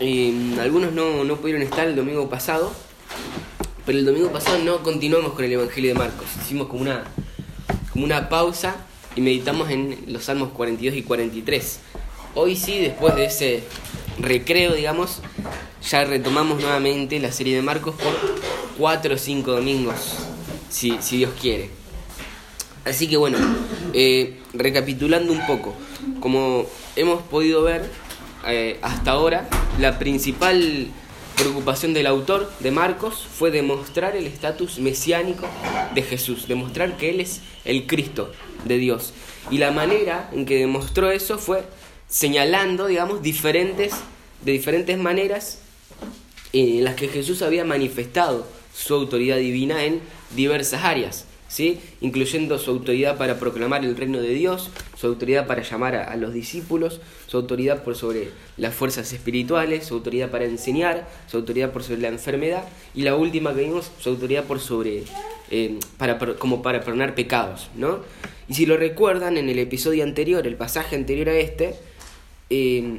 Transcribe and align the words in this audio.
Eh, 0.00 0.56
algunos 0.60 0.92
no, 0.92 1.24
no 1.24 1.36
pudieron 1.36 1.62
estar 1.62 1.88
el 1.88 1.96
domingo 1.96 2.28
pasado, 2.28 2.72
pero 3.84 3.98
el 3.98 4.04
domingo 4.04 4.30
pasado 4.30 4.58
no 4.58 4.82
continuamos 4.82 5.32
con 5.32 5.44
el 5.44 5.52
Evangelio 5.52 5.92
de 5.92 5.98
Marcos. 5.98 6.26
Hicimos 6.40 6.68
como 6.68 6.82
una, 6.82 7.04
como 7.92 8.04
una 8.04 8.28
pausa 8.28 8.76
y 9.16 9.20
meditamos 9.20 9.70
en 9.70 10.04
los 10.06 10.24
Salmos 10.24 10.50
42 10.50 10.96
y 10.96 11.02
43. 11.02 11.80
Hoy 12.34 12.54
sí, 12.54 12.78
después 12.78 13.16
de 13.16 13.24
ese 13.24 13.64
recreo, 14.20 14.74
digamos, 14.74 15.20
ya 15.88 16.04
retomamos 16.04 16.60
nuevamente 16.60 17.18
la 17.18 17.32
serie 17.32 17.56
de 17.56 17.62
Marcos 17.62 17.96
por 17.96 18.14
cuatro 18.78 19.16
o 19.16 19.18
cinco 19.18 19.52
domingos, 19.52 20.14
si, 20.70 20.96
si 21.00 21.16
Dios 21.16 21.32
quiere. 21.40 21.70
Así 22.84 23.08
que 23.08 23.16
bueno, 23.16 23.38
eh, 23.92 24.38
recapitulando 24.54 25.32
un 25.32 25.44
poco, 25.46 25.74
como 26.20 26.66
hemos 26.94 27.22
podido 27.22 27.62
ver 27.62 27.90
eh, 28.48 28.78
hasta 28.82 29.10
ahora, 29.10 29.48
la 29.78 29.98
principal 29.98 30.88
preocupación 31.36 31.94
del 31.94 32.06
autor 32.06 32.50
de 32.60 32.70
Marcos 32.70 33.26
fue 33.30 33.50
demostrar 33.50 34.16
el 34.16 34.26
estatus 34.26 34.78
mesiánico 34.78 35.46
de 35.94 36.02
Jesús, 36.02 36.48
demostrar 36.48 36.96
que 36.96 37.10
Él 37.10 37.20
es 37.20 37.42
el 37.64 37.86
Cristo 37.86 38.32
de 38.64 38.78
Dios. 38.78 39.12
Y 39.50 39.58
la 39.58 39.70
manera 39.70 40.28
en 40.32 40.46
que 40.46 40.58
demostró 40.58 41.10
eso 41.10 41.38
fue 41.38 41.62
señalando, 42.08 42.86
digamos, 42.86 43.22
diferentes, 43.22 43.92
de 44.44 44.52
diferentes 44.52 44.98
maneras 44.98 45.60
eh, 46.52 46.78
en 46.78 46.84
las 46.84 46.96
que 46.96 47.08
Jesús 47.08 47.42
había 47.42 47.64
manifestado 47.64 48.46
su 48.74 48.94
autoridad 48.94 49.36
divina 49.36 49.84
en 49.84 50.00
diversas 50.34 50.84
áreas. 50.84 51.27
¿Sí? 51.48 51.80
incluyendo 52.00 52.58
su 52.58 52.70
autoridad 52.70 53.16
para 53.16 53.38
proclamar 53.38 53.84
el 53.84 53.96
reino 53.96 54.20
de 54.20 54.30
Dios, 54.30 54.70
su 54.96 55.06
autoridad 55.06 55.46
para 55.46 55.62
llamar 55.62 55.96
a, 55.96 56.14
los 56.16 56.32
discípulos, 56.32 57.00
su 57.26 57.38
autoridad 57.38 57.82
por 57.82 57.96
sobre 57.96 58.30
las 58.56 58.74
fuerzas 58.74 59.12
espirituales, 59.12 59.86
su 59.86 59.94
autoridad 59.94 60.30
para 60.30 60.44
enseñar, 60.44 61.08
su 61.26 61.38
autoridad 61.38 61.72
por 61.72 61.82
sobre 61.82 62.02
la 62.02 62.08
enfermedad 62.08 62.64
y 62.94 63.02
la 63.02 63.16
última 63.16 63.54
que 63.54 63.62
vimos, 63.62 63.90
su 63.98 64.10
autoridad 64.10 64.44
por 64.44 64.60
sobre 64.60 65.04
eh, 65.50 65.78
para, 65.96 66.18
como 66.18 66.62
para 66.62 66.80
perdonar 66.80 67.14
pecados, 67.14 67.70
¿no? 67.74 68.00
Y 68.48 68.54
si 68.54 68.66
lo 68.66 68.76
recuerdan 68.76 69.36
en 69.36 69.48
el 69.48 69.58
episodio 69.58 70.04
anterior, 70.04 70.46
el 70.46 70.56
pasaje 70.56 70.96
anterior 70.96 71.28
a 71.28 71.34
este, 71.34 71.74
eh, 72.50 72.98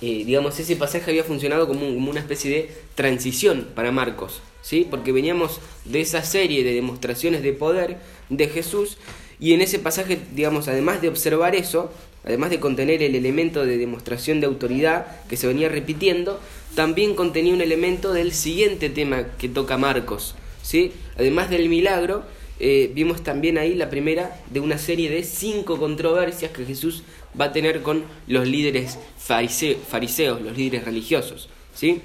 eh, 0.00 0.24
digamos, 0.24 0.58
ese 0.58 0.76
pasaje 0.76 1.10
había 1.10 1.24
funcionado 1.24 1.66
como, 1.66 1.80
como, 1.80 2.10
una 2.10 2.20
especie 2.20 2.50
de 2.50 2.70
transición 2.94 3.66
para 3.74 3.90
Marcos, 3.90 4.40
¿sí? 4.62 4.86
Porque 4.88 5.12
veníamos 5.12 5.60
de 5.84 6.00
esa 6.00 6.22
serie 6.22 6.64
de 6.64 6.74
demostraciones 6.74 7.42
de 7.42 7.52
poder 7.52 7.98
de 8.28 8.48
Jesús 8.48 8.98
y 9.40 9.52
en 9.52 9.60
ese 9.60 9.78
pasaje, 9.78 10.18
digamos, 10.34 10.68
además 10.68 11.00
de 11.00 11.08
observar 11.08 11.54
eso, 11.54 11.92
además 12.24 12.50
de 12.50 12.60
contener 12.60 13.02
el 13.02 13.14
elemento 13.14 13.64
de 13.64 13.78
demostración 13.78 14.40
de 14.40 14.46
autoridad 14.46 15.24
que 15.28 15.36
se 15.36 15.46
venía 15.46 15.68
repitiendo, 15.68 16.40
también 16.74 17.14
contenía 17.14 17.54
un 17.54 17.60
elemento 17.60 18.12
del 18.12 18.32
siguiente 18.32 18.90
tema 18.90 19.24
que 19.38 19.48
toca 19.48 19.78
Marcos, 19.78 20.34
¿sí? 20.62 20.92
Además 21.16 21.50
del 21.50 21.68
milagro, 21.68 22.24
eh, 22.60 22.90
vimos 22.92 23.22
también 23.22 23.56
ahí 23.56 23.74
la 23.74 23.88
primera 23.88 24.40
de 24.50 24.58
una 24.58 24.78
serie 24.78 25.08
de 25.08 25.22
cinco 25.22 25.78
controversias 25.78 26.50
que 26.50 26.64
Jesús 26.64 27.04
va 27.40 27.46
a 27.46 27.52
tener 27.52 27.82
con 27.82 28.04
los 28.26 28.48
líderes 28.48 28.98
fariseos, 29.18 30.40
los 30.42 30.56
líderes 30.56 30.84
religiosos. 30.84 31.48
¿sí? 31.74 32.02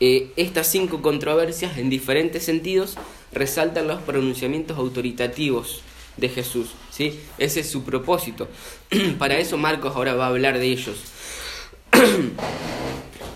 Eh, 0.00 0.32
estas 0.36 0.66
cinco 0.66 1.00
controversias, 1.00 1.78
en 1.78 1.88
diferentes 1.88 2.44
sentidos, 2.44 2.96
resaltan 3.32 3.88
los 3.88 4.02
pronunciamientos 4.02 4.76
autoritativos 4.78 5.82
de 6.16 6.28
Jesús. 6.28 6.68
¿sí? 6.90 7.20
Ese 7.38 7.60
es 7.60 7.70
su 7.70 7.84
propósito. 7.84 8.48
Para 9.18 9.38
eso 9.38 9.56
Marcos 9.56 9.94
ahora 9.96 10.14
va 10.14 10.26
a 10.26 10.28
hablar 10.28 10.58
de 10.58 10.66
ellos. 10.66 10.96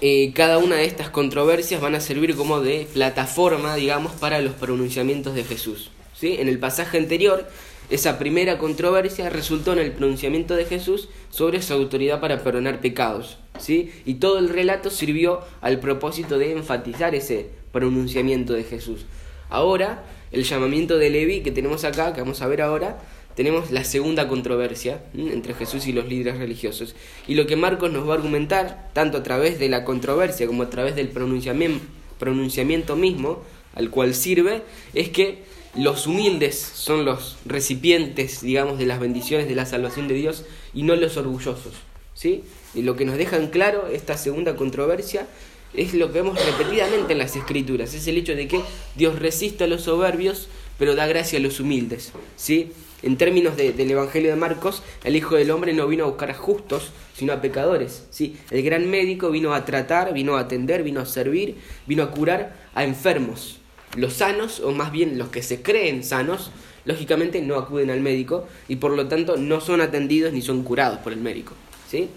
Eh, 0.02 0.32
cada 0.34 0.56
una 0.56 0.76
de 0.76 0.86
estas 0.86 1.10
controversias 1.10 1.78
van 1.82 1.94
a 1.94 2.00
servir 2.00 2.34
como 2.34 2.62
de 2.62 2.88
plataforma, 2.90 3.74
digamos, 3.74 4.12
para 4.12 4.40
los 4.40 4.54
pronunciamientos 4.54 5.34
de 5.34 5.44
Jesús. 5.44 5.90
¿sí? 6.18 6.36
En 6.38 6.48
el 6.48 6.58
pasaje 6.58 6.96
anterior 6.96 7.46
esa 7.90 8.18
primera 8.18 8.58
controversia 8.58 9.28
resultó 9.30 9.72
en 9.72 9.80
el 9.80 9.92
pronunciamiento 9.92 10.54
de 10.54 10.64
Jesús 10.64 11.08
sobre 11.30 11.60
su 11.60 11.74
autoridad 11.74 12.20
para 12.20 12.42
perdonar 12.42 12.80
pecados, 12.80 13.38
¿sí? 13.58 13.90
Y 14.04 14.14
todo 14.14 14.38
el 14.38 14.48
relato 14.48 14.90
sirvió 14.90 15.40
al 15.60 15.80
propósito 15.80 16.38
de 16.38 16.52
enfatizar 16.52 17.14
ese 17.14 17.50
pronunciamiento 17.72 18.52
de 18.52 18.64
Jesús. 18.64 19.04
Ahora, 19.48 20.04
el 20.30 20.44
llamamiento 20.44 20.98
de 20.98 21.10
Leví 21.10 21.40
que 21.40 21.50
tenemos 21.50 21.84
acá, 21.84 22.12
que 22.12 22.20
vamos 22.20 22.40
a 22.42 22.46
ver 22.46 22.62
ahora, 22.62 23.00
tenemos 23.34 23.70
la 23.70 23.84
segunda 23.84 24.28
controversia 24.28 25.02
entre 25.14 25.54
Jesús 25.54 25.86
y 25.86 25.92
los 25.92 26.06
líderes 26.06 26.38
religiosos. 26.38 26.94
Y 27.26 27.34
lo 27.34 27.46
que 27.46 27.56
Marcos 27.56 27.90
nos 27.90 28.08
va 28.08 28.12
a 28.12 28.16
argumentar, 28.16 28.90
tanto 28.92 29.18
a 29.18 29.22
través 29.22 29.58
de 29.58 29.68
la 29.68 29.84
controversia 29.84 30.46
como 30.46 30.62
a 30.62 30.70
través 30.70 30.94
del 30.94 31.08
pronunciamiento, 31.08 31.84
pronunciamiento 32.18 32.96
mismo 32.96 33.42
al 33.74 33.90
cual 33.90 34.14
sirve, 34.14 34.62
es 34.94 35.08
que 35.08 35.42
los 35.76 36.06
humildes 36.06 36.58
son 36.58 37.04
los 37.04 37.36
recipientes, 37.44 38.40
digamos, 38.40 38.78
de 38.78 38.86
las 38.86 38.98
bendiciones 38.98 39.48
de 39.48 39.54
la 39.54 39.66
salvación 39.66 40.08
de 40.08 40.14
Dios 40.14 40.44
y 40.74 40.82
no 40.82 40.96
los 40.96 41.16
orgullosos. 41.16 41.74
¿sí? 42.14 42.42
Y 42.74 42.82
lo 42.82 42.96
que 42.96 43.04
nos 43.04 43.16
deja 43.16 43.36
en 43.36 43.48
claro 43.48 43.86
esta 43.86 44.16
segunda 44.16 44.56
controversia 44.56 45.26
es 45.74 45.94
lo 45.94 46.08
que 46.08 46.20
vemos 46.22 46.44
repetidamente 46.44 47.12
en 47.12 47.18
las 47.18 47.36
escrituras, 47.36 47.94
es 47.94 48.06
el 48.08 48.18
hecho 48.18 48.34
de 48.34 48.48
que 48.48 48.60
Dios 48.96 49.18
resiste 49.20 49.64
a 49.64 49.66
los 49.68 49.82
soberbios, 49.82 50.48
pero 50.78 50.96
da 50.96 51.06
gracia 51.06 51.38
a 51.38 51.42
los 51.42 51.60
humildes. 51.60 52.12
¿sí? 52.34 52.72
En 53.02 53.16
términos 53.16 53.56
del 53.56 53.90
Evangelio 53.90 54.30
de 54.30 54.36
Marcos, 54.36 54.82
el 55.04 55.14
Hijo 55.14 55.36
del 55.36 55.52
Hombre 55.52 55.72
no 55.72 55.86
vino 55.86 56.04
a 56.04 56.08
buscar 56.08 56.30
a 56.30 56.34
justos, 56.34 56.90
sino 57.14 57.32
a 57.32 57.40
pecadores. 57.40 58.06
¿sí? 58.10 58.36
El 58.50 58.62
gran 58.62 58.90
médico 58.90 59.30
vino 59.30 59.54
a 59.54 59.64
tratar, 59.64 60.12
vino 60.12 60.36
a 60.36 60.40
atender, 60.40 60.82
vino 60.82 61.00
a 61.00 61.06
servir, 61.06 61.56
vino 61.86 62.02
a 62.02 62.10
curar 62.10 62.56
a 62.74 62.82
enfermos. 62.82 63.59
Los 63.96 64.14
sanos, 64.14 64.60
o 64.60 64.70
más 64.72 64.92
bien 64.92 65.18
los 65.18 65.28
que 65.28 65.42
se 65.42 65.62
creen 65.62 66.04
sanos, 66.04 66.50
lógicamente 66.84 67.42
no 67.42 67.56
acuden 67.56 67.90
al 67.90 68.00
médico 68.00 68.46
y 68.68 68.76
por 68.76 68.92
lo 68.92 69.08
tanto 69.08 69.36
no 69.36 69.60
son 69.60 69.80
atendidos 69.80 70.32
ni 70.32 70.42
son 70.42 70.62
curados 70.62 70.98
por 71.00 71.12
el 71.12 71.20
médico. 71.20 71.54
¿sí? 71.88 72.08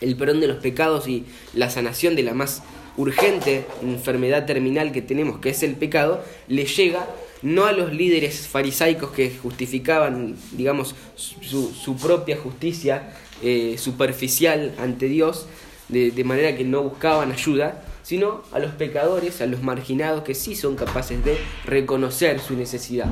El 0.00 0.16
perdón 0.16 0.40
de 0.40 0.48
los 0.48 0.58
pecados 0.58 1.06
y 1.08 1.24
la 1.54 1.70
sanación 1.70 2.16
de 2.16 2.22
la 2.22 2.34
más 2.34 2.62
urgente 2.96 3.66
enfermedad 3.82 4.46
terminal 4.46 4.90
que 4.92 5.02
tenemos, 5.02 5.38
que 5.38 5.50
es 5.50 5.62
el 5.62 5.74
pecado, 5.74 6.24
le 6.48 6.64
llega 6.64 7.06
no 7.42 7.66
a 7.66 7.72
los 7.72 7.92
líderes 7.92 8.48
farisaicos 8.48 9.10
que 9.10 9.30
justificaban, 9.30 10.36
digamos, 10.52 10.94
su, 11.14 11.96
propia 11.96 12.38
justicia 12.38 13.12
eh, 13.42 13.76
superficial 13.78 14.74
ante 14.78 15.06
Dios, 15.06 15.46
de, 15.88 16.10
de 16.10 16.24
manera 16.24 16.56
que 16.56 16.64
no 16.64 16.82
buscaban 16.82 17.30
ayuda, 17.32 17.82
sino 18.06 18.42
a 18.52 18.60
los 18.60 18.70
pecadores, 18.70 19.40
a 19.40 19.46
los 19.46 19.64
marginados 19.64 20.22
que 20.22 20.36
sí 20.36 20.54
son 20.54 20.76
capaces 20.76 21.24
de 21.24 21.38
reconocer 21.64 22.38
su 22.38 22.54
necesidad. 22.54 23.08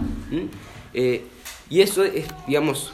Eh, 0.93 1.23
y 1.69 1.81
eso 1.81 2.05
es, 2.05 2.27
digamos, 2.47 2.93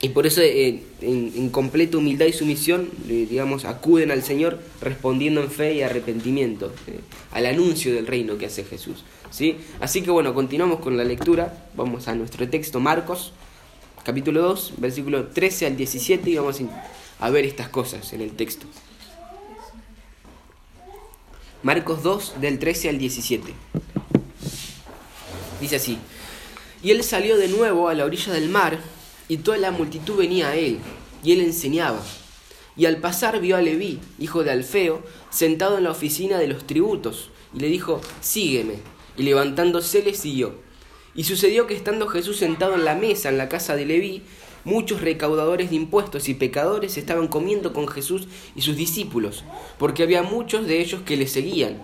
y 0.00 0.10
por 0.10 0.24
eso 0.24 0.40
eh, 0.40 0.84
en, 1.00 1.50
completa 1.50 1.98
humildad 1.98 2.26
y 2.26 2.32
sumisión, 2.32 2.90
eh, 3.08 3.26
digamos, 3.28 3.64
acuden 3.64 4.12
al 4.12 4.22
Señor 4.22 4.60
respondiendo 4.80 5.42
en 5.42 5.50
fe 5.50 5.74
y 5.74 5.82
arrepentimiento 5.82 6.72
al 7.32 7.46
anuncio 7.46 7.92
del 7.92 8.06
reino 8.06 8.38
que 8.38 8.46
hace 8.46 8.62
Jesús. 8.62 9.02
¿sí? 9.32 9.56
Así 9.80 10.02
que 10.02 10.12
bueno, 10.12 10.32
continuamos 10.32 10.78
con 10.78 10.96
la 10.96 11.02
lectura, 11.02 11.66
vamos 11.74 12.06
a 12.06 12.14
nuestro 12.14 12.48
texto 12.48 12.78
Marcos, 12.78 13.32
capítulo 14.04 14.42
2, 14.42 14.74
versículo 14.76 15.26
13 15.26 15.66
al 15.66 15.76
17 15.76 16.30
y 16.30 16.36
vamos 16.36 16.60
a 17.18 17.30
ver 17.30 17.44
estas 17.46 17.68
cosas 17.68 18.12
en 18.12 18.20
el 18.20 18.30
texto. 18.30 18.66
Marcos 21.64 22.02
2 22.02 22.34
del 22.42 22.58
13 22.58 22.90
al 22.90 22.98
17. 22.98 23.54
Dice 25.62 25.76
así, 25.76 25.96
y 26.82 26.90
él 26.90 27.02
salió 27.02 27.38
de 27.38 27.48
nuevo 27.48 27.88
a 27.88 27.94
la 27.94 28.04
orilla 28.04 28.34
del 28.34 28.50
mar, 28.50 28.78
y 29.28 29.38
toda 29.38 29.56
la 29.56 29.70
multitud 29.70 30.18
venía 30.18 30.50
a 30.50 30.56
él, 30.56 30.78
y 31.22 31.32
él 31.32 31.40
enseñaba. 31.40 32.02
Y 32.76 32.84
al 32.84 32.98
pasar 32.98 33.40
vio 33.40 33.56
a 33.56 33.62
Leví, 33.62 33.98
hijo 34.18 34.44
de 34.44 34.50
Alfeo, 34.50 35.02
sentado 35.30 35.78
en 35.78 35.84
la 35.84 35.92
oficina 35.92 36.36
de 36.36 36.48
los 36.48 36.66
tributos, 36.66 37.30
y 37.54 37.60
le 37.60 37.68
dijo, 37.68 38.02
sígueme. 38.20 38.74
Y 39.16 39.22
levantándose 39.22 40.02
le 40.02 40.12
siguió. 40.12 40.56
Y 41.14 41.24
sucedió 41.24 41.66
que 41.66 41.74
estando 41.74 42.08
Jesús 42.08 42.36
sentado 42.36 42.74
en 42.74 42.84
la 42.84 42.94
mesa 42.94 43.30
en 43.30 43.38
la 43.38 43.48
casa 43.48 43.74
de 43.74 43.86
Leví, 43.86 44.22
muchos 44.64 45.00
recaudadores 45.00 45.70
de 45.70 45.76
impuestos 45.76 46.28
y 46.28 46.34
pecadores 46.34 46.96
estaban 46.96 47.28
comiendo 47.28 47.72
con 47.72 47.86
Jesús 47.88 48.28
y 48.56 48.62
sus 48.62 48.76
discípulos, 48.76 49.44
porque 49.78 50.02
había 50.02 50.22
muchos 50.22 50.66
de 50.66 50.80
ellos 50.80 51.02
que 51.02 51.16
le 51.16 51.26
seguían. 51.26 51.82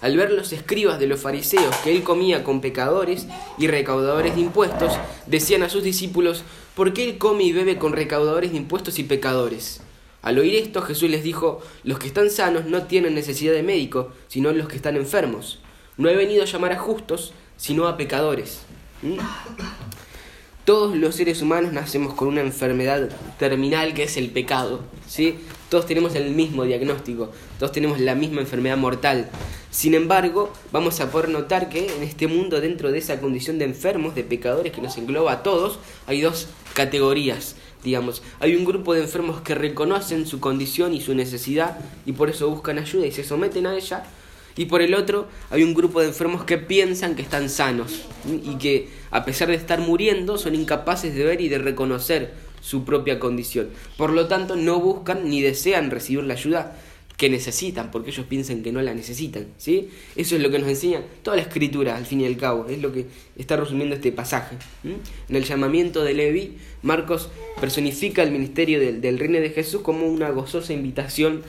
Al 0.00 0.16
ver 0.16 0.30
los 0.30 0.52
escribas 0.52 0.98
de 0.98 1.06
los 1.06 1.20
fariseos 1.20 1.76
que 1.76 1.92
él 1.92 2.02
comía 2.02 2.42
con 2.42 2.62
pecadores 2.62 3.26
y 3.58 3.66
recaudadores 3.66 4.34
de 4.34 4.40
impuestos, 4.40 4.94
decían 5.26 5.62
a 5.62 5.68
sus 5.68 5.82
discípulos, 5.82 6.42
¿por 6.74 6.94
qué 6.94 7.04
él 7.04 7.18
come 7.18 7.44
y 7.44 7.52
bebe 7.52 7.76
con 7.76 7.92
recaudadores 7.92 8.52
de 8.52 8.56
impuestos 8.56 8.98
y 8.98 9.04
pecadores? 9.04 9.82
Al 10.22 10.38
oír 10.38 10.54
esto, 10.54 10.82
Jesús 10.82 11.10
les 11.10 11.22
dijo, 11.22 11.60
los 11.84 11.98
que 11.98 12.06
están 12.06 12.30
sanos 12.30 12.66
no 12.66 12.84
tienen 12.84 13.14
necesidad 13.14 13.52
de 13.52 13.62
médico, 13.62 14.12
sino 14.28 14.52
los 14.52 14.68
que 14.68 14.76
están 14.76 14.96
enfermos. 14.96 15.60
No 15.96 16.08
he 16.08 16.16
venido 16.16 16.42
a 16.42 16.46
llamar 16.46 16.72
a 16.72 16.78
justos, 16.78 17.32
sino 17.56 17.86
a 17.86 17.96
pecadores. 17.96 18.62
¿Mm? 19.02 19.18
Todos 20.70 20.96
los 20.96 21.16
seres 21.16 21.42
humanos 21.42 21.72
nacemos 21.72 22.14
con 22.14 22.28
una 22.28 22.42
enfermedad 22.42 23.08
terminal 23.40 23.92
que 23.92 24.04
es 24.04 24.16
el 24.16 24.30
pecado, 24.30 24.82
¿sí? 25.08 25.34
todos 25.68 25.84
tenemos 25.84 26.14
el 26.14 26.30
mismo 26.30 26.62
diagnóstico, 26.62 27.32
todos 27.58 27.72
tenemos 27.72 27.98
la 27.98 28.14
misma 28.14 28.40
enfermedad 28.42 28.76
mortal. 28.76 29.28
Sin 29.72 29.94
embargo, 29.94 30.52
vamos 30.70 31.00
a 31.00 31.10
poder 31.10 31.28
notar 31.28 31.70
que 31.70 31.92
en 31.92 32.04
este 32.04 32.28
mundo, 32.28 32.60
dentro 32.60 32.92
de 32.92 32.98
esa 32.98 33.20
condición 33.20 33.58
de 33.58 33.64
enfermos, 33.64 34.14
de 34.14 34.22
pecadores 34.22 34.72
que 34.72 34.80
nos 34.80 34.96
engloba 34.96 35.32
a 35.32 35.42
todos, 35.42 35.80
hay 36.06 36.20
dos 36.20 36.46
categorías, 36.74 37.56
digamos. 37.82 38.22
Hay 38.38 38.54
un 38.54 38.64
grupo 38.64 38.94
de 38.94 39.00
enfermos 39.00 39.40
que 39.40 39.56
reconocen 39.56 40.24
su 40.24 40.38
condición 40.38 40.94
y 40.94 41.00
su 41.00 41.16
necesidad 41.16 41.78
y 42.06 42.12
por 42.12 42.30
eso 42.30 42.48
buscan 42.48 42.78
ayuda 42.78 43.08
y 43.08 43.10
se 43.10 43.24
someten 43.24 43.66
a 43.66 43.74
ella. 43.74 44.04
Y 44.60 44.66
por 44.66 44.82
el 44.82 44.92
otro, 44.92 45.26
hay 45.48 45.62
un 45.62 45.72
grupo 45.72 46.02
de 46.02 46.08
enfermos 46.08 46.44
que 46.44 46.58
piensan 46.58 47.14
que 47.16 47.22
están 47.22 47.48
sanos 47.48 48.02
y 48.26 48.58
que, 48.58 48.90
a 49.10 49.24
pesar 49.24 49.48
de 49.48 49.54
estar 49.54 49.80
muriendo, 49.80 50.36
son 50.36 50.54
incapaces 50.54 51.14
de 51.14 51.24
ver 51.24 51.40
y 51.40 51.48
de 51.48 51.56
reconocer 51.56 52.34
su 52.60 52.84
propia 52.84 53.18
condición. 53.18 53.70
Por 53.96 54.10
lo 54.10 54.28
tanto, 54.28 54.56
no 54.56 54.78
buscan 54.78 55.30
ni 55.30 55.40
desean 55.40 55.90
recibir 55.90 56.24
la 56.24 56.34
ayuda 56.34 56.76
que 57.16 57.30
necesitan, 57.30 57.90
porque 57.90 58.10
ellos 58.10 58.26
piensan 58.26 58.62
que 58.62 58.70
no 58.70 58.82
la 58.82 58.92
necesitan. 58.92 59.46
¿sí? 59.56 59.88
Eso 60.14 60.36
es 60.36 60.42
lo 60.42 60.50
que 60.50 60.58
nos 60.58 60.68
enseña 60.68 61.04
toda 61.22 61.36
la 61.36 61.42
escritura, 61.42 61.96
al 61.96 62.04
fin 62.04 62.20
y 62.20 62.26
al 62.26 62.36
cabo, 62.36 62.66
es 62.68 62.82
lo 62.82 62.92
que 62.92 63.06
está 63.38 63.56
resumiendo 63.56 63.94
este 63.94 64.12
pasaje. 64.12 64.56
En 64.84 65.36
el 65.36 65.44
llamamiento 65.44 66.04
de 66.04 66.12
Levi, 66.12 66.58
Marcos 66.82 67.30
personifica 67.62 68.22
el 68.22 68.30
ministerio 68.30 68.78
del, 68.78 69.18
reino 69.18 69.40
de 69.40 69.48
Jesús 69.48 69.80
como 69.80 70.06
una 70.06 70.28
gozosa 70.28 70.74
invitación 70.74 71.44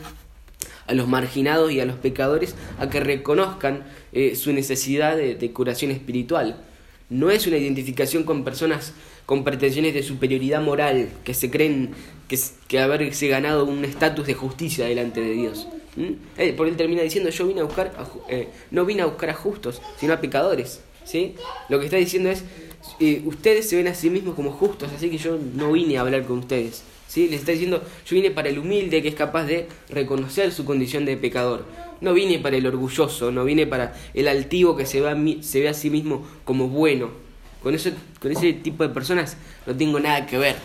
a 0.92 0.94
los 0.94 1.08
marginados 1.08 1.72
y 1.72 1.80
a 1.80 1.86
los 1.86 1.96
pecadores 1.96 2.56
a 2.80 2.90
que 2.90 3.00
reconozcan 3.00 3.84
eh, 4.14 4.36
su 4.36 4.52
necesidad 4.54 5.18
de 5.18 5.52
curación 5.52 5.92
espiritual. 5.92 6.62
No 7.10 7.32
es 7.32 7.48
una 7.48 7.58
identificación 7.58 8.24
con 8.24 8.44
personas 8.44 8.94
con 9.32 9.46
pretensiones 9.46 9.94
de 9.94 10.04
superioridad 10.04 10.62
moral, 10.62 11.08
que 11.24 11.34
se 11.34 11.50
creen 11.50 11.92
que, 12.28 12.38
que 12.68 12.80
haberse 12.80 13.30
ganado 13.30 13.64
un 13.64 13.86
estatus 13.86 14.28
de 14.28 14.34
justicia 14.34 14.86
delante 14.86 15.22
de 15.22 15.32
Dios. 15.32 15.70
¿Mm? 15.96 16.54
Porque 16.58 16.72
él 16.72 16.76
termina 16.76 17.02
diciendo, 17.02 17.30
yo 17.30 17.48
vine 17.48 17.62
a 17.62 17.64
buscar, 17.64 17.94
eh, 18.28 18.50
no 18.72 18.84
vine 18.86 19.04
a 19.04 19.06
buscar 19.06 19.30
a 19.30 19.34
justos, 19.34 19.82
sino 19.98 20.12
a 20.12 20.20
pecadores. 20.20 20.82
¿sí? 21.06 21.36
Lo 21.70 21.80
que 21.80 21.86
está 21.86 21.96
diciendo 21.96 22.30
es, 22.30 22.44
eh, 23.00 23.22
ustedes 23.26 23.70
se 23.70 23.78
ven 23.78 23.88
a 23.88 23.94
sí 23.94 24.10
mismos 24.10 24.36
como 24.36 24.52
justos, 24.52 24.90
así 24.94 25.10
que 25.10 25.18
yo 25.18 25.38
no 25.56 25.72
vine 25.72 25.98
a 25.98 26.02
hablar 26.02 26.26
con 26.26 26.40
ustedes. 26.40 26.84
¿Sí? 27.12 27.28
Les 27.28 27.42
está 27.42 27.52
diciendo, 27.52 27.84
yo 28.06 28.16
vine 28.16 28.32
para 28.32 28.48
el 28.48 28.58
humilde 28.58 29.02
que 29.02 29.10
es 29.10 29.16
capaz 29.16 29.44
de 29.44 29.68
reconocer 29.90 30.54
su 30.54 30.64
condición 30.64 31.04
de 31.04 31.18
pecador. 31.18 31.66
No 32.00 32.14
vine 32.14 32.40
para 32.40 32.56
el 32.56 32.66
orgulloso, 32.66 33.32
no 33.32 33.44
vine 33.44 33.68
para 33.68 33.94
el 34.14 34.30
altivo 34.30 34.78
que 34.78 34.86
se 34.86 35.02
ve 35.02 35.10
a, 35.10 35.44
se 35.44 35.60
ve 35.60 35.68
a 35.68 35.74
sí 35.74 35.90
mismo 35.90 36.26
como 36.46 36.70
bueno. 36.70 37.10
Con, 37.62 37.76
con 38.20 38.32
ese 38.32 38.54
tipo 38.54 38.88
de 38.88 38.94
personas 38.94 39.36
no 39.68 39.76
tengo 39.76 40.00
nada 40.00 40.26
que 40.26 40.38
ver. 40.38 40.56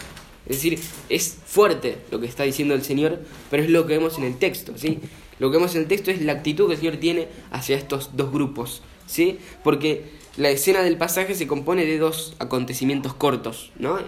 Es 0.47 0.59
decir, 0.59 0.79
es 1.09 1.37
fuerte 1.45 1.99
lo 2.13 2.21
que 2.21 2.29
está 2.29 2.45
diciendo 2.45 2.75
el 2.75 2.83
Señor, 2.83 3.19
pero 3.51 3.65
es 3.65 3.69
lo 3.69 3.85
que 3.85 3.95
vemos 3.95 4.17
en 4.17 4.23
el 4.23 4.37
texto, 4.39 4.79
¿sí? 4.79 5.01
Lo 5.41 5.51
que 5.51 5.57
vemos 5.57 5.75
en 5.75 5.83
el 5.83 5.89
texto 5.89 6.13
es 6.13 6.23
la 6.23 6.33
actitud 6.33 6.69
que 6.69 6.75
el 6.75 6.79
Señor 6.79 6.97
tiene 6.99 7.27
hacia 7.51 7.77
estos 7.77 8.17
dos 8.17 8.31
grupos, 8.31 8.83
¿sí? 9.09 9.41
Porque 9.65 10.05
la 10.37 10.51
escena 10.51 10.83
del 10.83 10.97
pasaje 10.97 11.35
se 11.35 11.47
compone 11.47 11.85
de 11.85 11.99
dos 11.99 12.35
acontecimientos 12.39 13.15
cortos, 13.15 13.73
¿no? 13.79 13.99
Eh, 13.99 14.05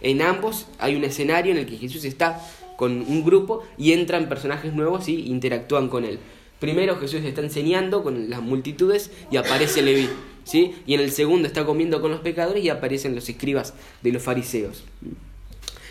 en 0.00 0.22
ambos 0.22 0.66
hay 0.78 0.94
un 0.94 1.04
escenario 1.04 1.52
en 1.52 1.58
el 1.58 1.66
que 1.66 1.76
Jesús 1.76 2.04
está 2.04 2.40
con 2.76 3.02
un 3.02 3.24
grupo 3.24 3.62
y 3.76 3.92
entran 3.92 4.28
personajes 4.28 4.72
nuevos 4.72 5.08
y 5.08 5.26
interactúan 5.26 5.88
con 5.88 6.04
él. 6.04 6.18
Primero 6.60 6.96
Jesús 6.96 7.22
está 7.24 7.40
enseñando 7.40 8.02
con 8.02 8.30
las 8.30 8.42
multitudes 8.42 9.10
y 9.30 9.36
aparece 9.36 9.82
Leví. 9.82 10.08
¿sí? 10.44 10.74
Y 10.86 10.94
en 10.94 11.00
el 11.00 11.10
segundo 11.10 11.46
está 11.46 11.66
comiendo 11.66 12.00
con 12.00 12.10
los 12.10 12.20
pecadores 12.20 12.64
y 12.64 12.70
aparecen 12.70 13.14
los 13.14 13.28
escribas 13.28 13.74
de 14.02 14.12
los 14.12 14.22
fariseos. 14.22 14.84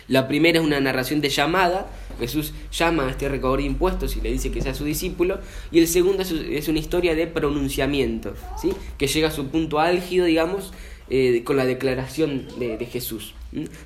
La 0.08 0.28
primera 0.28 0.58
es 0.58 0.64
una 0.64 0.80
narración 0.80 1.20
de 1.20 1.28
llamada, 1.28 1.90
Jesús 2.18 2.52
llama 2.72 3.06
a 3.06 3.10
este 3.10 3.28
recaudador 3.28 3.60
de 3.60 3.66
impuestos 3.66 4.16
y 4.16 4.20
le 4.20 4.32
dice 4.32 4.50
que 4.50 4.62
sea 4.62 4.74
su 4.74 4.84
discípulo, 4.84 5.40
y 5.70 5.80
el 5.80 5.88
segundo 5.88 6.22
es 6.22 6.68
una 6.68 6.78
historia 6.78 7.14
de 7.14 7.26
pronunciamiento, 7.26 8.34
¿sí? 8.60 8.72
que 8.98 9.06
llega 9.06 9.28
a 9.28 9.32
su 9.32 9.48
punto 9.48 9.80
álgido, 9.80 10.26
digamos, 10.26 10.72
eh, 11.08 11.42
con 11.44 11.56
la 11.56 11.64
declaración 11.64 12.46
de, 12.58 12.84
Jesús. 12.86 13.34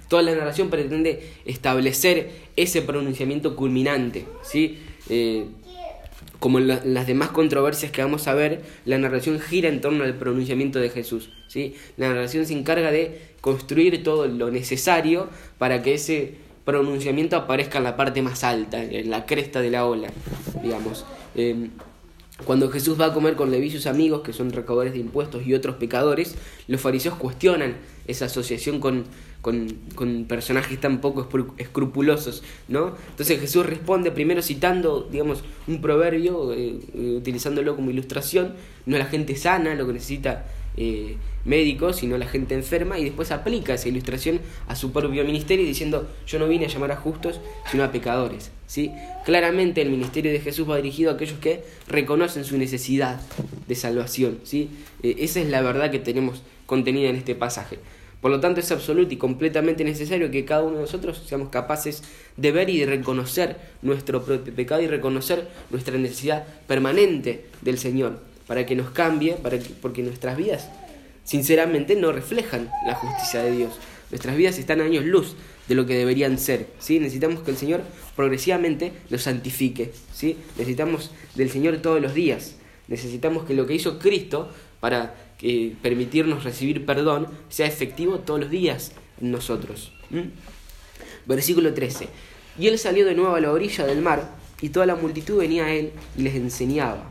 Toda 0.08 0.22
la 0.22 0.34
narración 0.34 0.70
pretende 0.70 1.32
establecer 1.44 2.31
ese 2.56 2.82
pronunciamiento 2.82 3.56
culminante, 3.56 4.26
¿sí? 4.43 4.78
Eh, 5.08 5.46
como 6.40 6.58
en, 6.58 6.67
las 6.67 7.06
demás 7.06 7.28
controversias 7.28 7.93
que 7.93 8.02
vamos 8.02 8.26
a 8.26 8.34
ver, 8.34 8.62
la 8.87 8.99
narración 8.99 9.38
gira 9.38 9.69
en 9.69 9.81
torno 9.81 10.02
al 10.05 10.14
pronunciamiento 10.14 10.81
de 10.81 10.88
Jesús. 10.88 11.31
¿sí? 11.46 11.75
La 11.96 12.08
narración 12.08 12.46
se 12.46 12.55
encarga 12.55 12.90
de 12.90 13.20
construir 13.40 14.02
todo 14.02 14.26
lo 14.26 14.50
necesario 14.50 15.28
para 15.58 15.82
que 15.82 15.94
ese 15.94 16.34
pronunciamiento 16.64 17.37
aparezca 17.37 17.78
en 17.78 17.84
la 17.84 17.96
parte 17.96 18.22
más 18.22 18.44
alta, 18.44 18.82
en 18.82 19.10
la 19.10 19.26
cresta 19.26 19.60
de 19.60 19.70
la 19.70 19.87
ola, 19.87 20.10
digamos. 20.62 21.04
Em, 21.34 21.70
cuando 22.44 22.70
Jesús 22.70 22.98
va 22.98 23.06
a 23.06 23.12
comer 23.12 23.37
con 23.37 23.50
Leví 23.50 23.66
y 23.66 23.70
sus 23.70 23.87
amigos, 23.87 24.22
que 24.22 24.32
son 24.32 24.50
recaudadores 24.50 24.92
de 24.94 24.98
impuestos 24.98 25.46
y 25.46 25.54
otros 25.54 25.76
pecadores, 25.76 26.37
los 26.69 26.81
fariseos 26.81 27.16
cuestionan 27.16 27.76
esa 28.06 28.26
asociación 28.26 28.81
con, 28.81 29.04
con, 29.43 30.25
personajes 30.26 30.81
tan 30.81 31.00
poco 31.00 31.28
escrupulosos, 31.58 32.43
¿no? 32.69 32.94
Entonces 33.10 33.40
Jesús 33.40 33.66
responde 33.66 34.10
primero 34.10 34.43
citando, 34.43 35.08
digamos, 35.10 35.44
un 35.66 35.81
proverbio, 35.81 36.52
eh, 36.52 36.78
eh, 36.94 37.14
utilizándolo 37.19 37.76
como 37.76 37.90
ilustración, 37.90 38.54
no 38.86 38.96
la 38.96 39.06
gente 39.06 39.36
sana 39.36 39.75
lo 39.75 39.86
que 39.86 39.93
necesita 39.94 40.46
eh, 40.82 41.17
médicos, 41.44 41.97
sino 41.97 42.17
la 42.17 42.27
gente 42.27 42.55
enferma, 42.55 42.99
y 42.99 43.05
después 43.05 43.31
aplica 43.32 43.75
esa 43.75 43.91
ilustración 43.91 44.41
a 44.67 44.75
su 44.75 44.93
propio 44.93 45.25
ministerio 45.25 45.67
diciendo, 45.67 46.09
yo 46.27 46.38
no 46.38 46.49
vine 46.49 46.65
a 46.65 46.69
llamar 46.69 46.91
a 46.91 46.97
justos, 46.97 47.38
sino 47.71 47.85
a 47.85 47.93
pecadores. 47.93 48.50
¿sí? 48.67 48.91
Claramente 49.27 49.82
el 49.82 49.91
ministerio 49.91 50.32
de 50.32 50.41
Jesús 50.41 50.69
va 50.69 50.77
dirigido 50.77 51.11
a 51.11 51.15
aquellos 51.15 51.38
que 51.38 51.65
reconocen 51.87 52.47
su 52.47 52.56
necesidad 52.56 53.21
de 53.69 53.75
salvación. 53.75 54.38
¿sí? 54.43 54.71
esa 55.03 55.41
es 55.41 55.50
la 55.50 55.61
verdad 55.61 55.91
que 55.91 55.99
tenemos 55.99 56.43
contenida 56.65 57.11
en 57.11 57.17
este 57.17 57.35
pasaje. 57.35 57.79
Por 58.23 58.31
lo 58.31 58.41
tanto, 58.41 58.61
es 58.61 58.73
absoluto 58.73 59.12
y 59.12 59.19
completamente 59.19 59.85
necesario 59.85 60.31
que 60.31 60.47
cada 60.47 60.62
uno 60.62 60.77
de 60.77 60.82
nosotros 60.82 61.23
seamos 61.27 61.50
capaces 61.50 62.03
de 62.38 62.53
ver 62.53 62.71
y 62.71 62.79
de 62.79 62.87
reconocer 62.87 63.59
nuestro 63.82 64.25
propio 64.25 64.55
pecado 64.55 64.81
y 64.81 64.87
reconocer 64.87 65.47
nuestra 65.69 65.99
necesidad 65.99 66.47
permanente 66.67 67.44
del 67.61 67.77
Señor 67.77 68.30
para 68.50 68.67
que 68.67 68.75
nos 68.75 68.91
cambie, 68.91 69.35
para 69.35 69.61
que, 69.61 69.69
porque 69.81 70.02
nuestras 70.02 70.37
vidas, 70.37 70.69
sinceramente, 71.23 71.94
no 71.94 72.11
reflejan 72.11 72.69
la 72.85 72.97
justicia 72.97 73.44
de 73.44 73.52
Dios. 73.52 73.79
Nuestras 74.11 74.37
vidas 74.37 74.58
están 74.58 74.81
a 74.81 74.87
años 74.87 75.05
luz 75.05 75.37
de 75.69 75.76
lo 75.76 75.87
que 75.87 75.94
deberían 75.94 76.37
ser. 76.37 76.67
¿sí? 76.81 76.99
Necesitamos 76.99 77.44
que 77.44 77.52
el 77.52 77.56
Señor 77.56 77.82
progresivamente 78.17 78.91
nos 79.08 79.23
santifique. 79.23 79.93
¿sí? 80.12 80.37
Necesitamos 80.58 81.12
del 81.36 81.48
Señor 81.48 81.77
todos 81.77 82.03
los 82.03 82.13
días. 82.13 82.56
Necesitamos 82.89 83.44
que 83.44 83.55
lo 83.55 83.69
que 83.69 83.74
hizo 83.74 84.01
Cristo 84.01 84.51
para 84.81 85.15
que 85.39 85.77
permitirnos 85.81 86.43
recibir 86.43 86.84
perdón 86.84 87.29
sea 87.51 87.69
efectivo 87.69 88.19
todos 88.19 88.41
los 88.41 88.51
días 88.51 88.91
en 89.20 89.31
nosotros. 89.31 89.93
Versículo 91.24 91.72
13. 91.72 92.08
Y 92.58 92.67
él 92.67 92.81
salió 92.81 93.06
de 93.06 93.15
nuevo 93.15 93.36
a 93.36 93.41
la 93.41 93.53
orilla 93.53 93.86
del 93.86 94.03
mar, 94.03 94.29
y 94.60 94.70
toda 94.70 94.86
la 94.86 94.96
multitud 94.96 95.39
venía 95.39 95.67
a 95.67 95.72
él 95.72 95.93
y 96.19 96.22
les 96.22 96.34
enseñaba. 96.34 97.10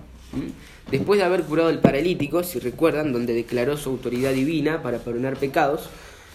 Después 0.91 1.19
de 1.19 1.25
haber 1.25 1.43
curado 1.43 1.69
al 1.69 1.81
paralítico, 1.81 2.41
si 2.41 2.57
recuerdan, 2.57 3.13
donde 3.13 3.33
declaró 3.33 3.77
su 3.77 3.91
autoridad 3.91 4.33
divina 4.33 4.81
para 4.81 4.97
perdonar 4.97 5.37
pecados, 5.37 5.87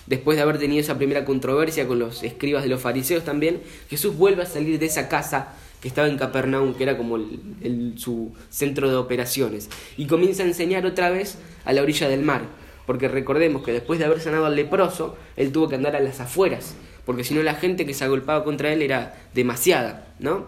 después 0.07 0.37
de 0.37 0.43
haber 0.43 0.59
tenido 0.59 0.81
esa 0.81 0.97
primera 0.97 1.25
controversia 1.25 1.89
con 1.89 1.99
los 1.99 2.23
escribas 2.23 2.63
de 2.63 2.69
los 2.69 2.81
fariseos 2.81 3.25
también, 3.25 3.63
Jesús 3.91 4.17
vuelve 4.17 4.43
a 4.43 4.47
salir 4.47 4.79
de 4.79 4.87
esa 4.87 5.09
casa 5.09 5.55
que 5.81 5.89
estaba 5.89 6.07
en 6.07 6.17
Capernaum, 6.17 6.75
que 6.75 6.85
era 6.85 6.97
como 6.97 7.19
su 7.97 8.33
centro 8.49 8.89
de 8.89 8.95
operaciones, 8.95 9.71
y 9.97 10.07
comienza 10.07 10.45
a 10.45 10.47
enseñar 10.47 10.87
otra 10.87 11.11
vez 11.11 11.37
a 11.65 11.73
la 11.73 11.83
orilla 11.83 12.09
del 12.09 12.23
mar, 12.23 12.43
porque 12.87 13.09
recordemos 13.09 13.65
que 13.65 13.73
después 13.73 13.99
de 13.99 14.05
haber 14.05 14.21
sanado 14.21 14.47
al 14.47 14.55
leproso, 14.55 15.17
él 15.37 15.51
tuvo 15.51 15.69
que 15.69 15.75
andar 15.75 15.97
a 15.97 16.01
las 16.01 16.21
afueras, 16.21 16.77
porque 17.05 17.25
si 17.25 17.35
no 17.35 17.43
la 17.43 17.55
gente 17.55 17.87
que 17.87 17.93
se 17.93 18.05
agolpaba 18.05 18.45
contra 18.45 18.73
él 18.73 18.83
era 18.83 19.17
demasiada, 19.35 20.15
¿no? 20.21 20.47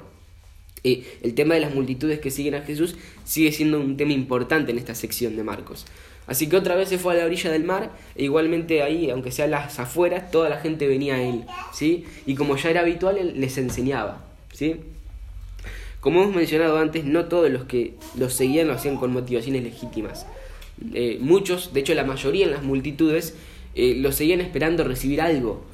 Y 0.87 1.05
el 1.23 1.35
tema 1.35 1.55
de 1.55 1.61
las 1.61 1.75
multitudes 1.75 2.21
que 2.21 2.31
siguen 2.31 2.55
a 2.55 2.63
Jesús 2.63 2.95
sigue 3.25 3.51
siendo 3.51 3.81
un 3.81 3.97
tema 3.97 4.13
importante 4.13 4.71
en 4.71 4.79
esta 4.79 4.95
sección 4.95 5.37
de 5.37 5.43
Marcos. 5.43 5.85
Así 6.29 6.49
que 6.49 6.57
otra 6.57 6.77
vez 6.77 6.89
se 6.89 6.99
fue 6.99 7.15
a 7.15 7.17
la 7.19 7.25
orilla 7.25 7.51
del 7.51 7.65
mar, 7.65 7.91
e 8.15 8.25
igualmente 8.25 8.83
ahí, 8.83 9.11
aunque 9.11 9.33
sea 9.33 9.49
las 9.49 9.79
afueras, 9.81 10.31
toda 10.31 10.49
la 10.49 10.59
gente 10.59 10.87
venía 10.87 11.17
a 11.17 11.23
él, 11.23 11.45
¿sí? 11.73 12.05
Y 12.25 12.37
como 12.37 12.57
ya 12.57 12.71
era 12.71 12.81
habitual, 12.81 13.19
él 13.19 13.35
les 13.41 13.59
enseñaba, 13.59 14.25
¿sí? 14.53 14.77
Como 16.01 16.23
hemos 16.23 16.37
mencionado 16.37 16.79
antes, 16.79 17.05
no 17.05 17.25
todos 17.25 17.51
los 17.51 17.65
que 17.65 17.95
los 18.17 18.33
seguían 18.33 18.69
lo 18.69 18.75
hacían 18.75 18.97
con 18.97 19.13
motivaciones 19.13 19.65
legítimas. 19.65 20.27
Eh, 20.95 21.19
muchos, 21.21 21.73
de 21.73 21.81
hecho 21.81 21.95
la 21.95 22.05
mayoría 22.05 22.45
en 22.45 22.53
las 22.53 22.63
multitudes, 22.63 23.35
eh, 23.75 23.95
lo 23.97 24.13
seguían 24.13 24.41
esperando 24.41 24.85
recibir 24.85 25.21
algo, 25.21 25.65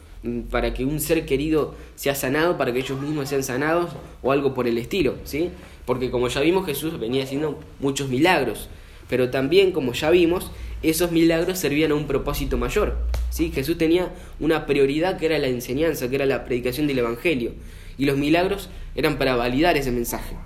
para 0.50 0.72
que 0.72 0.84
un 0.84 1.00
ser 1.00 1.26
querido 1.26 1.74
sea 1.96 2.14
sanado, 2.14 2.56
para 2.56 2.72
que 2.72 2.78
ellos 2.78 3.00
mismos 3.00 3.28
sean 3.28 3.42
sanados 3.42 3.90
o 4.22 4.30
algo 4.30 4.54
por 4.54 4.68
el 4.68 4.78
estilo, 4.78 5.16
¿sí? 5.24 5.50
Porque 5.84 6.10
como 6.10 6.28
ya 6.28 6.40
vimos 6.40 6.64
Jesús 6.64 6.98
venía 7.00 7.24
haciendo 7.24 7.58
muchos 7.80 8.08
milagros, 8.08 8.68
pero 9.08 9.30
también 9.30 9.72
como 9.72 9.92
ya 9.92 10.10
vimos, 10.10 10.50
esos 10.82 11.10
milagros 11.10 11.58
servían 11.58 11.90
a 11.90 11.94
un 11.94 12.06
propósito 12.06 12.56
mayor, 12.56 12.98
¿sí? 13.30 13.50
Jesús 13.52 13.78
tenía 13.78 14.12
una 14.38 14.66
prioridad 14.66 15.18
que 15.18 15.26
era 15.26 15.38
la 15.38 15.48
enseñanza, 15.48 16.08
que 16.08 16.16
era 16.16 16.26
la 16.26 16.44
predicación 16.44 16.86
del 16.86 17.00
evangelio, 17.00 17.52
y 17.98 18.04
los 18.04 18.16
milagros 18.16 18.70
eran 18.94 19.18
para 19.18 19.36
validar 19.36 19.76
ese 19.76 19.90
mensaje. 19.90 20.36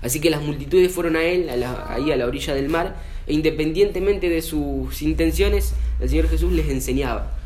Así 0.00 0.20
que 0.20 0.30
las 0.30 0.42
multitudes 0.42 0.90
fueron 0.90 1.16
a 1.16 1.22
él, 1.22 1.48
ahí 1.88 2.10
a 2.10 2.16
la 2.16 2.26
orilla 2.26 2.54
del 2.54 2.68
mar, 2.68 2.96
e 3.26 3.34
independientemente 3.34 4.28
de 4.28 4.42
sus 4.42 5.00
intenciones, 5.02 5.74
el 6.00 6.08
Señor 6.08 6.28
Jesús 6.28 6.52
les 6.52 6.68
enseñaba. 6.68 7.38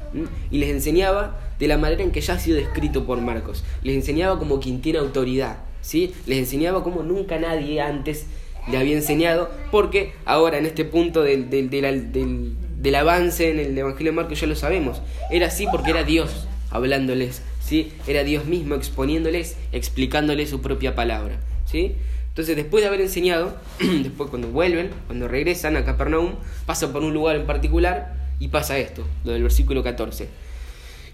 Y 0.51 0.59
les 0.59 0.71
enseñaba 0.71 1.39
de 1.59 1.69
la 1.69 1.79
manera 1.79 2.03
en 2.03 2.11
que 2.11 2.21
ya 2.21 2.35
ha 2.35 2.39
sido 2.39 2.57
descrito 2.57 3.07
por 3.07 3.21
Marcos. 3.21 3.65
Les 3.83 3.95
enseñaba 3.95 4.39
como 4.39 4.61
quien 4.61 4.81
tiene 4.81 4.99
autoridad. 4.99 5.59
¿sí? 5.81 6.15
Les 6.27 6.39
enseñaba 6.39 6.83
como 6.83 7.03
nunca 7.03 7.39
nadie 7.39 7.81
antes 7.81 8.27
le 8.71 8.79
había 8.79 8.97
enseñado, 8.97 9.49
porque 9.71 10.13
ahora 10.25 10.59
en 10.59 10.67
este 10.67 10.85
punto 10.85 11.23
del, 11.23 11.51
del, 11.51 11.71
del, 11.71 12.95
avance 12.97 13.51
en 13.51 13.61
el 13.61 13.79
Evangelio 13.79 14.11
de 14.11 14.17
Marcos 14.17 14.41
ya 14.41 14.47
lo 14.49 14.57
sabemos. 14.57 15.03
Era 15.31 15.47
así 15.47 15.67
porque 15.71 15.91
era 15.91 16.03
Dios 16.03 16.49
hablándoles. 16.71 17.43
¿sí? 17.61 17.93
Era 18.07 18.25
Dios 18.25 18.47
mismo 18.47 18.75
exponiéndoles, 18.75 19.57
explicándoles 19.73 20.51
su 20.51 20.61
propia 20.63 20.95
palabra. 20.95 21.39
¿sí? 21.65 21.95
Entonces, 22.29 22.57
después 22.57 22.83
de 22.83 22.89
haber 22.89 23.01
enseñado, 23.01 23.57
después 24.03 24.31
cuando 24.31 24.49
vuelven, 24.49 24.91
cuando 25.07 25.29
regresan 25.29 25.77
a 25.77 25.85
Capernaum, 25.85 26.35
pasan 26.67 26.93
por 26.93 27.03
un 27.03 27.15
lugar 27.15 27.37
en 27.37 27.47
particular 27.47 28.26
y 28.39 28.49
pasa 28.49 28.79
esto, 28.79 29.05
lo 29.25 29.33
del 29.33 29.43
versículo 29.43 29.83
14. 29.83 30.29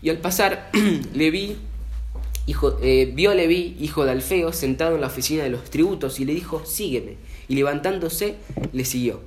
Y 0.03 0.11
al 0.11 0.19
pasar, 0.19 0.71
Leví, 1.15 1.57
hijo, 2.47 2.79
eh, 2.83 3.11
vio 3.15 3.31
a 3.31 3.35
Leví, 3.35 3.77
hijo 3.81 4.05
de 4.05 4.11
Alfeo, 4.11 4.53
sentado 4.53 4.97
en 4.97 5.01
la 5.01 5.07
oficina 5.07 5.45
de 5.45 5.51
los 5.51 5.71
tributos 5.71 6.19
y 6.19 6.25
le 6.25 6.35
dijo, 6.35 6.65
sígueme. 6.67 7.17
Y 7.49 7.55
levantándose, 7.55 8.37
le 8.73 8.85
siguió. 8.85 9.21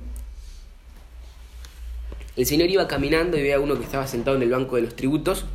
El 2.36 2.44
Señor 2.44 2.68
iba 2.68 2.86
caminando 2.86 3.38
y 3.38 3.42
ve 3.42 3.54
a 3.54 3.60
uno 3.60 3.78
que 3.78 3.84
estaba 3.84 4.06
sentado 4.06 4.36
en 4.36 4.42
el 4.42 4.50
banco 4.50 4.76
de 4.76 4.82
los 4.82 4.94
tributos 4.94 5.46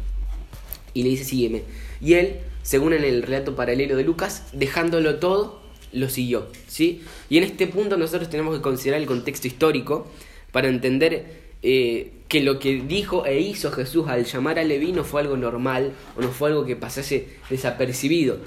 y 0.96 1.04
le 1.04 1.10
dice, 1.10 1.24
sígueme. 1.24 1.64
Y 2.02 2.16
él, 2.16 2.40
según 2.64 2.94
en 2.94 3.04
el 3.04 3.22
relato 3.22 3.56
paralelo 3.56 3.96
de 3.96 4.04
Lucas, 4.04 4.46
dejándolo 4.54 5.20
todo, 5.20 5.62
lo 5.94 6.10
siguió. 6.10 6.48
¿sí? 6.68 7.04
Y 7.30 7.38
en 7.38 7.44
este 7.44 7.68
punto 7.68 7.98
nosotros 7.98 8.30
tenemos 8.30 8.56
que 8.56 8.62
considerar 8.64 9.00
el 9.00 9.08
contexto 9.08 9.48
histórico 9.48 10.08
para 10.52 10.68
entender 10.70 11.42
eh, 11.62 12.14
que 12.32 12.40
lo 12.40 12.60
que 12.60 12.82
dijo 12.82 13.26
e 13.26 13.42
hizo 13.42 13.74
Jesús 13.74 14.08
al 14.08 14.24
llamar 14.24 14.58
a 14.58 14.64
Leví 14.64 14.94
no 14.94 15.04
fue 15.04 15.20
algo 15.20 15.36
normal 15.36 15.92
o 16.16 16.22
no 16.22 16.30
fue 16.30 16.48
algo 16.48 16.66
que 16.66 16.78
pasase 16.78 17.28
desapercibido. 17.50 18.38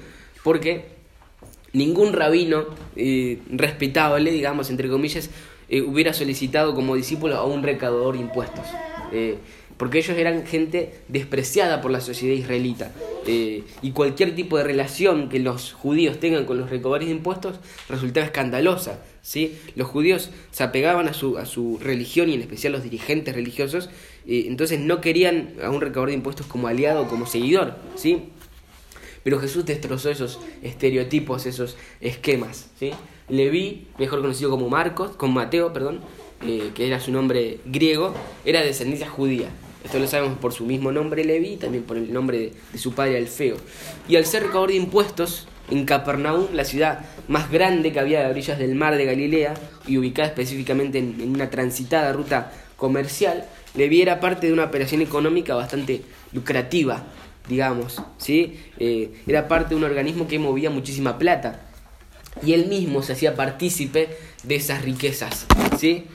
Porque 0.42 0.86
ningún 1.74 2.14
rabino 2.14 2.64
eh, 2.96 3.40
respetable, 3.50 4.30
digamos, 4.30 4.70
entre 4.70 4.88
comillas, 4.88 5.28
eh, 5.68 5.82
hubiera 5.82 6.14
solicitado 6.14 6.74
como 6.74 6.96
discípulo 6.96 7.36
a 7.36 7.44
un 7.44 7.62
recaudador 7.62 8.14
de 8.14 8.22
impuestos 8.22 8.64
porque 9.76 9.98
ellos 9.98 10.16
eran 10.16 10.46
gente 10.46 10.94
despreciada 11.08 11.80
por 11.80 11.90
la 11.90 12.00
sociedad 12.00 12.34
israelita. 12.34 12.92
Eh, 13.26 13.64
y 13.82 13.90
cualquier 13.92 14.34
tipo 14.34 14.56
de 14.56 14.64
relación 14.64 15.28
que 15.28 15.40
los 15.40 15.72
judíos 15.72 16.20
tengan 16.20 16.44
con 16.44 16.58
los 16.58 16.70
recaudadores 16.70 17.08
de 17.08 17.14
impuestos 17.14 17.56
resultaba 17.88 18.26
escandalosa. 18.26 19.00
¿Sí? 19.24 19.58
Los 19.74 19.88
judíos 19.88 20.30
se 20.52 20.62
apegaban 20.62 21.08
a 21.08 21.14
su, 21.14 21.38
a 21.38 21.46
su 21.46 21.78
religión 21.82 22.28
y 22.28 22.34
en 22.34 22.42
especial 22.42 22.74
los 22.74 22.84
dirigentes 22.84 23.34
religiosos, 23.34 23.88
eh, 24.26 24.44
entonces 24.46 24.78
no 24.78 25.00
querían 25.00 25.54
a 25.64 25.70
un 25.70 25.80
recaudador 25.80 26.10
de 26.10 26.14
impuestos 26.14 26.46
como 26.46 26.68
aliado 26.68 27.02
o 27.02 27.08
como 27.08 27.26
seguidor. 27.26 27.74
¿sí? 27.96 28.28
Pero 29.24 29.40
Jesús 29.40 29.64
destrozó 29.64 30.10
esos 30.10 30.38
estereotipos, 30.62 31.46
esos 31.46 31.76
esquemas. 32.00 32.68
¿sí? 32.78 32.90
Leví, 33.28 33.88
mejor 33.98 34.20
conocido 34.20 34.50
como 34.50 34.68
Marcos, 34.68 35.16
con 35.16 35.32
Mateo, 35.32 35.72
perdón, 35.72 36.00
eh, 36.46 36.70
que 36.74 36.86
era 36.86 37.00
su 37.00 37.10
nombre 37.10 37.58
griego, 37.64 38.14
era 38.44 38.60
de 38.60 38.66
descendencia 38.66 39.08
judía. 39.08 39.48
Esto 39.82 39.98
lo 39.98 40.06
sabemos 40.06 40.38
por 40.38 40.52
su 40.52 40.64
mismo 40.64 40.92
nombre 40.92 41.24
Levi 41.24 41.56
también 41.56 41.84
por 41.84 41.96
el 41.96 42.12
nombre 42.12 42.52
de, 42.72 42.78
su 42.78 42.92
padre 42.92 43.16
Alfeo. 43.16 43.56
Y 44.06 44.16
al 44.16 44.26
ser 44.26 44.42
recaudador 44.42 44.70
de 44.70 44.76
impuestos 44.76 45.46
en 45.74 45.86
Capernaum, 45.86 46.46
la 46.52 46.64
ciudad 46.64 47.00
más 47.28 47.50
grande 47.50 47.92
que 47.92 48.00
había 48.00 48.26
a 48.26 48.30
orillas 48.30 48.58
del 48.58 48.74
mar 48.74 48.96
de 48.96 49.04
Galilea 49.04 49.54
y 49.86 49.98
ubicada 49.98 50.28
específicamente 50.28 50.98
en, 50.98 51.30
una 51.34 51.50
transitada 51.50 52.12
ruta 52.12 52.52
comercial, 52.76 53.44
Levi 53.74 54.02
era 54.02 54.20
parte 54.20 54.46
de 54.46 54.52
una 54.52 54.64
operación 54.64 55.02
económica 55.02 55.54
bastante 55.54 56.02
lucrativa, 56.32 57.02
digamos, 57.48 58.00
¿sí? 58.18 58.60
Eh, 58.78 59.22
era 59.26 59.48
parte 59.48 59.70
de 59.70 59.76
un 59.76 59.84
organismo 59.84 60.28
que 60.28 60.38
movía 60.38 60.70
muchísima 60.70 61.18
plata 61.18 61.60
y 62.44 62.52
él 62.52 62.66
mismo 62.66 63.02
se 63.02 63.12
hacía 63.14 63.34
partícipe 63.34 64.08
de 64.44 64.54
esas 64.54 64.82
riquezas, 64.82 65.46
¿sí? 65.78 66.06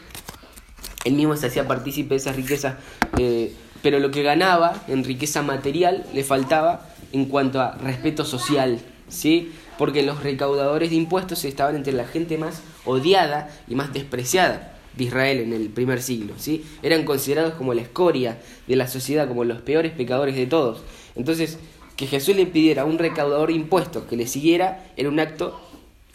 Él 1.04 1.14
mismo 1.14 1.36
se 1.36 1.48
hacía 1.48 1.68
partícipe 1.68 2.10
de 2.10 2.18
esa 2.18 2.32
riqueza, 2.32 2.78
eh, 3.18 3.54
pero 3.82 4.00
lo 4.00 4.12
que 4.12 4.24
ganaba 4.24 4.84
en 4.88 5.04
riqueza 5.04 5.42
material 5.42 6.06
le 6.14 6.24
faltaba 6.24 6.90
en 7.12 7.26
cuanto 7.26 7.60
a 7.62 7.72
respeto 7.76 8.24
social, 8.26 8.80
¿sí? 9.10 9.52
Porque 9.78 10.04
los 10.04 10.24
recaudadores 10.24 10.90
de 10.90 10.96
impuestos 10.96 11.44
estaban 11.46 11.76
entre 11.76 11.94
la 11.94 12.06
gente 12.06 12.38
más 12.38 12.62
odiada 12.86 13.50
y 13.68 13.76
más 13.76 13.94
despreciada 13.94 14.78
de 14.96 15.04
Israel 15.06 15.40
en 15.40 15.54
el 15.54 15.70
primer 15.70 16.02
siglo, 16.02 16.34
¿sí? 16.38 16.66
Eran 16.82 17.04
considerados 17.04 17.54
como 17.54 17.74
la 17.74 17.82
escoria 17.82 18.40
de 18.68 18.76
la 18.76 18.88
sociedad, 18.88 19.28
como 19.28 19.44
los 19.44 19.62
peores 19.62 19.92
pecadores 19.92 20.36
de 20.36 20.48
todos. 20.48 20.84
Entonces, 21.16 21.60
que 21.96 22.08
Jesús 22.08 22.36
le 22.36 22.46
pidiera 22.46 22.84
a 22.84 22.86
un 22.86 22.98
recaudador 22.98 23.50
de 23.50 23.56
impuestos 23.56 24.06
que 24.06 24.16
le 24.16 24.28
siguiera 24.28 24.86
era 24.96 25.10
un 25.10 25.20
acto 25.20 25.60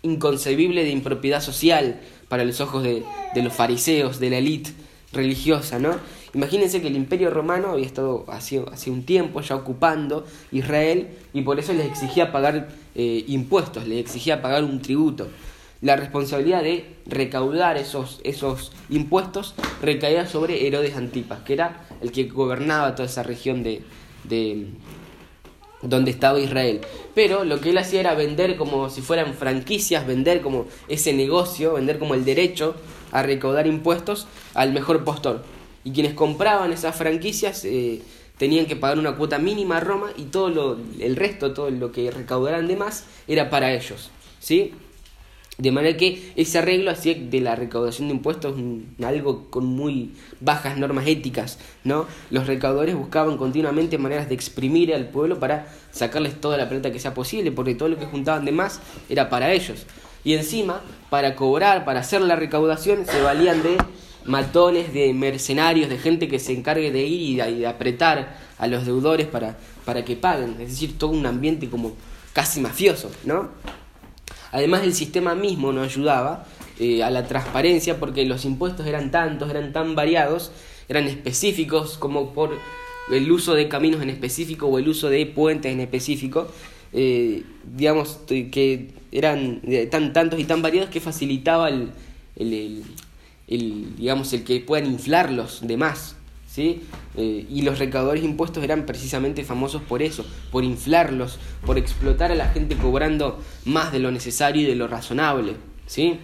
inconcebible 0.03 0.85
de 0.85 0.91
impropiedad 0.91 1.41
social, 1.41 2.01
para 2.29 2.45
los 2.45 2.61
ojos 2.61 2.83
de, 2.83 3.05
los 3.37 3.53
fariseos, 3.53 4.19
de 4.19 4.31
la 4.31 4.39
élite 4.39 4.73
religiosa, 5.13 5.79
¿no? 5.79 5.97
Imagínense 6.35 6.83
que 6.83 6.89
el 6.89 6.97
imperio 6.97 7.31
romano 7.31 7.71
había 7.71 7.87
estado 7.87 8.25
hace, 8.29 8.91
un 8.91 9.05
tiempo 9.05 9.41
ya 9.41 9.55
ocupando 9.55 10.27
Israel 10.51 11.11
y 11.33 11.43
por 11.43 11.61
eso 11.61 11.73
les 11.73 11.87
exigía 11.87 12.33
pagar 12.33 12.69
eh, 12.97 13.25
impuestos, 13.29 13.87
les 13.87 14.01
exigía 14.01 14.43
pagar 14.43 14.65
un 14.65 14.83
tributo. 14.83 15.29
La 15.81 15.97
responsabilidad 15.97 16.63
de 16.63 16.87
recaudar 17.07 17.77
esos, 17.77 18.21
esos 18.25 18.73
impuestos 18.89 19.55
recaía 19.81 20.27
sobre 20.27 20.67
Herodes 20.67 20.97
Antipas, 20.97 21.41
que 21.41 21.53
era 21.53 21.87
el 22.01 22.11
que 22.11 22.25
gobernaba 22.25 22.95
toda 22.95 23.07
esa 23.07 23.23
región 23.23 23.63
de, 23.63 23.83
donde 25.83 26.11
estaba 26.11 26.41
Israel. 26.41 26.81
Pero 27.15 27.45
lo 27.45 27.61
que 27.61 27.71
él 27.71 27.79
hacía 27.79 28.01
era 28.01 28.15
vender 28.15 28.57
como 28.57 28.91
si 28.91 29.03
fueran 29.03 29.35
franquicias, 29.35 30.07
vender 30.07 30.41
como 30.41 30.67
ese 30.89 31.13
negocio, 31.13 31.75
vender 31.75 31.99
como 31.99 32.15
el 32.15 32.25
derecho 32.25 32.75
a 33.13 33.23
recaudar 33.23 33.67
impuestos 33.67 34.27
al 34.55 34.73
mejor 34.73 35.05
postor. 35.05 35.45
Y 35.85 35.93
quienes 35.93 36.15
compraban 36.15 36.73
esas 36.73 36.97
franquicias 36.97 37.65
eh, 37.65 38.01
tenían 38.39 38.67
que 38.67 38.77
pagar 38.77 38.99
una 38.99 39.17
cuota 39.17 39.39
mínima 39.39 39.77
a 39.77 39.81
Roma 39.81 40.11
y 40.17 40.25
todo 40.25 40.49
lo, 40.49 40.79
el 40.99 41.17
resto, 41.17 41.53
todo 41.53 41.71
lo 41.71 41.93
que 41.93 42.11
recaudaran 42.11 42.67
de 42.67 42.77
más, 42.77 43.05
era 43.29 43.51
para 43.51 43.73
ellos. 43.73 44.11
¿sí? 44.41 44.73
De 45.57 45.71
manera 45.71 45.97
que 45.97 46.33
ese 46.35 46.59
arreglo 46.59 46.91
hacía 46.91 47.15
de 47.15 47.41
la 47.41 47.55
recaudación 47.55 48.09
de 48.09 48.15
impuestos 48.15 48.57
algo 49.05 49.51
con 49.51 49.67
muy 49.67 50.13
bajas 50.41 50.77
normas 50.77 51.07
éticas, 51.07 51.61
¿no? 51.85 52.07
Los 52.31 52.49
recaudadores 52.49 52.97
buscaban 52.97 53.37
continuamente 53.37 53.97
maneras 53.97 54.29
de 54.29 54.35
exprimir 54.35 54.93
al 54.93 55.11
pueblo 55.11 55.39
para 55.39 55.69
sacarles 55.93 56.41
toda 56.41 56.57
la 56.57 56.69
plata 56.69 56.91
que 56.91 56.99
sea 56.99 57.15
posible, 57.15 57.53
porque 57.53 57.77
todo 57.77 57.89
lo 57.89 57.99
que 57.99 58.07
juntaban 58.07 58.45
de 58.45 58.51
más 58.51 58.81
era 59.09 59.31
para 59.31 59.53
ellos. 59.53 59.87
Y 60.25 60.35
encima, 60.35 60.81
para 61.09 61.37
cobrar, 61.37 61.85
para 61.85 62.01
hacer 62.01 62.21
la 62.23 62.35
recaudación, 62.35 63.07
se 63.07 63.21
valían 63.23 63.63
de 63.63 63.77
matones, 64.25 64.93
de 64.93 65.13
mercenarios, 65.13 65.89
de 65.89 65.99
gente 65.99 66.29
que 66.29 66.39
se 66.39 66.53
encargue 66.53 66.91
de 66.91 67.03
ir 67.03 67.41
y 67.47 67.59
de, 67.61 67.67
apretar 67.67 68.39
a 68.59 68.67
los 68.67 68.87
deudores 68.87 69.27
para, 69.27 69.59
para 69.85 70.05
que 70.05 70.17
paguen. 70.17 70.53
Es 70.61 70.71
decir, 70.71 70.99
todo 70.99 71.11
un 71.11 71.27
ambiente 71.27 71.69
como 71.69 71.93
casi 72.33 72.61
mafioso, 72.61 73.11
¿no? 73.25 73.51
Además 74.53 74.83
el 74.85 74.95
sistema 74.95 75.35
mismo 75.35 75.73
no 75.73 75.83
ayudaba 75.83 76.47
eh, 76.79 77.03
a 77.03 77.11
la 77.11 77.27
transparencia 77.27 77.99
porque 77.99 78.25
los 78.25 78.45
impuestos 78.45 78.87
eran 78.87 79.11
tantos, 79.11 79.51
eran 79.51 79.73
tan 79.73 79.95
variados, 79.95 80.53
eran 80.89 81.05
específicos 81.07 81.99
como 81.99 82.33
por 82.33 82.59
el 83.11 83.31
uso 83.31 83.55
de 83.55 83.69
caminos 83.69 84.03
en 84.03 84.11
específico 84.11 84.67
o 84.67 84.79
el 84.79 84.89
uso 84.89 85.09
de 85.09 85.27
puentes 85.27 85.73
en 85.73 85.81
específico, 85.81 86.49
eh, 86.93 87.43
digamos 87.65 88.21
que 88.29 88.91
eran 89.13 89.61
tan 89.91 90.13
tantos 90.13 90.41
y 90.41 90.45
tan 90.45 90.63
variados 90.63 90.91
que 90.91 91.01
facilitaba 91.01 91.69
el, 91.69 91.93
digamos 93.47 94.33
el 94.33 94.45
que 94.45 94.61
puedan 94.61 94.87
inflar 94.87 95.31
los 95.31 95.67
demás. 95.67 96.17
¿sí? 96.55 96.83
Eh, 97.17 97.47
y 97.51 97.63
los 97.63 97.81
recaudadores 97.81 98.23
de 98.23 98.29
impuestos 98.29 98.63
eran 98.63 98.87
precisamente 98.87 99.43
famosos 99.43 99.83
por 99.83 100.03
eso, 100.03 100.25
por 100.53 100.63
inflarlos, 100.63 101.39
por 101.67 101.79
explotar 101.79 102.31
a 102.31 102.37
la 102.37 102.49
gente 102.51 102.77
cobrando 102.77 103.43
más 103.65 103.91
de 103.91 103.99
lo 103.99 104.13
necesario 104.13 104.63
y 104.63 104.67
de 104.67 104.77
lo 104.77 104.87
razonable. 104.87 105.57
¿sí? 105.87 106.21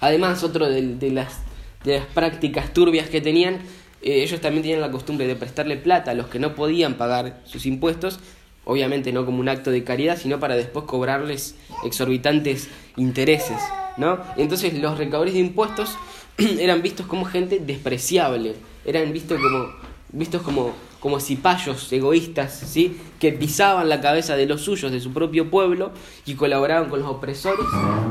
Además, 0.00 0.44
otro 0.44 0.68
de, 0.68 1.10
las, 1.10 1.40
de 1.82 1.98
las 1.98 2.06
prácticas 2.06 2.72
turbias 2.72 3.08
que 3.08 3.20
tenían, 3.20 3.56
eh, 4.02 4.22
ellos 4.22 4.40
también 4.40 4.62
tenían 4.62 4.80
la 4.80 4.92
costumbre 4.92 5.26
de 5.26 5.34
prestarle 5.34 5.76
plata 5.76 6.12
a 6.12 6.14
los 6.14 6.28
que 6.28 6.38
no 6.38 6.54
podían 6.54 6.94
pagar 6.94 7.40
sus 7.44 7.66
impuestos, 7.66 8.20
obviamente 8.68 9.12
no 9.12 9.24
como 9.24 9.40
un 9.40 9.48
acto 9.48 9.70
de 9.70 9.82
caridad, 9.82 10.18
sino 10.18 10.38
para 10.38 10.54
después 10.54 10.84
cobrarles 10.84 11.56
exorbitantes 11.84 12.68
intereses. 12.96 13.58
¿no? 13.96 14.18
Entonces 14.36 14.74
los 14.74 14.98
recaudadores 14.98 15.32
de 15.32 15.40
impuestos 15.40 15.96
eran 16.38 16.82
vistos 16.82 17.06
como 17.06 17.24
gente 17.24 17.60
despreciable, 17.60 18.56
eran 18.84 19.10
vistos 19.12 19.40
como, 19.40 19.70
vistos 20.12 20.42
como 20.42 20.74
como 21.00 21.20
cipayos 21.20 21.92
egoístas, 21.92 22.52
¿sí? 22.52 22.98
que 23.20 23.32
pisaban 23.32 23.88
la 23.88 24.00
cabeza 24.00 24.36
de 24.36 24.46
los 24.46 24.62
suyos, 24.62 24.90
de 24.90 25.00
su 25.00 25.12
propio 25.12 25.48
pueblo, 25.48 25.92
y 26.26 26.34
colaboraban 26.34 26.88
con 26.90 27.00
los 27.00 27.08
opresores 27.08 27.66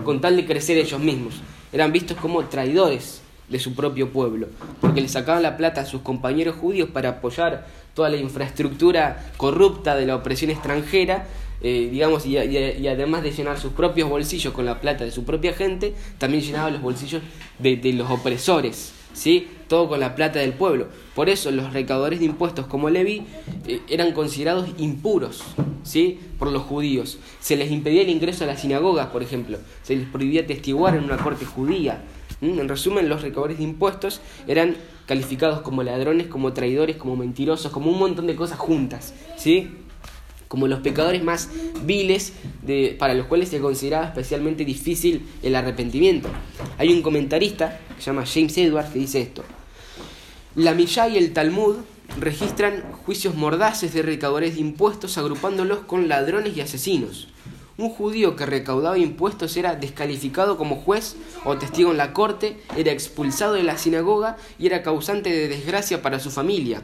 con 0.05 0.21
tal 0.21 0.37
de 0.37 0.45
crecer 0.45 0.77
ellos 0.77 0.99
mismos. 0.99 1.35
Eran 1.73 1.91
vistos 1.91 2.17
como 2.17 2.45
traidores 2.45 3.21
de 3.49 3.59
su 3.59 3.75
propio 3.75 4.11
pueblo, 4.11 4.47
porque 4.81 5.01
le 5.01 5.07
sacaban 5.07 5.43
la 5.43 5.57
plata 5.57 5.81
a 5.81 5.85
sus 5.85 6.01
compañeros 6.01 6.55
judíos 6.55 6.89
para 6.89 7.09
apoyar 7.09 7.65
toda 7.93 8.09
la 8.09 8.17
infraestructura 8.17 9.31
corrupta 9.37 9.95
de 9.95 10.05
la 10.05 10.15
opresión 10.15 10.51
extranjera, 10.51 11.27
eh, 11.61 11.89
digamos, 11.91 12.25
y, 12.25 12.37
además 12.37 13.23
de 13.23 13.31
llenar 13.31 13.59
sus 13.59 13.73
propios 13.73 14.09
bolsillos 14.09 14.53
con 14.53 14.65
la 14.65 14.79
plata 14.79 15.03
de 15.03 15.11
su 15.11 15.23
propia 15.23 15.53
gente, 15.53 15.93
también 16.17 16.43
llenaba 16.43 16.69
los 16.69 16.81
bolsillos 16.81 17.21
de, 17.57 17.93
los 17.93 18.09
opresores. 18.11 18.93
¿sí? 19.13 19.47
Todo 19.67 19.89
con 19.89 19.99
la 19.99 20.13
plata 20.13 20.39
del 20.39 20.53
pueblo. 20.53 20.87
Por 21.15 21.29
eso 21.29 21.49
los 21.49 21.73
recaudadores 21.73 22.19
de 22.19 22.25
impuestos 22.25 22.67
como 22.67 22.89
Levi 22.89 23.23
eh, 23.65 23.81
eran 23.89 24.11
considerados 24.11 24.69
impuros, 24.77 25.41
¿sí? 25.83 26.19
Por 26.37 26.51
los 26.51 26.61
judíos. 26.63 27.17
Se 27.39 27.55
les 27.55 27.71
impedía 27.71 28.03
el 28.03 28.09
ingreso 28.09 28.43
a 28.43 28.47
las 28.47 28.61
sinagogas, 28.61 29.07
por 29.07 29.23
ejemplo. 29.23 29.57
Se 29.81 29.95
les 29.95 30.07
prohibía 30.07 30.45
testiguar 30.45 30.95
en 30.95 31.03
una 31.03 31.17
corte 31.17 31.45
judía. 31.45 32.03
En 32.41 32.67
resumen, 32.67 33.09
los 33.09 33.21
recaudadores 33.21 33.57
de 33.57 33.63
impuestos 33.63 34.21
eran 34.47 34.75
calificados 35.05 35.61
como 35.61 35.83
ladrones, 35.83 36.27
como 36.27 36.53
traidores, 36.53 36.97
como 36.97 37.15
mentirosos, 37.15 37.71
como 37.71 37.89
un 37.91 37.97
montón 37.97 38.27
de 38.27 38.35
cosas 38.35 38.59
juntas, 38.59 39.13
¿sí? 39.37 39.69
como 40.47 40.67
los 40.67 40.79
pecadores 40.79 41.23
más 41.23 41.49
viles 41.83 42.33
de, 42.61 42.95
para 42.97 43.13
los 43.13 43.27
cuales 43.27 43.49
se 43.49 43.59
consideraba 43.59 44.07
especialmente 44.07 44.65
difícil 44.65 45.25
el 45.43 45.55
arrepentimiento. 45.55 46.29
Hay 46.77 46.93
un 46.93 47.01
comentarista 47.01 47.79
que 47.95 48.01
se 48.01 48.11
llama 48.11 48.25
James 48.25 48.57
Edwards 48.57 48.89
que 48.91 48.99
dice 48.99 49.21
esto. 49.21 49.43
La 50.55 50.73
Mishnah 50.73 51.09
y 51.09 51.17
el 51.17 51.33
Talmud 51.33 51.77
registran 52.19 52.83
juicios 53.05 53.35
mordaces 53.35 53.93
de 53.93 54.01
recaudadores 54.01 54.55
de 54.55 54.61
impuestos 54.61 55.17
agrupándolos 55.17 55.79
con 55.79 56.07
ladrones 56.07 56.55
y 56.55 56.61
asesinos. 56.61 57.27
Un 57.79 57.91
judío 57.91 58.35
que 58.35 58.47
recaudaba 58.47 58.97
impuestos 58.97 59.55
era 59.55 59.75
descalificado 59.75 60.57
como 60.57 60.77
juez 60.77 61.15
o 61.45 61.57
testigo 61.57 61.91
en 61.91 61.97
la 61.97 62.11
corte, 62.11 62.57
era 62.75 62.91
expulsado 62.91 63.53
de 63.53 63.61
la 63.61 63.77
sinagoga 63.77 64.35
y 64.57 64.65
era 64.65 64.81
causante 64.81 65.29
de 65.29 65.47
desgracia 65.47 66.01
para 66.01 66.19
su 66.19 66.31
familia. 66.31 66.81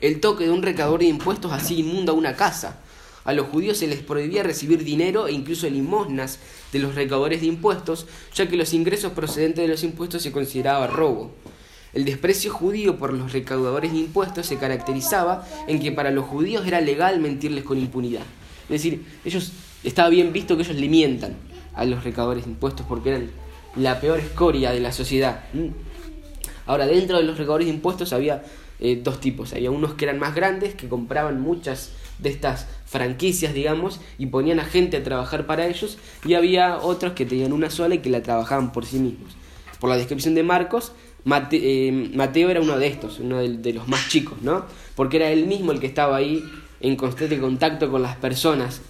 El 0.00 0.18
toque 0.18 0.44
de 0.44 0.50
un 0.50 0.62
recaudador 0.62 0.98
de 0.98 1.06
impuestos 1.06 1.52
así 1.52 1.78
inmunda 1.78 2.12
una 2.12 2.34
casa. 2.34 2.80
A 3.24 3.32
los 3.32 3.46
judíos 3.46 3.78
se 3.78 3.86
les 3.86 4.00
prohibía 4.00 4.42
recibir 4.42 4.82
dinero 4.82 5.28
e 5.28 5.32
incluso 5.32 5.70
limosnas 5.70 6.40
de 6.72 6.80
los 6.80 6.96
recaudadores 6.96 7.40
de 7.40 7.46
impuestos, 7.46 8.06
ya 8.34 8.48
que 8.48 8.56
los 8.56 8.74
ingresos 8.74 9.12
procedentes 9.12 9.62
de 9.62 9.68
los 9.68 9.84
impuestos 9.84 10.22
se 10.22 10.32
consideraba 10.32 10.88
robo. 10.88 11.30
El 11.94 12.04
desprecio 12.04 12.52
judío 12.52 12.98
por 12.98 13.12
los 13.12 13.32
recaudadores 13.32 13.92
de 13.92 13.98
impuestos 13.98 14.46
se 14.46 14.56
caracterizaba 14.56 15.46
en 15.68 15.78
que 15.78 15.92
para 15.92 16.10
los 16.10 16.24
judíos 16.24 16.66
era 16.66 16.80
legal 16.80 17.20
mentirles 17.20 17.62
con 17.62 17.78
impunidad. 17.78 18.24
Es 18.64 18.82
decir, 18.82 19.06
ellos 19.24 19.52
estaba 19.84 20.08
bien 20.08 20.32
visto 20.32 20.56
que 20.56 20.62
ellos 20.62 20.76
le 20.76 21.30
a 21.74 21.84
los 21.84 22.04
recaudadores 22.04 22.44
de 22.44 22.50
impuestos 22.50 22.84
porque 22.88 23.10
eran 23.10 23.30
la 23.76 24.00
peor 24.00 24.18
escoria 24.18 24.72
de 24.72 24.80
la 24.80 24.92
sociedad. 24.92 25.44
¿Mm? 25.52 25.68
Ahora, 26.66 26.86
dentro 26.86 27.16
de 27.16 27.22
los 27.22 27.38
recaudadores 27.38 27.68
de 27.68 27.74
impuestos 27.74 28.12
había 28.12 28.42
eh, 28.80 29.00
dos 29.02 29.20
tipos. 29.20 29.52
Había 29.52 29.70
unos 29.70 29.94
que 29.94 30.04
eran 30.04 30.18
más 30.18 30.34
grandes, 30.34 30.74
que 30.74 30.88
compraban 30.88 31.40
muchas 31.40 31.92
de 32.18 32.30
estas 32.30 32.66
franquicias, 32.86 33.54
digamos, 33.54 34.00
y 34.18 34.26
ponían 34.26 34.60
a 34.60 34.64
gente 34.64 34.96
a 34.96 35.02
trabajar 35.02 35.46
para 35.46 35.66
ellos, 35.66 35.98
y 36.24 36.34
había 36.34 36.78
otros 36.78 37.12
que 37.12 37.26
tenían 37.26 37.52
una 37.52 37.70
sola 37.70 37.96
y 37.96 37.98
que 37.98 38.10
la 38.10 38.22
trabajaban 38.22 38.72
por 38.72 38.86
sí 38.86 38.98
mismos. 38.98 39.32
Por 39.80 39.90
la 39.90 39.96
descripción 39.96 40.34
de 40.34 40.42
Marcos, 40.42 40.92
eh, 41.52 42.10
Mateo 42.14 42.50
era 42.50 42.60
uno 42.60 42.78
de 42.78 42.86
estos, 42.86 43.18
uno 43.18 43.38
de, 43.38 43.72
los 43.72 43.88
más 43.88 44.08
chicos, 44.08 44.40
¿no? 44.42 44.64
Porque 44.94 45.16
era 45.16 45.30
él 45.30 45.46
mismo 45.46 45.72
el 45.72 45.80
que 45.80 45.86
estaba 45.86 46.16
ahí 46.16 46.42
en 46.80 46.96
constante 46.96 47.38
contacto 47.38 47.90
con 47.90 48.02
las 48.02 48.16
personas, 48.16 48.80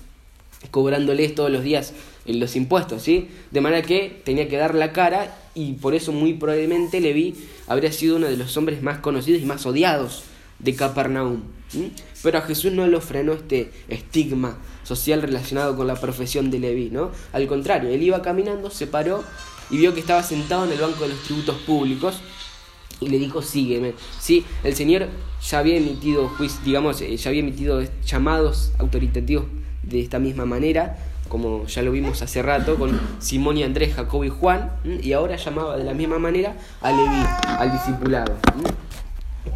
cobrándoles 0.71 1.35
todos 1.35 1.51
los 1.51 1.63
días 1.63 1.93
eh, 2.27 2.35
los 2.35 2.57
impuestos, 2.57 3.03
¿sí? 3.03 3.29
De 3.51 3.61
manera 3.61 3.83
que 3.83 4.21
tenía 4.25 4.49
que 4.49 4.57
dar 4.57 4.75
la 4.75 4.93
cara 4.93 5.37
y 5.55 5.75
por 5.75 5.95
eso 5.95 6.13
muy 6.13 6.35
probablemente 6.35 7.01
Leví 7.01 7.35
habría 7.67 7.93
sido 7.93 8.17
uno 8.17 8.27
de 8.27 8.37
los 8.37 8.57
hombres 8.57 8.83
más 8.83 8.99
conocidos 8.99 9.41
y 9.41 9.47
más 9.47 9.67
odiados 9.67 10.25
de 10.59 10.75
Capernaum. 10.75 11.43
Pero 12.23 12.39
a 12.39 12.43
Jesús 12.43 12.73
no 12.73 12.87
lo 12.87 13.01
frenó 13.01 13.33
este 13.33 13.71
estigma 13.89 14.59
social 14.85 15.21
relacionado 15.23 15.77
con 15.77 15.87
la 15.87 15.97
profesión 15.97 16.51
de 16.51 16.59
Leví, 16.59 16.91
¿no? 16.91 17.13
Al 17.33 17.47
contrario, 17.47 17.91
él 17.91 18.03
iba 18.03 18.23
caminando, 18.23 18.71
se 18.71 18.87
paró 18.87 19.23
y 19.71 19.77
vio 19.77 19.93
que 19.95 20.01
estaba 20.01 20.23
sentado 20.23 20.65
en 20.65 20.73
el 20.73 20.79
banco 20.79 21.03
de 21.03 21.11
los 21.11 21.23
tributos 21.23 21.57
públicos 21.59 22.21
y 23.01 23.09
le 23.09 23.19
dijo, 23.19 23.43
sígueme. 23.43 23.93
Sí, 24.19 24.45
el 24.65 24.75
Señor 24.75 25.09
ya 25.47 25.59
había 25.59 25.77
emitido, 25.77 26.31
digamos, 26.65 27.01
eh, 27.03 27.17
ya 27.17 27.29
había 27.31 27.43
emitido 27.43 27.83
llamados 28.05 28.73
autoritativos 28.79 29.45
de 29.89 30.01
esta 30.01 30.19
misma 30.19 30.45
manera 30.45 30.97
como 31.29 31.67
ya 31.67 31.83
lo 31.83 31.93
vimos 31.93 32.23
hace 32.23 32.43
rato 32.43 32.77
con 32.77 32.99
Simón 33.19 33.59
y 33.59 33.63
Andrés, 33.63 33.95
Jacobo 33.95 34.25
y 34.25 34.31
Juan, 34.31 34.71
y 34.85 35.13
ahora 35.13 35.37
llamaba 35.37 35.77
de 35.77 35.85
la 35.85 35.95
misma 35.95 36.19
manera 36.19 36.55
a 36.81 36.91
Leví, 36.91 37.23
al 37.47 37.73
discipulado. 37.73 38.35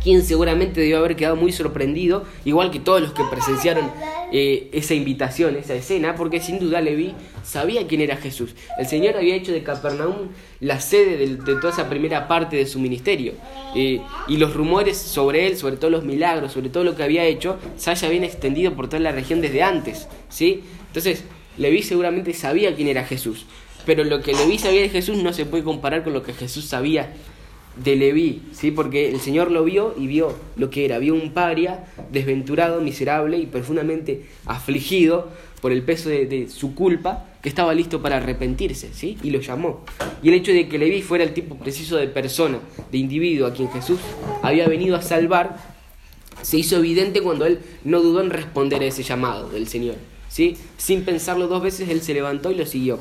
Quien 0.03 0.23
seguramente 0.23 0.81
debió 0.81 0.99
haber 0.99 1.17
quedado 1.17 1.37
muy 1.37 1.53
sorprendido, 1.53 2.25
igual 2.45 2.71
que 2.71 2.81
todos 2.81 3.01
los 3.01 3.13
que 3.13 3.23
presenciaron 3.31 3.91
eh, 4.33 4.71
esa 4.73 4.95
invitación, 4.95 5.57
esa 5.57 5.75
escena, 5.75 6.15
porque 6.15 6.41
sin 6.41 6.59
duda 6.59 6.81
Leví 6.81 7.15
sabía 7.45 7.87
quién 7.87 8.01
era 8.01 8.17
Jesús. 8.17 8.55
El 8.79 8.87
Señor 8.87 9.17
había 9.17 9.35
hecho 9.35 9.53
de 9.53 9.63
Capernaum 9.63 10.29
la 10.61 10.81
sede 10.81 11.19
de, 11.19 11.37
toda 11.37 11.71
esa 11.71 11.89
primera 11.89 12.29
parte 12.29 12.57
de 12.57 12.67
su 12.67 12.79
ministerio. 12.79 13.35
Eh, 13.75 14.01
y 14.29 14.37
los 14.37 14.55
rumores 14.55 14.97
sobre 14.97 15.47
él, 15.47 15.57
sobre 15.57 15.77
todos 15.77 15.93
los 15.93 16.05
milagros, 16.05 16.53
sobre 16.53 16.71
todo 16.71 16.85
lo 16.85 16.97
que 16.97 17.03
había 17.03 17.25
hecho, 17.25 17.59
se 17.77 17.91
haya 17.91 18.09
bien 18.09 18.25
extendido 18.25 18.75
por 18.75 18.89
toda 18.89 19.01
la 19.01 19.13
región 19.13 19.41
desde 19.41 19.63
antes. 19.63 20.09
¿sí? 20.29 20.63
Entonces, 20.87 21.25
Leví 21.59 21.83
seguramente 21.83 22.33
sabía 22.33 22.75
quién 22.75 22.89
era 22.89 23.05
Jesús, 23.05 23.45
pero 23.85 24.05
lo 24.05 24.23
que 24.23 24.33
Leví 24.33 24.59
sabía 24.59 24.81
de 24.81 24.89
Jesús 24.89 25.23
no 25.23 25.33
se 25.33 25.45
puede 25.45 25.65
comparar 25.65 26.05
con 26.05 26.15
lo 26.15 26.23
que 26.23 26.33
Jesús 26.33 26.65
sabía 26.65 27.13
de 27.77 27.97
Leví, 27.97 28.43
¿sí? 28.53 28.71
porque 28.71 29.11
el 29.11 29.21
Señor 29.21 29.51
lo 29.51 29.65
vio 29.65 29.95
y 29.99 30.07
vio 30.07 30.35
lo 30.57 30.71
que 30.71 30.85
era, 30.85 30.99
vio 30.99 31.15
un 31.15 31.33
paria 31.33 31.85
desventurado, 32.11 32.81
miserable 32.81 33.39
y 33.39 33.47
profundamente 33.47 34.27
afligido 34.47 35.31
por 35.61 35.73
el 35.73 35.83
peso 35.83 36.09
de, 36.09 36.49
su 36.49 36.75
culpa, 36.75 37.27
que 37.41 37.49
estaba 37.49 37.73
listo 37.75 38.03
para 38.03 38.17
arrepentirse, 38.19 38.93
¿sí? 38.93 39.17
y 39.23 39.31
lo 39.31 39.41
llamó. 39.41 39.85
Y 40.23 40.29
el 40.29 40.35
hecho 40.35 40.53
de 40.53 40.69
que 40.69 40.79
Leví 40.79 41.03
fuera 41.03 41.25
el 41.25 41.33
tipo 41.35 41.57
preciso 41.57 41.97
de 41.97 42.09
persona, 42.09 42.59
de 42.91 42.99
individuo 42.99 43.47
a 43.47 43.53
quien 43.53 43.71
Jesús 43.71 44.01
había 44.43 44.69
venido 44.69 44.97
a 44.97 45.03
salvar, 45.03 45.57
se 46.43 46.59
hizo 46.59 46.77
evidente 46.77 47.21
cuando 47.21 47.47
él 47.47 47.61
no 47.85 48.01
dudó 48.01 48.21
en 48.21 48.31
responder 48.31 48.83
a 48.83 48.87
ese 48.87 49.03
llamado 49.03 49.49
del 49.51 49.69
Señor. 49.69 49.95
Sin 50.29 51.05
pensarlo 51.05 51.47
dos 51.47 51.63
veces, 51.63 51.89
él 51.91 52.01
se 52.01 52.15
levantó 52.15 52.51
y 52.51 52.55
lo 52.55 52.67
siguió. 52.67 52.99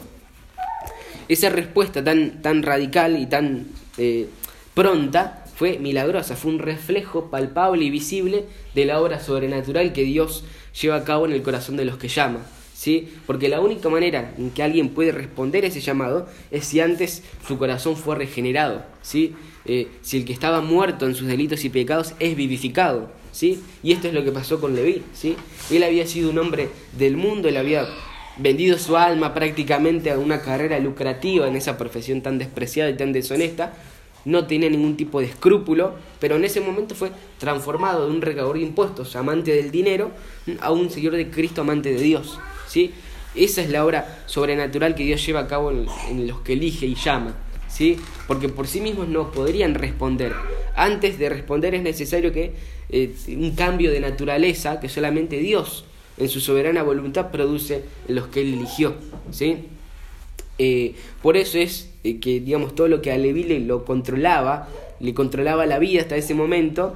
Esa 1.29 1.49
respuesta 1.49 2.03
tan, 2.03 2.41
tan 2.41 2.61
radical 2.61 3.17
y 3.17 3.25
tan 3.25 3.67
eh, 3.97 4.27
pronta 4.73 5.45
fue 5.55 5.77
milagrosa, 5.79 6.35
fue 6.35 6.51
un 6.51 6.59
reflejo 6.59 7.29
palpable 7.29 7.83
y 7.85 7.89
visible 7.89 8.45
de 8.73 8.85
la 8.85 8.99
obra 9.01 9.19
sobrenatural 9.19 9.93
que 9.93 10.03
Dios 10.03 10.43
lleva 10.79 10.95
a 10.95 11.03
cabo 11.03 11.25
en 11.25 11.33
el 11.33 11.43
corazón 11.43 11.77
de 11.77 11.85
los 11.85 11.97
que 11.97 12.07
llama. 12.07 12.39
¿Sí? 12.73 13.09
Porque 13.27 13.47
la 13.47 13.61
única 13.61 13.89
manera 13.89 14.33
en 14.39 14.49
que 14.49 14.63
alguien 14.63 14.89
puede 14.89 15.11
responder 15.11 15.63
a 15.63 15.67
ese 15.67 15.81
llamado 15.81 16.27
es 16.49 16.65
si 16.65 16.79
antes 16.79 17.21
su 17.47 17.59
corazón 17.59 17.95
fue 17.95 18.15
regenerado, 18.15 18.83
¿sí? 19.03 19.35
Eh, 19.65 19.87
si 20.01 20.17
el 20.17 20.25
que 20.25 20.33
estaba 20.33 20.61
muerto 20.61 21.05
en 21.05 21.13
sus 21.13 21.27
delitos 21.27 21.63
y 21.63 21.69
pecados 21.69 22.15
es 22.19 22.35
vivificado. 22.35 23.11
¿sí? 23.31 23.61
Y 23.83 23.91
esto 23.91 24.07
es 24.07 24.13
lo 24.13 24.23
que 24.23 24.31
pasó 24.31 24.59
con 24.59 24.75
Leví, 24.75 25.03
¿sí? 25.13 25.35
Él 25.69 25.83
había 25.83 26.05
sido 26.05 26.29
un 26.29 26.37
hombre 26.37 26.69
del 26.97 27.17
mundo, 27.17 27.49
él 27.49 27.57
había 27.57 27.87
vendido 28.37 28.77
su 28.77 28.97
alma 28.97 29.33
prácticamente 29.33 30.11
a 30.11 30.17
una 30.17 30.41
carrera 30.41 30.79
lucrativa 30.79 31.47
en 31.47 31.55
esa 31.55 31.77
profesión 31.77 32.21
tan 32.21 32.37
despreciada 32.37 32.89
y 32.89 32.97
tan 32.97 33.13
deshonesta, 33.13 33.73
no 34.25 34.45
tenía 34.47 34.69
ningún 34.69 34.97
tipo 34.97 35.19
de 35.19 35.27
escrúpulo, 35.27 35.95
pero 36.19 36.35
en 36.35 36.45
ese 36.45 36.61
momento 36.61 36.95
fue 36.95 37.11
transformado 37.39 38.07
de 38.07 38.13
un 38.13 38.21
recaudador 38.21 38.57
de 38.57 38.63
impuestos, 38.63 39.15
amante 39.15 39.53
del 39.53 39.71
dinero, 39.71 40.11
a 40.59 40.71
un 40.71 40.89
seguidor 40.89 41.15
de 41.15 41.29
Cristo, 41.29 41.61
amante 41.61 41.93
de 41.93 42.01
Dios, 42.01 42.39
¿sí? 42.67 42.91
Esa 43.33 43.61
es 43.61 43.69
la 43.69 43.85
obra 43.85 44.23
sobrenatural 44.25 44.93
que 44.93 45.03
Dios 45.03 45.25
lleva 45.25 45.41
a 45.41 45.47
cabo 45.47 45.71
en, 45.71 45.87
en 46.09 46.27
los 46.27 46.41
que 46.41 46.53
elige 46.53 46.85
y 46.85 46.95
llama, 46.95 47.33
¿sí? 47.67 47.97
Porque 48.27 48.49
por 48.49 48.67
sí 48.67 48.81
mismos 48.81 49.07
no 49.07 49.31
podrían 49.31 49.73
responder. 49.73 50.33
Antes 50.75 51.17
de 51.17 51.29
responder 51.29 51.75
es 51.75 51.81
necesario 51.81 52.31
que 52.31 52.53
eh, 52.89 53.15
un 53.29 53.55
cambio 53.55 53.91
de 53.91 54.01
naturaleza 54.01 54.79
que 54.79 54.89
solamente 54.89 55.37
Dios 55.37 55.85
en 56.17 56.27
su 56.27 56.41
soberana 56.41 56.83
voluntad 56.83 57.31
produce 57.31 57.83
en 58.07 58.15
los 58.15 58.27
que 58.27 58.41
Él 58.41 58.53
eligió. 58.53 58.95
¿sí? 59.31 59.67
Eh, 60.57 60.95
por 61.21 61.37
eso 61.37 61.57
es 61.57 61.90
eh, 62.03 62.19
que 62.19 62.39
digamos 62.39 62.75
todo 62.75 62.87
lo 62.87 63.01
que 63.01 63.11
a 63.11 63.17
Leví 63.17 63.43
le 63.43 63.59
lo 63.59 63.85
controlaba, 63.85 64.67
le 64.99 65.13
controlaba 65.13 65.65
la 65.65 65.79
vida 65.79 66.01
hasta 66.01 66.15
ese 66.15 66.35
momento, 66.35 66.95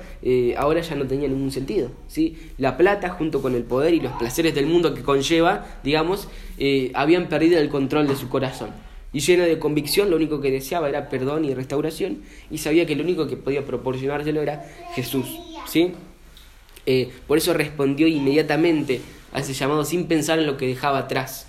ahora 0.57 0.81
ya 0.81 0.95
no 0.95 1.07
tenía 1.07 1.27
ningún 1.27 1.51
sentido. 1.51 1.89
¿sí? 2.07 2.37
La 2.59 2.77
plata 2.77 3.09
junto 3.09 3.41
con 3.41 3.55
el 3.55 3.63
poder 3.63 3.95
y 3.95 3.99
los 3.99 4.11
placeres 4.13 4.53
del 4.53 4.67
mundo 4.67 4.93
que 4.93 5.01
conlleva, 5.01 5.65
digamos, 5.83 6.27
habían 6.93 7.29
perdido 7.29 7.59
el 7.59 7.69
control 7.69 8.07
de 8.07 8.15
su 8.15 8.29
corazón. 8.29 8.69
Y 9.15 9.21
lleno 9.21 9.43
de 9.45 9.57
convicción, 9.57 10.09
lo 10.09 10.17
único 10.17 10.41
que 10.41 10.51
deseaba 10.51 10.89
era 10.89 11.07
perdón 11.07 11.45
y 11.45 11.53
restauración, 11.53 12.19
y 12.51 12.57
sabía 12.57 12.85
que 12.85 12.97
lo 12.97 13.03
único 13.03 13.27
que 13.27 13.37
podía 13.37 13.65
proporcionárselo 13.65 14.41
era 14.41 14.65
Jesús. 14.93 15.39
¿sí? 15.65 15.93
Eh, 16.85 17.09
por 17.25 17.37
eso 17.37 17.53
respondió 17.53 18.07
inmediatamente 18.07 18.99
a 19.31 19.39
ese 19.39 19.53
llamado 19.53 19.85
sin 19.85 20.07
pensar 20.07 20.39
en 20.39 20.45
lo 20.45 20.57
que 20.57 20.67
dejaba 20.67 20.99
atrás. 20.99 21.44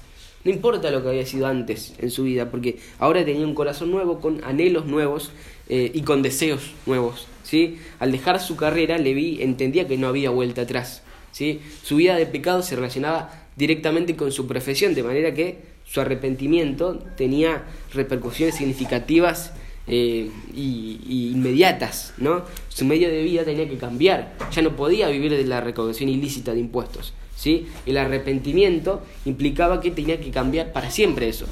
No 0.47 0.53
importa 0.53 0.93
lo 0.93 1.03
que 1.03 1.09
había 1.09 1.27
sido 1.27 1.49
antes 1.49 1.95
en 1.99 2.09
su 2.13 2.23
vida, 2.23 2.53
porque 2.53 2.79
ahora 3.01 3.25
tenía 3.25 3.45
un 3.45 3.57
corazón 3.57 3.91
nuevo, 3.91 4.21
con 4.21 4.45
anhelos 4.45 4.87
nuevos 4.87 5.33
eh, 5.69 5.91
y 5.93 6.03
con 6.03 6.23
deseos 6.23 6.71
nuevos. 6.87 7.27
¿sí? 7.43 7.79
Al 7.99 8.13
dejar 8.13 8.41
su 8.41 8.55
carrera, 8.55 8.97
Leví 8.97 9.43
entendía 9.43 9.89
que 9.89 9.99
no 9.99 10.07
había 10.07 10.31
vuelta 10.31 10.63
atrás. 10.63 11.03
¿sí? 11.33 11.61
Su 11.83 11.97
vida 11.97 12.15
de 12.15 12.27
pecado 12.27 12.63
se 12.63 12.77
relacionaba 12.77 13.49
directamente 13.57 14.15
con 14.15 14.31
su 14.31 14.47
profesión, 14.47 14.95
de 14.95 15.03
manera 15.03 15.35
que 15.35 15.59
su 15.85 16.01
arrepentimiento 16.01 16.97
tenía 17.17 17.65
repercusiones 17.93 18.55
significativas 18.55 19.53
eh, 19.89 20.31
y, 20.55 21.31
inmediatas, 21.35 22.15
¿no? 22.19 22.45
Su 22.69 22.85
medio 22.85 23.09
de 23.09 23.25
vida 23.25 23.43
tenía 23.45 23.69
que 23.69 23.79
cambiar, 23.79 24.37
ya 24.53 24.63
no 24.63 24.77
podía 24.77 25.09
vivir 25.09 25.33
de 25.33 25.45
la 25.45 25.61
recaudación 25.61 26.09
ilícita 26.09 26.53
de 26.55 26.61
impuestos, 26.61 27.15
¿sí? 27.37 27.69
El 27.87 27.99
arrepentimiento 27.99 29.03
implicaba 29.25 29.81
que 29.81 29.93
tenía 29.93 30.19
que 30.19 30.31
cambiar 30.31 30.73
para 30.73 30.91
siempre 30.91 31.29
eso. 31.29 31.47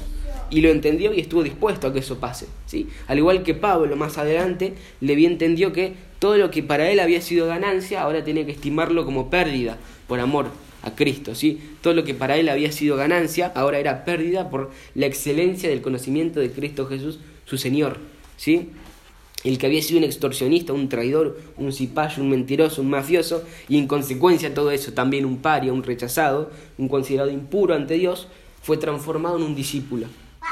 Y 0.49 0.61
lo 0.61 0.69
entendió 0.69 1.13
y 1.13 1.19
estuvo 1.19 1.41
dispuesto 1.43 1.87
a 1.87 1.93
que 1.93 1.99
eso 1.99 2.19
pase, 2.19 2.47
¿sí? 2.65 2.87
Al 3.07 3.17
igual 3.17 3.43
que 3.43 3.53
Pablo 3.53 3.95
más 3.95 4.17
adelante, 4.17 4.73
Levi 5.01 5.25
entendió 5.25 5.71
que 5.71 5.93
todo 6.19 6.37
lo 6.37 6.51
que 6.51 6.61
para 6.61 6.89
él 6.91 6.99
había 6.99 7.21
sido 7.21 7.47
ganancia, 7.47 8.01
ahora 8.01 8.23
tenía 8.23 8.45
que 8.45 8.51
estimarlo 8.51 9.05
como 9.05 9.29
pérdida 9.29 9.77
por 10.07 10.19
amor 10.19 10.47
a 10.83 10.93
Cristo, 10.95 11.33
¿sí? 11.33 11.59
Todo 11.81 11.93
lo 11.93 12.03
que 12.03 12.13
para 12.13 12.37
él 12.37 12.49
había 12.49 12.71
sido 12.71 12.95
ganancia, 12.95 13.51
ahora 13.55 13.79
era 13.79 14.05
pérdida 14.05 14.49
por 14.49 14.71
la 14.93 15.07
excelencia 15.07 15.67
del 15.67 15.81
conocimiento 15.81 16.39
de 16.39 16.51
Cristo 16.51 16.85
Jesús, 16.85 17.19
su 17.45 17.57
Señor, 17.57 17.97
¿sí? 18.37 18.69
El 19.45 19.57
que 19.57 19.67
había 19.67 19.81
sido 19.81 19.99
un 19.99 20.03
extorsionista, 20.03 20.73
un 20.73 20.89
traidor, 20.89 21.39
un 21.55 21.71
cipayo, 21.71 22.21
un 22.21 22.29
mentiroso, 22.29 22.81
un 22.81 22.89
mafioso, 22.89 23.43
y 23.69 23.77
en 23.77 23.87
consecuencia 23.87 24.53
todo 24.53 24.71
eso, 24.71 24.93
también 24.93 25.23
un 25.23 25.37
paria, 25.37 25.71
un 25.71 25.83
rechazado, 25.83 26.49
un 26.77 26.89
considerado 26.89 27.29
impuro 27.29 27.75
ante 27.75 27.93
Dios, 27.93 28.27
fue 28.61 28.77
transformado 28.77 29.37
en 29.37 29.43
un 29.43 29.55
discípulo. 29.55 30.07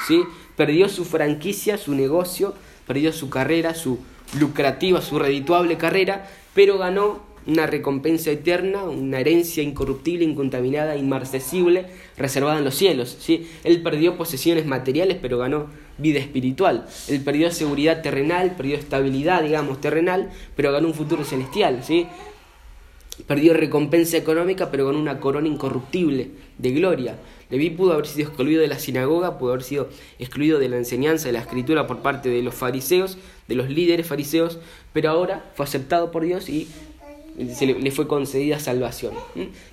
¿sí? 0.08 0.22
Perdió 0.56 0.88
su 0.90 1.06
franquicia, 1.06 1.78
su 1.78 1.96
negocio, 1.96 2.54
perdió 2.86 3.12
su 3.12 3.30
carrera, 3.30 3.74
su 3.74 3.98
lucrativa, 4.40 5.02
su 5.02 5.18
redituable 5.18 5.78
carrera, 5.78 6.30
pero 6.54 6.78
ganó 6.78 7.22
una 7.46 7.66
recompensa 7.66 8.32
eterna, 8.32 8.84
una 8.84 9.20
herencia 9.20 9.64
incorruptible, 9.64 10.24
incontaminada, 10.24 10.96
inmarcesible, 10.96 11.88
reservada 12.18 12.60
en 12.60 12.64
los 12.66 12.76
cielos. 12.76 13.18
¿sí? 13.20 13.50
Él 13.64 13.82
perdió 13.82 14.18
posesiones 14.18 14.66
materiales, 14.66 15.18
pero 15.22 15.38
ganó 15.38 15.68
vida 15.98 16.20
espiritual. 16.20 16.88
Él 17.08 17.22
perdió 17.22 17.52
seguridad 17.52 18.02
terrenal, 18.02 18.56
perdió 18.56 18.76
estabilidad, 18.76 19.44
digamos, 19.44 19.80
terrenal, 19.82 20.32
pero 20.56 20.72
ganó 20.72 20.88
un 20.88 20.94
futuro 20.94 21.24
celestial. 21.24 21.84
¿sí? 21.84 22.08
Perdió 23.28 23.54
recompensa 23.54 24.18
económica, 24.18 24.72
pero 24.72 24.88
ganó 24.88 25.00
una 25.00 25.20
corona 25.20 25.48
incorruptible 25.48 26.32
de 26.58 26.72
gloria. 26.72 27.18
Leví 27.50 27.70
pudo 27.70 27.94
haber 27.94 28.08
sido 28.08 28.28
excluido 28.30 28.62
de 28.62 28.68
la 28.68 28.80
sinagoga, 28.80 29.38
pudo 29.38 29.52
haber 29.52 29.64
sido 29.64 29.90
excluido 30.18 30.58
de 30.58 30.70
la 30.70 30.78
enseñanza 30.78 31.28
de 31.28 31.34
la 31.34 31.40
escritura 31.40 31.86
por 31.86 32.00
parte 32.00 32.30
de 32.30 32.42
los 32.42 32.56
fariseos, 32.56 33.18
de 33.48 33.56
los 33.56 33.70
líderes 33.70 34.08
fariseos, 34.08 34.58
pero 34.92 35.12
ahora 35.12 35.52
fue 35.54 35.66
aceptado 35.66 36.10
por 36.10 36.24
Dios 36.24 36.50
y 36.50 36.68
se 37.54 37.66
le, 37.66 37.92
fue 37.92 38.08
concedida 38.08 38.60
salvación. 38.60 39.14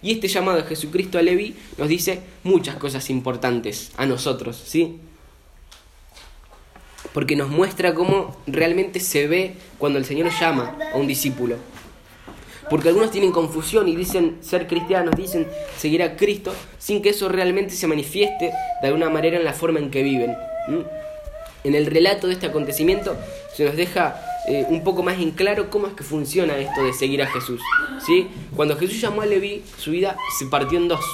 Y 0.03 0.13
este 0.13 0.29
llamado 0.29 0.59
de 0.59 0.65
Jesucristo 0.65 1.19
a 1.19 1.23
Leví 1.23 1.55
nos 1.79 1.89
dice 1.89 2.21
muchas 2.43 2.77
cosas 2.77 3.09
importantes 3.11 3.93
a 3.97 4.07
nosotros, 4.07 4.63
¿sí? 4.63 4.99
Porque 7.13 7.37
nos 7.37 7.49
muestra 7.49 7.95
cómo 7.95 8.37
realmente 8.47 9.01
se 9.01 9.27
ve 9.27 9.55
cuando 9.79 9.99
el 9.99 10.05
Señor 10.05 10.31
llama 10.39 10.77
a 10.93 10.97
un 10.97 11.07
discípulo. 11.07 11.57
Porque 12.71 12.89
algunos 12.89 13.11
tienen 13.11 13.33
confusión 13.33 13.89
y 13.89 13.97
dicen 13.97 14.39
ser 14.43 14.69
cristianos, 14.69 15.17
dicen 15.17 15.49
seguir 15.77 16.05
a 16.05 16.17
Cristo, 16.17 16.55
sin 16.79 17.03
que 17.03 17.09
eso 17.09 17.29
realmente 17.29 17.75
se 17.75 17.89
manifieste 17.89 18.53
de 18.81 18.87
alguna 18.87 19.11
manera 19.11 19.37
en 19.37 19.45
la 19.45 19.53
forma 19.53 19.81
en 19.81 19.91
que 19.91 20.05
viven. 20.05 20.37
En 21.65 21.75
el 21.75 21.87
relato 21.87 22.29
de 22.29 22.35
este 22.35 22.47
acontecimiento 22.47 23.17
se 23.55 23.65
nos 23.65 23.77
deja 23.77 24.21
eh, 24.49 24.65
un 24.69 24.83
poco 24.83 25.03
más 25.03 25.19
en 25.19 25.33
claro 25.33 25.69
cómo 25.69 25.87
es 25.87 25.95
que 25.95 26.05
funciona 26.05 26.57
esto 26.57 26.83
de 26.83 26.93
seguir 26.93 27.23
a 27.23 27.27
Jesús. 27.27 27.61
¿sí? 28.07 28.29
Cuando 28.57 28.77
Jesús 28.77 29.01
llamó 29.01 29.23
a 29.23 29.27
Leví, 29.27 29.63
su 29.77 29.91
vida 29.91 30.17
se 30.39 30.47
partió 30.47 30.79
en 30.79 30.89
dos. 30.89 31.05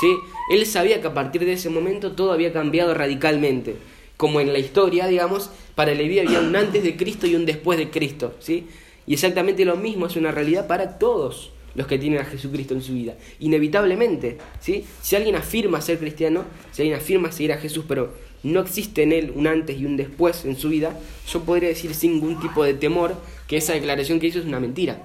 ¿sí? 0.00 0.14
Él 0.52 0.64
sabía 0.66 1.00
que 1.00 1.08
a 1.08 1.14
partir 1.14 1.44
de 1.44 1.54
ese 1.54 1.70
momento 1.70 2.12
todo 2.12 2.32
había 2.32 2.52
cambiado 2.52 2.94
radicalmente. 2.94 3.76
Como 4.20 4.42
en 4.42 4.52
la 4.52 4.58
historia, 4.58 5.06
digamos, 5.06 5.48
para 5.74 5.94
Leví 5.94 6.18
había 6.18 6.40
un 6.40 6.54
antes 6.54 6.82
de 6.82 6.94
Cristo 6.94 7.26
y 7.26 7.34
un 7.34 7.46
después 7.46 7.78
de 7.78 7.88
Cristo. 7.88 8.34
¿sí? 8.38 8.66
Y 9.06 9.14
exactamente 9.14 9.64
lo 9.64 9.76
mismo 9.76 10.04
es 10.04 10.16
una 10.16 10.30
realidad 10.30 10.66
para 10.66 10.98
todos 10.98 11.52
los 11.74 11.86
que 11.86 11.96
tienen 11.96 12.18
a 12.18 12.26
Jesucristo 12.26 12.74
en 12.74 12.82
su 12.82 12.92
vida. 12.92 13.16
Inevitablemente, 13.38 14.36
¿sí? 14.60 14.84
Si 15.00 15.16
alguien 15.16 15.36
afirma 15.36 15.80
ser 15.80 15.98
cristiano, 15.98 16.44
si 16.70 16.82
alguien 16.82 16.98
afirma 16.98 17.32
seguir 17.32 17.54
a 17.54 17.56
Jesús, 17.56 17.86
pero 17.88 18.12
no 18.42 18.60
existe 18.60 19.04
en 19.04 19.12
él 19.12 19.32
un 19.34 19.46
antes 19.46 19.80
y 19.80 19.86
un 19.86 19.96
después 19.96 20.44
en 20.44 20.54
su 20.54 20.68
vida, 20.68 20.98
yo 21.26 21.40
podría 21.40 21.70
decir 21.70 21.94
sin 21.94 22.12
ningún 22.12 22.40
tipo 22.40 22.62
de 22.62 22.74
temor 22.74 23.16
que 23.46 23.56
esa 23.56 23.72
declaración 23.72 24.20
que 24.20 24.26
hizo 24.26 24.40
es 24.40 24.44
una 24.44 24.60
mentira. 24.60 25.00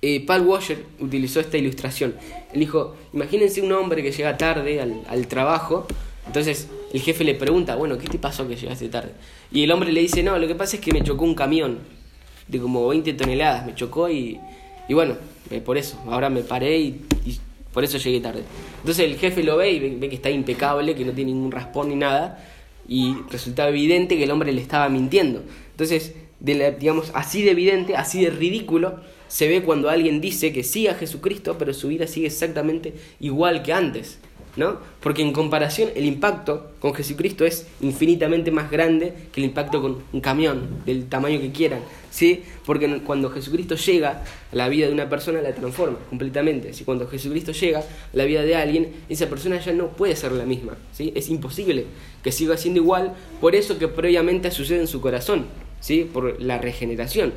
Eh, 0.00 0.24
Paul 0.24 0.42
Washer 0.42 0.84
utilizó 1.00 1.40
esta 1.40 1.58
ilustración. 1.58 2.14
Él 2.52 2.60
dijo, 2.60 2.94
imagínense 3.12 3.60
un 3.60 3.72
hombre 3.72 4.04
que 4.04 4.12
llega 4.12 4.36
tarde 4.36 4.80
al, 4.80 5.02
al 5.08 5.26
trabajo, 5.26 5.88
entonces 6.26 6.68
el 6.92 7.00
jefe 7.00 7.24
le 7.24 7.34
pregunta, 7.34 7.76
bueno, 7.76 7.98
¿qué 7.98 8.08
te 8.08 8.18
pasó 8.18 8.48
que 8.48 8.56
llegaste 8.56 8.88
tarde? 8.88 9.12
Y 9.52 9.64
el 9.64 9.70
hombre 9.70 9.92
le 9.92 10.00
dice, 10.00 10.22
no, 10.22 10.38
lo 10.38 10.46
que 10.46 10.54
pasa 10.54 10.76
es 10.76 10.82
que 10.82 10.92
me 10.92 11.02
chocó 11.02 11.24
un 11.24 11.34
camión 11.34 11.78
de 12.46 12.58
como 12.58 12.88
20 12.88 13.12
toneladas, 13.14 13.66
me 13.66 13.74
chocó 13.74 14.08
y, 14.08 14.40
y 14.88 14.94
bueno, 14.94 15.16
eh, 15.50 15.60
por 15.60 15.76
eso, 15.76 16.00
ahora 16.06 16.30
me 16.30 16.42
paré 16.42 16.78
y 16.78 17.00
por 17.72 17.84
eso 17.84 17.98
llegué 17.98 18.20
tarde. 18.20 18.42
Entonces 18.80 19.04
el 19.04 19.16
jefe 19.16 19.42
lo 19.42 19.56
ve 19.56 19.70
y 19.70 19.78
ve, 19.78 20.08
que 20.08 20.16
está 20.16 20.30
impecable, 20.30 20.94
que 20.94 21.04
no 21.04 21.12
tiene 21.12 21.32
ningún 21.32 21.52
raspón 21.52 21.90
ni 21.90 21.94
nada, 21.94 22.44
y 22.88 23.14
resulta 23.30 23.68
evidente 23.68 24.16
que 24.16 24.24
el 24.24 24.30
hombre 24.30 24.52
le 24.52 24.60
estaba 24.60 24.88
mintiendo. 24.88 25.42
Entonces, 25.70 26.14
digamos, 26.40 27.12
así 27.14 27.42
de 27.42 27.50
evidente, 27.50 27.94
así 27.94 28.24
de 28.24 28.30
ridículo, 28.30 29.00
se 29.28 29.46
ve 29.46 29.62
cuando 29.62 29.90
alguien 29.90 30.20
dice 30.20 30.52
que 30.52 30.64
sigue 30.64 30.88
a 30.88 30.94
Jesucristo, 30.94 31.56
pero 31.58 31.74
su 31.74 31.88
vida 31.88 32.06
sigue 32.06 32.28
exactamente 32.28 32.94
igual 33.20 33.62
que 33.62 33.72
antes. 33.72 34.18
¿No? 34.58 34.76
Porque 35.00 35.22
en 35.22 35.32
comparación 35.32 35.90
el 35.94 36.04
impacto 36.04 36.72
con 36.80 36.92
Jesucristo 36.92 37.46
es 37.46 37.66
infinitamente 37.80 38.50
más 38.50 38.70
grande 38.70 39.14
que 39.32 39.40
el 39.40 39.46
impacto 39.46 39.80
con 39.80 39.98
un 40.12 40.20
camión, 40.20 40.82
del 40.84 41.06
tamaño 41.06 41.40
que 41.40 41.52
quieran, 41.52 41.80
¿sí? 42.10 42.42
Porque 42.66 43.00
cuando 43.06 43.30
Jesucristo 43.30 43.76
llega 43.76 44.24
a 44.52 44.56
la 44.56 44.68
vida 44.68 44.88
de 44.88 44.92
una 44.92 45.08
persona 45.08 45.40
la 45.40 45.54
transforma 45.54 45.96
completamente, 46.10 46.74
si 46.74 46.82
Cuando 46.82 47.06
Jesucristo 47.06 47.52
llega 47.52 47.78
a 47.78 47.84
la 48.12 48.24
vida 48.24 48.42
de 48.42 48.56
alguien, 48.56 48.88
esa 49.08 49.28
persona 49.28 49.60
ya 49.60 49.72
no 49.72 49.90
puede 49.90 50.16
ser 50.16 50.32
la 50.32 50.44
misma, 50.44 50.76
¿sí? 50.92 51.12
Es 51.14 51.28
imposible 51.28 51.86
que 52.24 52.32
siga 52.32 52.56
siendo 52.56 52.80
igual 52.80 53.14
por 53.40 53.54
eso 53.54 53.78
que 53.78 53.86
previamente 53.86 54.50
sucede 54.50 54.80
en 54.80 54.88
su 54.88 55.00
corazón, 55.00 55.46
¿sí? 55.80 56.10
Por 56.12 56.42
la 56.42 56.58
regeneración. 56.58 57.32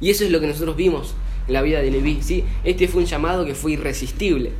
Y 0.00 0.10
eso 0.10 0.22
es 0.24 0.30
lo 0.30 0.40
que 0.40 0.46
nosotros 0.46 0.76
vimos 0.76 1.14
en 1.48 1.54
la 1.54 1.62
vida 1.62 1.82
de 1.82 1.90
Leví, 1.90 2.20
¿sí? 2.22 2.44
Este 2.62 2.86
fue 2.86 3.02
un 3.02 3.08
llamado 3.08 3.44
que 3.44 3.56
fue 3.56 3.72
irresistible 3.72 4.52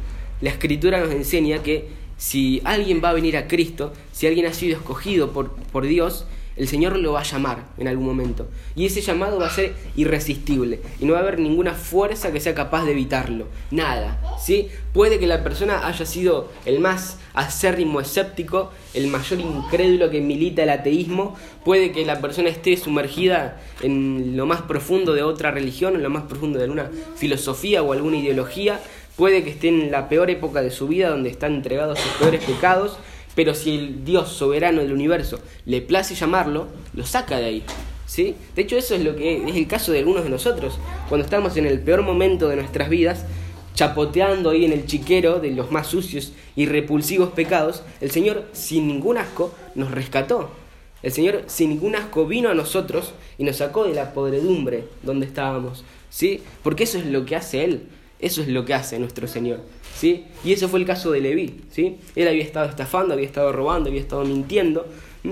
la 0.44 0.50
escritura 0.50 1.00
nos 1.00 1.10
enseña 1.10 1.62
que 1.62 1.88
si 2.18 2.60
alguien 2.64 3.00
va 3.02 3.08
a 3.08 3.12
venir 3.14 3.34
a 3.38 3.48
Cristo, 3.48 3.94
si 4.12 4.26
alguien 4.26 4.44
ha 4.44 4.52
sido 4.52 4.76
escogido 4.76 5.32
por, 5.32 5.52
por 5.52 5.86
Dios, 5.86 6.26
el 6.56 6.68
Señor 6.68 6.98
lo 6.98 7.12
va 7.12 7.20
a 7.20 7.24
llamar 7.24 7.64
en 7.78 7.88
algún 7.88 8.04
momento. 8.04 8.46
Y 8.76 8.84
ese 8.84 9.00
llamado 9.00 9.38
va 9.38 9.46
a 9.46 9.50
ser 9.50 9.74
irresistible. 9.96 10.80
Y 11.00 11.06
no 11.06 11.14
va 11.14 11.20
a 11.20 11.22
haber 11.22 11.38
ninguna 11.38 11.72
fuerza 11.72 12.30
que 12.30 12.40
sea 12.40 12.54
capaz 12.54 12.84
de 12.84 12.92
evitarlo. 12.92 13.46
Nada. 13.70 14.20
¿sí? 14.38 14.68
Puede 14.92 15.18
que 15.18 15.26
la 15.26 15.42
persona 15.42 15.86
haya 15.86 16.04
sido 16.04 16.50
el 16.66 16.78
más 16.78 17.18
acérrimo 17.32 18.00
escéptico, 18.00 18.70
el 18.92 19.08
mayor 19.08 19.40
incrédulo 19.40 20.10
que 20.10 20.20
milita 20.20 20.62
el 20.62 20.70
ateísmo. 20.70 21.36
Puede 21.64 21.90
que 21.90 22.04
la 22.04 22.20
persona 22.20 22.50
esté 22.50 22.76
sumergida 22.76 23.60
en 23.80 24.36
lo 24.36 24.44
más 24.44 24.60
profundo 24.62 25.14
de 25.14 25.22
otra 25.22 25.50
religión, 25.50 25.94
en 25.96 26.02
lo 26.02 26.10
más 26.10 26.24
profundo 26.24 26.58
de 26.58 26.64
alguna 26.64 26.90
filosofía 27.16 27.82
o 27.82 27.92
alguna 27.92 28.18
ideología. 28.18 28.80
Puede 29.16 29.44
que 29.44 29.50
esté 29.50 29.68
en 29.68 29.90
la 29.90 30.08
peor 30.08 30.30
época 30.30 30.60
de 30.60 30.70
su 30.70 30.88
vida, 30.88 31.10
donde 31.10 31.30
está 31.30 31.46
entregado 31.46 31.92
a 31.92 31.96
sus 31.96 32.10
peores 32.14 32.44
pecados, 32.44 32.98
pero 33.34 33.54
si 33.54 33.76
el 33.76 34.04
Dios 34.04 34.28
soberano 34.30 34.80
del 34.80 34.92
universo 34.92 35.40
le 35.66 35.82
place 35.82 36.14
llamarlo, 36.14 36.68
lo 36.94 37.06
saca 37.06 37.38
de 37.38 37.44
ahí. 37.44 37.64
¿sí? 38.06 38.34
De 38.54 38.62
hecho, 38.62 38.76
eso 38.76 38.94
es 38.94 39.04
lo 39.04 39.16
que 39.16 39.48
es 39.48 39.56
el 39.56 39.66
caso 39.66 39.92
de 39.92 40.00
algunos 40.00 40.24
de 40.24 40.30
nosotros. 40.30 40.78
Cuando 41.08 41.24
estamos 41.24 41.56
en 41.56 41.66
el 41.66 41.80
peor 41.80 42.02
momento 42.02 42.48
de 42.48 42.56
nuestras 42.56 42.88
vidas, 42.88 43.24
chapoteando 43.74 44.50
ahí 44.50 44.64
en 44.64 44.72
el 44.72 44.86
chiquero 44.86 45.40
de 45.40 45.50
los 45.50 45.70
más 45.70 45.88
sucios 45.88 46.32
y 46.56 46.66
repulsivos 46.66 47.30
pecados, 47.30 47.82
el 48.00 48.10
Señor, 48.10 48.44
sin 48.52 48.86
ningún 48.86 49.18
asco, 49.18 49.52
nos 49.74 49.90
rescató. 49.90 50.50
El 51.02 51.12
Señor, 51.12 51.42
sin 51.46 51.70
ningún 51.70 51.96
asco, 51.96 52.26
vino 52.26 52.48
a 52.48 52.54
nosotros 52.54 53.12
y 53.36 53.44
nos 53.44 53.56
sacó 53.56 53.84
de 53.84 53.94
la 53.94 54.12
podredumbre 54.12 54.84
donde 55.02 55.26
estábamos. 55.26 55.84
¿sí? 56.08 56.42
Porque 56.62 56.84
eso 56.84 56.98
es 56.98 57.06
lo 57.06 57.26
que 57.26 57.36
hace 57.36 57.64
Él. 57.64 57.88
Eso 58.24 58.40
es 58.40 58.48
lo 58.48 58.64
que 58.64 58.72
hace 58.72 58.98
nuestro 58.98 59.28
Señor. 59.28 59.60
¿sí? 59.94 60.24
Y 60.42 60.54
eso 60.54 60.70
fue 60.70 60.80
el 60.80 60.86
caso 60.86 61.10
de 61.10 61.20
Leví. 61.20 61.60
¿sí? 61.70 61.98
Él 62.16 62.26
había 62.26 62.42
estado 62.42 62.66
estafando, 62.70 63.12
había 63.12 63.26
estado 63.26 63.52
robando, 63.52 63.90
había 63.90 64.00
estado 64.00 64.24
mintiendo, 64.24 64.86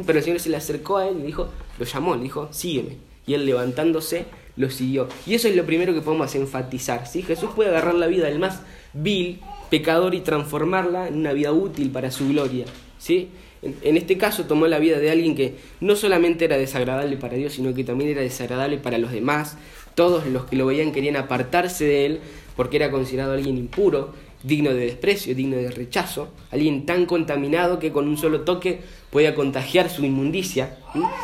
pero 0.04 0.18
el 0.18 0.24
Señor 0.24 0.40
se 0.40 0.50
le 0.50 0.58
acercó 0.58 0.98
a 0.98 1.08
él 1.08 1.16
y 1.20 1.22
dijo, 1.22 1.48
lo 1.78 1.86
llamó, 1.86 2.14
le 2.16 2.24
dijo, 2.24 2.48
sígueme. 2.50 2.98
Y 3.26 3.32
él 3.32 3.46
levantándose, 3.46 4.26
lo 4.56 4.68
siguió. 4.68 5.08
Y 5.26 5.32
eso 5.32 5.48
es 5.48 5.56
lo 5.56 5.64
primero 5.64 5.94
que 5.94 6.02
podemos 6.02 6.34
enfatizar. 6.34 7.06
¿sí? 7.06 7.22
Jesús 7.22 7.48
puede 7.56 7.70
agarrar 7.70 7.94
la 7.94 8.08
vida 8.08 8.26
del 8.26 8.38
más 8.38 8.60
vil 8.92 9.40
pecador 9.70 10.14
y 10.14 10.20
transformarla 10.20 11.08
en 11.08 11.14
una 11.14 11.32
vida 11.32 11.50
útil 11.50 11.90
para 11.90 12.10
su 12.10 12.28
gloria. 12.28 12.66
¿sí? 12.98 13.30
En, 13.62 13.96
este 13.96 14.18
caso 14.18 14.44
tomó 14.44 14.66
la 14.66 14.78
vida 14.78 14.98
de 14.98 15.10
alguien 15.10 15.34
que 15.34 15.54
no 15.80 15.96
solamente 15.96 16.44
era 16.44 16.58
desagradable 16.58 17.16
para 17.16 17.36
Dios, 17.36 17.54
sino 17.54 17.72
que 17.72 17.84
también 17.84 18.10
era 18.10 18.20
desagradable 18.20 18.76
para 18.76 18.98
los 18.98 19.12
demás. 19.12 19.56
Todos 19.94 20.26
los 20.26 20.44
que 20.44 20.56
lo 20.56 20.66
veían 20.66 20.92
querían 20.92 21.16
apartarse 21.16 21.86
de 21.86 22.06
él 22.06 22.20
porque 22.56 22.76
era 22.76 22.90
considerado 22.90 23.32
alguien 23.32 23.56
impuro, 23.56 24.12
digno 24.42 24.70
de 24.70 24.86
desprecio, 24.86 25.34
digno 25.34 25.56
de 25.56 25.70
rechazo, 25.70 26.28
alguien 26.50 26.84
tan 26.84 27.06
contaminado 27.06 27.78
que 27.78 27.92
con 27.92 28.08
un 28.08 28.16
solo 28.16 28.40
toque 28.40 28.80
podía 29.10 29.34
contagiar 29.34 29.88
su 29.88 30.04
inmundicia. 30.04 30.78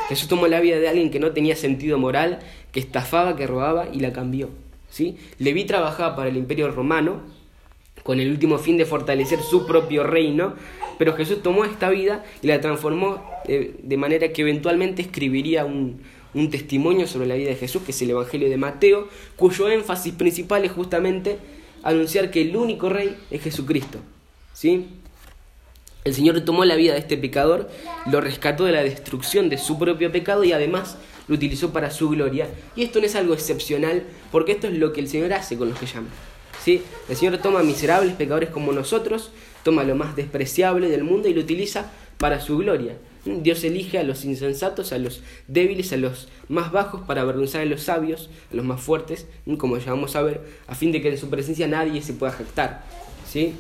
Jesús 0.09 0.29
tomó 0.29 0.47
la 0.47 0.61
vida 0.61 0.79
de 0.79 0.89
alguien 0.89 1.11
que 1.11 1.21
no 1.21 1.33
tenía 1.33 1.57
sentido 1.57 1.99
moral, 1.99 2.39
que 2.73 2.81
estafaba, 2.81 3.37
que 3.37 3.47
robaba 3.47 3.89
y 3.93 4.01
la 4.01 4.13
cambió. 4.13 4.51
¿sí? 4.91 5.17
Leví 5.39 5.65
trabajaba 5.65 6.17
para 6.17 6.29
el 6.29 6.37
imperio 6.37 6.71
romano 6.71 7.21
con 8.03 8.21
el 8.21 8.31
último 8.31 8.59
fin 8.59 8.77
de 8.77 8.87
fortalecer 8.87 9.41
su 9.43 9.67
propio 9.67 10.05
reino, 10.05 10.55
pero 10.99 11.15
Jesús 11.15 11.43
tomó 11.43 11.65
esta 11.65 11.91
vida 11.91 12.25
y 12.43 12.47
la 12.47 12.61
transformó 12.61 13.23
eh, 13.47 13.75
de 13.83 13.97
manera 13.97 14.33
que 14.33 14.43
eventualmente 14.43 15.03
escribiría 15.03 15.65
un, 15.65 16.01
un 16.35 16.51
testimonio 16.51 17.07
sobre 17.07 17.27
la 17.27 17.35
vida 17.35 17.51
de 17.51 17.57
Jesús, 17.57 17.83
que 17.83 17.93
es 17.93 18.03
el 18.03 18.11
Evangelio 18.11 18.49
de 18.49 18.57
Mateo, 18.57 19.09
cuyo 19.37 19.69
énfasis 19.69 20.15
principal 20.15 20.65
es 20.65 20.73
justamente 20.73 21.39
anunciar 21.83 22.31
que 22.31 22.43
el 22.43 22.57
único 22.57 22.89
rey 22.89 23.17
es 23.31 23.43
Jesucristo. 23.43 23.99
¿Sí? 24.53 24.87
El 26.05 26.15
Señor 26.15 26.41
tomó 26.41 26.65
la 26.65 26.77
vida 26.77 26.95
de 26.95 27.01
este 27.01 27.17
pecador, 27.17 27.69
lo 28.07 28.21
rescató 28.21 28.65
de 28.65 28.73
la 28.73 28.83
destrucción 28.83 29.49
de 29.49 29.59
su 29.59 29.79
propio 29.79 30.11
pecado 30.11 30.45
y 30.45 30.53
además 30.53 30.97
lo 31.27 31.35
utilizó 31.35 31.73
para 31.73 31.91
su 31.91 32.09
gloria. 32.09 32.49
Y 32.77 32.83
esto 32.83 33.01
no 33.01 33.07
es 33.07 33.15
algo 33.15 33.35
excepcional, 33.35 34.05
porque 34.33 34.53
esto 34.53 34.69
es 34.69 34.79
lo 34.79 34.93
que 34.93 35.01
el 35.01 35.09
Señor 35.09 35.33
hace 35.33 35.57
con 35.57 35.69
los 35.69 35.79
que 35.79 35.87
llama. 35.87 36.09
¿Sí? 36.65 36.83
El 37.09 37.17
Señor 37.17 37.39
toma 37.39 37.63
miserables 37.63 38.15
pecadores 38.15 38.51
como 38.51 38.73
nosotros, 38.73 39.31
toma 39.63 39.85
lo 39.85 39.95
más 39.95 40.17
despreciable 40.17 40.89
del 40.89 41.05
mundo 41.05 41.29
y 41.29 41.35
lo 41.35 41.41
utiliza 41.41 41.93
para 42.19 42.41
su 42.41 42.59
gloria. 42.59 42.97
Dios 43.25 43.65
elige 43.65 43.99
a 43.99 44.05
los 44.05 44.25
insensatos, 44.25 44.93
a 44.93 44.99
los 44.99 45.23
débiles, 45.47 45.93
a 45.93 45.97
los 45.97 46.29
más 46.49 46.73
bajos 46.73 47.03
para 47.07 47.23
avergonzar 47.23 47.63
a 47.63 47.65
los 47.65 47.83
sabios, 47.83 48.31
a 48.53 48.57
los 48.57 48.65
más 48.65 48.81
fuertes, 48.81 49.27
como 49.59 49.77
ya 49.79 49.91
vamos 49.91 50.17
a 50.17 50.23
ver, 50.23 50.41
a 50.67 50.75
fin 50.75 50.93
de 50.93 51.03
que 51.03 51.09
en 51.11 51.19
su 51.19 51.29
presencia 51.29 51.67
nadie 51.67 52.01
se 52.03 52.13
pueda 52.13 52.33
jactar. 52.33 52.85
¿sí? 53.27 53.55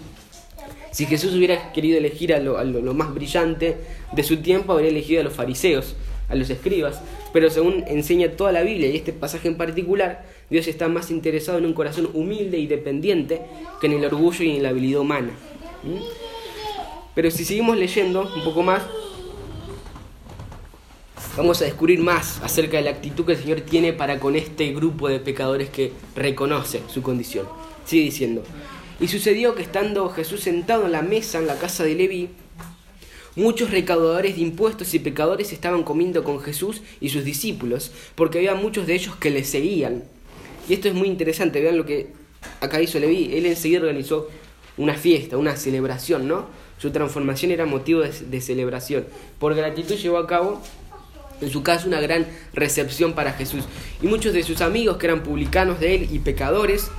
Si 0.90 1.06
Jesús 1.06 1.34
hubiera 1.34 1.72
querido 1.72 1.98
elegir 1.98 2.32
a 2.32 2.40
lo, 2.40 2.62
lo, 2.64 2.94
más 2.94 3.12
brillante 3.12 3.76
de 4.12 4.22
su 4.22 4.38
tiempo, 4.38 4.72
habría 4.72 4.90
elegido 4.90 5.20
a 5.20 5.24
los 5.24 5.34
fariseos, 5.34 5.96
a 6.28 6.34
los 6.34 6.50
escribas, 6.50 7.00
pero 7.32 7.50
según 7.50 7.84
enseña 7.86 8.32
toda 8.32 8.52
la 8.52 8.62
Biblia 8.62 8.88
y 8.88 8.96
este 8.96 9.12
pasaje 9.12 9.48
en 9.48 9.56
particular, 9.56 10.24
Dios 10.50 10.66
está 10.66 10.88
más 10.88 11.10
interesado 11.10 11.58
en 11.58 11.66
un 11.66 11.74
corazón 11.74 12.08
humilde 12.14 12.58
y 12.58 12.66
dependiente 12.66 13.42
que 13.80 13.86
en 13.86 13.94
el 13.94 14.04
orgullo 14.04 14.44
y 14.44 14.56
en 14.56 14.62
la 14.62 14.70
habilidad 14.70 15.00
humana. 15.00 15.30
Pero 17.14 17.30
si 17.30 17.44
seguimos 17.44 17.76
leyendo 17.76 18.30
un 18.34 18.44
poco 18.44 18.62
más, 18.62 18.82
vamos 21.38 21.62
a 21.62 21.66
descubrir 21.66 22.00
más 22.00 22.40
acerca 22.42 22.78
de 22.78 22.82
la 22.82 22.90
actitud 22.90 23.24
que 23.24 23.32
el 23.32 23.38
Señor 23.38 23.60
tiene 23.60 23.92
para 23.92 24.18
con 24.18 24.34
este 24.34 24.72
grupo 24.72 25.08
de 25.08 25.20
pecadores 25.20 25.70
que 25.70 25.92
reconoce 26.16 26.82
su 26.92 27.00
condición. 27.00 27.46
Sigue 27.86 28.02
diciendo, 28.02 28.42
y 28.98 29.06
sucedió 29.06 29.54
que 29.54 29.62
estando 29.62 30.08
Jesús 30.10 30.40
sentado 30.40 30.86
en 30.86 30.92
la 30.92 31.02
mesa 31.02 31.38
en 31.38 31.46
la 31.46 31.56
casa 31.56 31.84
de 31.84 31.94
Leví, 31.94 32.30
muchos 33.36 33.70
recaudadores 33.70 34.34
de 34.34 34.42
impuestos 34.42 34.92
y 34.94 34.98
pecadores 34.98 35.52
estaban 35.52 35.84
comiendo 35.84 36.24
con 36.24 36.40
Jesús 36.40 36.82
y 37.00 37.10
sus 37.10 37.24
discípulos, 37.24 37.92
porque 38.16 38.38
había 38.38 38.56
muchos 38.56 38.88
de 38.88 38.96
ellos 38.96 39.14
que 39.14 39.30
le 39.30 39.44
seguían. 39.44 40.02
Y 40.68 40.74
esto 40.74 40.88
es 40.88 40.94
muy 40.94 41.06
interesante, 41.06 41.60
vean 41.60 41.78
lo 41.78 41.86
que 41.86 42.08
acá 42.60 42.82
hizo 42.82 42.98
Leví, 42.98 43.30
él 43.32 43.46
enseguida 43.46 43.82
organizó 43.82 44.28
una 44.76 44.94
fiesta, 44.94 45.36
una 45.36 45.54
celebración, 45.54 46.26
¿no? 46.26 46.46
Su 46.78 46.90
transformación 46.90 47.52
era 47.52 47.64
motivo 47.64 48.00
de, 48.00 48.10
de 48.10 48.40
celebración. 48.40 49.06
Por 49.38 49.54
gratitud 49.54 49.94
llevó 49.94 50.18
a 50.18 50.26
cabo 50.26 50.60
en 51.40 51.50
su 51.50 51.62
caso 51.62 51.88
una 51.88 52.00
gran 52.00 52.26
recepción 52.52 53.14
para 53.14 53.32
Jesús. 53.32 53.64
Y 54.02 54.06
muchos 54.06 54.32
de 54.32 54.42
sus 54.42 54.60
amigos 54.60 54.96
que 54.96 55.06
eran 55.06 55.22
publicanos 55.22 55.80
de 55.80 55.94
él 55.94 56.08
y 56.10 56.18
pecadores, 56.18 56.90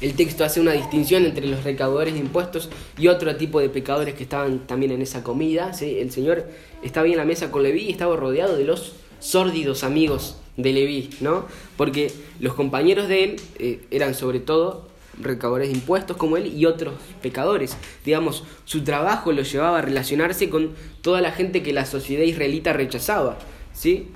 el 0.00 0.14
texto 0.14 0.44
hace 0.44 0.60
una 0.60 0.72
distinción 0.72 1.26
entre 1.26 1.46
los 1.46 1.62
recaudadores 1.62 2.14
de 2.14 2.20
impuestos 2.20 2.70
y 2.96 3.08
otro 3.08 3.36
tipo 3.36 3.60
de 3.60 3.68
pecadores 3.68 4.14
que 4.14 4.22
estaban 4.22 4.66
también 4.66 4.92
en 4.92 5.02
esa 5.02 5.22
comida. 5.22 5.72
El 5.80 6.10
Señor 6.10 6.46
estaba 6.82 7.06
en 7.06 7.16
la 7.16 7.26
mesa 7.26 7.50
con 7.50 7.62
Leví 7.62 7.82
y 7.82 7.90
estaba 7.90 8.16
rodeado 8.16 8.56
de 8.56 8.64
los 8.64 8.94
sórdidos 9.18 9.84
amigos 9.84 10.36
de 10.56 10.72
Leví, 10.72 11.10
¿no? 11.20 11.46
Porque 11.76 12.10
los 12.38 12.54
compañeros 12.54 13.08
de 13.08 13.24
él 13.24 13.36
eh, 13.58 13.80
eran 13.90 14.14
sobre 14.14 14.40
todo 14.40 14.89
recaudadores 15.22 15.68
de 15.68 15.74
impuestos 15.74 16.16
como 16.16 16.36
él 16.36 16.52
y 16.54 16.66
otros 16.66 16.94
pecadores. 17.22 17.76
Digamos, 18.04 18.44
su 18.64 18.82
trabajo 18.82 19.32
lo 19.32 19.42
llevaba 19.42 19.78
a 19.78 19.82
relacionarse 19.82 20.50
con 20.50 20.70
toda 21.02 21.20
la 21.20 21.32
gente 21.32 21.62
que 21.62 21.72
la 21.72 21.86
sociedad 21.86 22.24
israelita 22.24 22.72
rechazaba, 22.72 23.38
¿sí? 23.72 24.08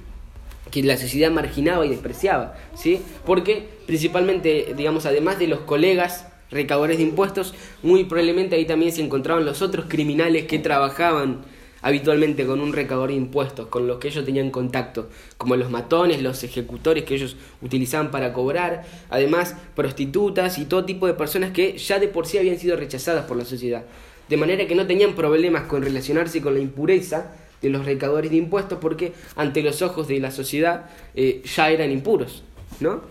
que 0.71 0.83
la 0.83 0.97
sociedad 0.97 1.31
marginaba 1.31 1.87
y 1.87 1.91
despreciaba, 1.91 2.57
¿sí? 2.75 3.01
Porque 3.25 3.69
principalmente, 3.87 4.75
digamos, 4.77 5.07
además 5.07 5.39
de 5.39 5.47
los 5.47 5.61
colegas 5.61 6.27
recaudadores 6.51 6.99
de 6.99 7.05
impuestos, 7.05 7.55
muy 7.83 8.05
probablemente 8.05 8.57
ahí 8.57 8.65
también 8.65 8.93
se 8.93 9.03
encontraban 9.03 9.45
los 9.45 9.63
otros 9.63 9.87
criminales 9.89 10.47
que 10.47 10.59
trabajaban 10.59 11.45
habitualmente 11.85 12.47
con 12.47 12.63
un 12.63 12.73
recaudador 12.73 13.11
de 13.11 13.17
impuestos, 13.17 13.67
con 13.67 13.87
los 13.87 13.99
que 13.99 14.09
ellos 14.09 14.25
tenían 14.25 14.51
contacto, 14.51 15.11
como 15.37 15.55
los 15.55 15.71
matones, 15.71 16.23
los 16.23 16.43
ejecutores 16.43 17.05
que 17.05 17.15
ellos 17.15 17.37
utilizaban 17.61 18.11
para 18.11 18.33
cobrar, 18.33 18.85
además 19.11 19.55
prostitutas 19.77 20.57
y 20.57 20.65
todo 20.65 20.87
tipo 20.87 21.07
de 21.07 21.13
personas 21.13 21.51
que 21.51 21.77
ya 21.77 21.99
de 21.99 22.09
por 22.09 22.27
sí 22.27 22.39
habían 22.39 22.59
sido 22.59 22.79
rechazadas 22.79 23.27
por 23.27 23.37
la 23.37 23.45
sociedad. 23.45 23.85
De 24.31 24.39
manera 24.39 24.67
que 24.67 24.75
no 24.75 24.87
tenían 24.87 25.15
problemas 25.15 25.65
con 25.65 25.83
relacionarse 25.83 26.41
con 26.41 26.55
la 26.55 26.61
impureza 26.61 27.33
de 27.61 27.69
los 27.69 27.85
recaudadores 27.85 28.31
de 28.31 28.39
impuestos 28.39 28.79
porque 28.81 29.13
ante 29.37 29.63
los 29.63 29.83
ojos 29.83 30.09
de 30.09 30.21
la 30.21 30.31
sociedad 30.31 30.87
eh, 31.15 31.43
ya 31.45 31.69
eran 31.69 31.91
impuros, 31.91 32.45
¿no? 32.81 33.03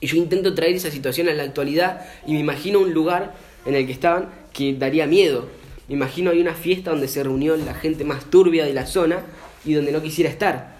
Y 0.00 0.06
yo 0.06 0.16
intento 0.16 0.54
traer 0.54 0.76
esa 0.76 0.90
situación 0.90 1.28
a 1.28 1.34
la 1.34 1.42
actualidad 1.42 2.06
y 2.26 2.32
me 2.32 2.40
imagino 2.40 2.80
un 2.80 2.94
lugar 2.94 3.34
en 3.66 3.74
el 3.74 3.84
que 3.84 3.92
estaban 3.92 4.30
que 4.54 4.72
daría 4.72 5.06
miedo, 5.06 5.46
imagino 5.92 6.30
hay 6.30 6.40
una 6.40 6.54
fiesta 6.54 6.90
donde 6.90 7.08
se 7.08 7.22
reunió 7.22 7.56
la 7.56 7.74
gente 7.74 8.04
más 8.04 8.24
turbia 8.30 8.64
de 8.64 8.74
la 8.74 8.86
zona 8.86 9.22
y 9.64 9.74
donde 9.74 9.92
no 9.92 10.02
quisiera 10.02 10.30
estar. 10.30 10.76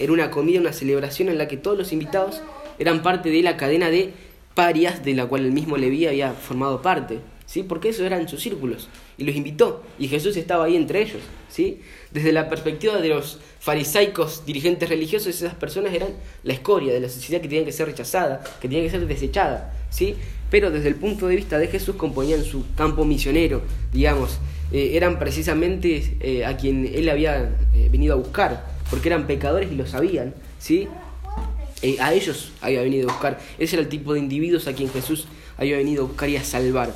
Era 0.00 0.12
una 0.12 0.30
comida, 0.30 0.60
una 0.60 0.72
celebración 0.72 1.28
en 1.28 1.38
la 1.38 1.48
que 1.48 1.56
todos 1.56 1.76
los 1.76 1.92
invitados 1.92 2.42
eran 2.78 3.02
parte 3.02 3.30
de 3.30 3.42
la 3.42 3.56
cadena 3.56 3.90
de 3.90 4.12
parias 4.54 5.04
de 5.04 5.14
la 5.14 5.26
cual 5.26 5.44
el 5.44 5.52
mismo 5.52 5.76
Leví 5.76 6.06
había 6.06 6.32
formado 6.32 6.82
parte. 6.82 7.18
¿Sí? 7.46 7.62
Porque 7.62 7.90
esos 7.90 8.06
eran 8.06 8.26
sus 8.28 8.40
círculos. 8.40 8.88
Y 9.18 9.24
los 9.24 9.36
invitó. 9.36 9.82
Y 9.98 10.08
Jesús 10.08 10.36
estaba 10.36 10.64
ahí 10.64 10.76
entre 10.76 11.02
ellos. 11.02 11.22
¿sí? 11.48 11.80
Desde 12.10 12.32
la 12.32 12.48
perspectiva 12.48 12.98
de 12.98 13.08
los 13.10 13.38
farisaicos 13.60 14.46
dirigentes 14.46 14.88
religiosos, 14.88 15.28
esas 15.28 15.54
personas 15.54 15.92
eran 15.92 16.08
la 16.42 16.54
escoria 16.54 16.92
de 16.92 17.00
la 17.00 17.08
sociedad 17.08 17.40
que 17.42 17.48
tenía 17.48 17.64
que 17.64 17.72
ser 17.72 17.86
rechazada, 17.86 18.42
que 18.60 18.68
tenía 18.68 18.82
que 18.82 18.90
ser 18.90 19.06
desechada. 19.06 19.74
¿sí? 19.90 20.16
Pero 20.54 20.70
desde 20.70 20.86
el 20.86 20.94
punto 20.94 21.26
de 21.26 21.34
vista 21.34 21.58
de 21.58 21.66
Jesús 21.66 21.96
componían 21.96 22.44
su 22.44 22.64
campo 22.76 23.04
misionero, 23.04 23.62
digamos, 23.92 24.38
eh, 24.70 24.90
eran 24.92 25.18
precisamente 25.18 26.16
eh, 26.20 26.44
a 26.44 26.56
quien 26.56 26.88
él 26.94 27.08
había 27.08 27.56
eh, 27.74 27.88
venido 27.90 28.14
a 28.14 28.16
buscar, 28.18 28.64
porque 28.88 29.08
eran 29.08 29.26
pecadores 29.26 29.72
y 29.72 29.74
lo 29.74 29.84
sabían, 29.84 30.32
¿sí? 30.60 30.86
a 31.98 32.14
ellos 32.14 32.52
había 32.60 32.82
venido 32.82 33.10
a 33.10 33.12
buscar, 33.12 33.40
ese 33.58 33.74
era 33.74 33.82
el 33.82 33.88
tipo 33.88 34.12
de 34.12 34.20
individuos 34.20 34.68
a 34.68 34.74
quien 34.74 34.88
Jesús 34.90 35.26
había 35.56 35.76
venido 35.76 36.04
a 36.04 36.06
buscar 36.06 36.28
y 36.28 36.36
a 36.36 36.44
salvar. 36.44 36.94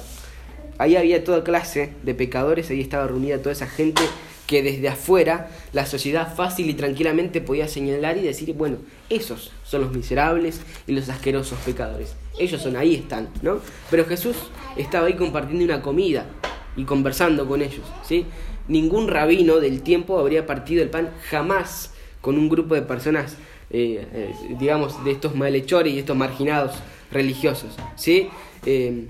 Ahí 0.79 0.95
había 0.95 1.25
toda 1.25 1.43
clase 1.43 1.91
de 2.05 2.15
pecadores, 2.15 2.71
ahí 2.71 2.81
estaba 2.81 3.09
reunida 3.09 3.39
toda 3.39 3.51
esa 3.55 3.67
gente 3.67 4.05
que 4.47 4.63
desde 4.63 4.89
afuera 4.89 5.51
la 5.73 5.85
sociedad 5.85 6.33
fácil 6.33 6.71
y 6.71 6.75
tranquilamente 6.75 7.41
podía 7.41 7.67
señalar 7.67 8.19
y 8.19 8.23
decir, 8.23 8.55
bueno, 8.55 8.77
esos 9.11 9.51
son 9.65 9.81
los 9.81 9.93
miserables 9.93 10.61
y 10.87 10.93
los 10.93 11.09
asquerosos 11.09 11.59
pecadores. 11.67 12.15
Ellos 12.39 12.63
son, 12.63 12.77
ahí 12.77 12.95
están, 12.95 13.29
¿no? 13.43 13.61
Pero 13.91 14.05
Jesús 14.05 14.37
estaba 14.77 15.07
ahí 15.07 15.15
compartiendo 15.15 15.65
una 15.65 15.83
comida 15.83 16.27
y 16.77 16.85
conversando 16.85 17.47
con 17.47 17.63
ellos, 17.63 17.85
¿sí? 18.05 18.27
Ningún 18.69 19.09
rabino 19.09 19.61
del 19.61 19.83
tiempo 19.83 20.19
habría 20.19 20.47
partido 20.47 20.83
el 20.83 20.91
pan 20.91 21.11
jamás 21.31 21.93
con 22.21 22.39
un 22.39 22.49
grupo 22.49 22.75
de 22.75 22.83
personas, 22.83 23.37
eh, 23.71 24.07
eh, 24.13 24.35
digamos, 24.59 25.05
de 25.05 25.13
estos 25.13 25.35
malhechores 25.35 25.93
y 25.93 25.99
estos 25.99 26.17
marginados 26.17 26.73
religiosos, 27.11 27.75
¿sí? 27.97 28.29
Eh, 28.67 29.07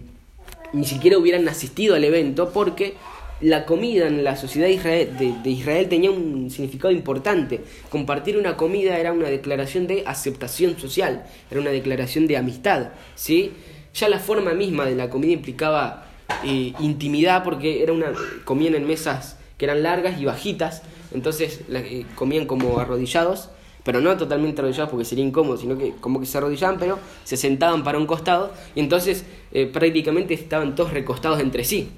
ni 0.72 0.84
siquiera 0.84 1.18
hubieran 1.18 1.48
asistido 1.48 1.94
al 1.94 2.04
evento 2.04 2.50
porque 2.50 2.94
la 3.40 3.64
comida 3.66 4.06
en 4.06 4.24
la 4.24 4.36
sociedad 4.36 4.66
de 4.66 5.50
Israel, 5.50 5.88
tenía 5.88 6.10
un 6.10 6.50
significado 6.50 6.92
importante. 6.92 7.60
Compartir 7.88 8.36
una 8.36 8.56
comida 8.56 8.98
era 8.98 9.12
una 9.12 9.28
declaración 9.28 9.86
de 9.86 10.02
aceptación 10.06 10.78
social, 10.78 11.24
era 11.50 11.60
una 11.60 11.70
declaración 11.70 12.26
de 12.26 12.36
amistad. 12.36 12.90
¿sí? 13.14 13.52
Ya 13.94 14.08
la 14.08 14.18
forma 14.18 14.54
misma 14.54 14.84
de 14.84 14.94
la 14.94 15.08
comida 15.10 15.32
implicaba 15.32 16.06
eh, 16.44 16.72
intimidad 16.80 17.44
porque 17.44 17.82
era 17.82 17.92
una, 17.92 18.12
comían 18.44 18.74
en 18.74 18.86
mesas 18.86 19.38
que 19.56 19.64
eran 19.64 19.82
largas 19.82 20.20
y 20.20 20.24
bajitas, 20.24 20.82
entonces 21.12 21.60
eh, 21.70 22.04
comían 22.14 22.46
como 22.46 22.78
arrodillados 22.78 23.50
pero 23.84 24.02
no 24.02 24.14
totalmente 24.18 24.60
arrodillados 24.60 24.90
porque 24.90 25.06
sería 25.06 25.24
incómodo, 25.24 25.56
sino 25.56 25.78
que 25.78 25.94
como 25.98 26.20
que 26.20 26.26
se 26.26 26.36
arrodillaban, 26.36 26.78
pero 26.78 26.98
se 27.24 27.38
sentaban 27.38 27.84
para 27.84 27.96
un 27.96 28.06
costado 28.06 28.52
y 28.74 28.80
entonces 28.80 29.24
eh, 29.50 29.64
prácticamente 29.64 30.34
estaban 30.34 30.74
todos 30.74 30.92
recostados 30.92 31.40
entre 31.40 31.64
sí. 31.64 31.88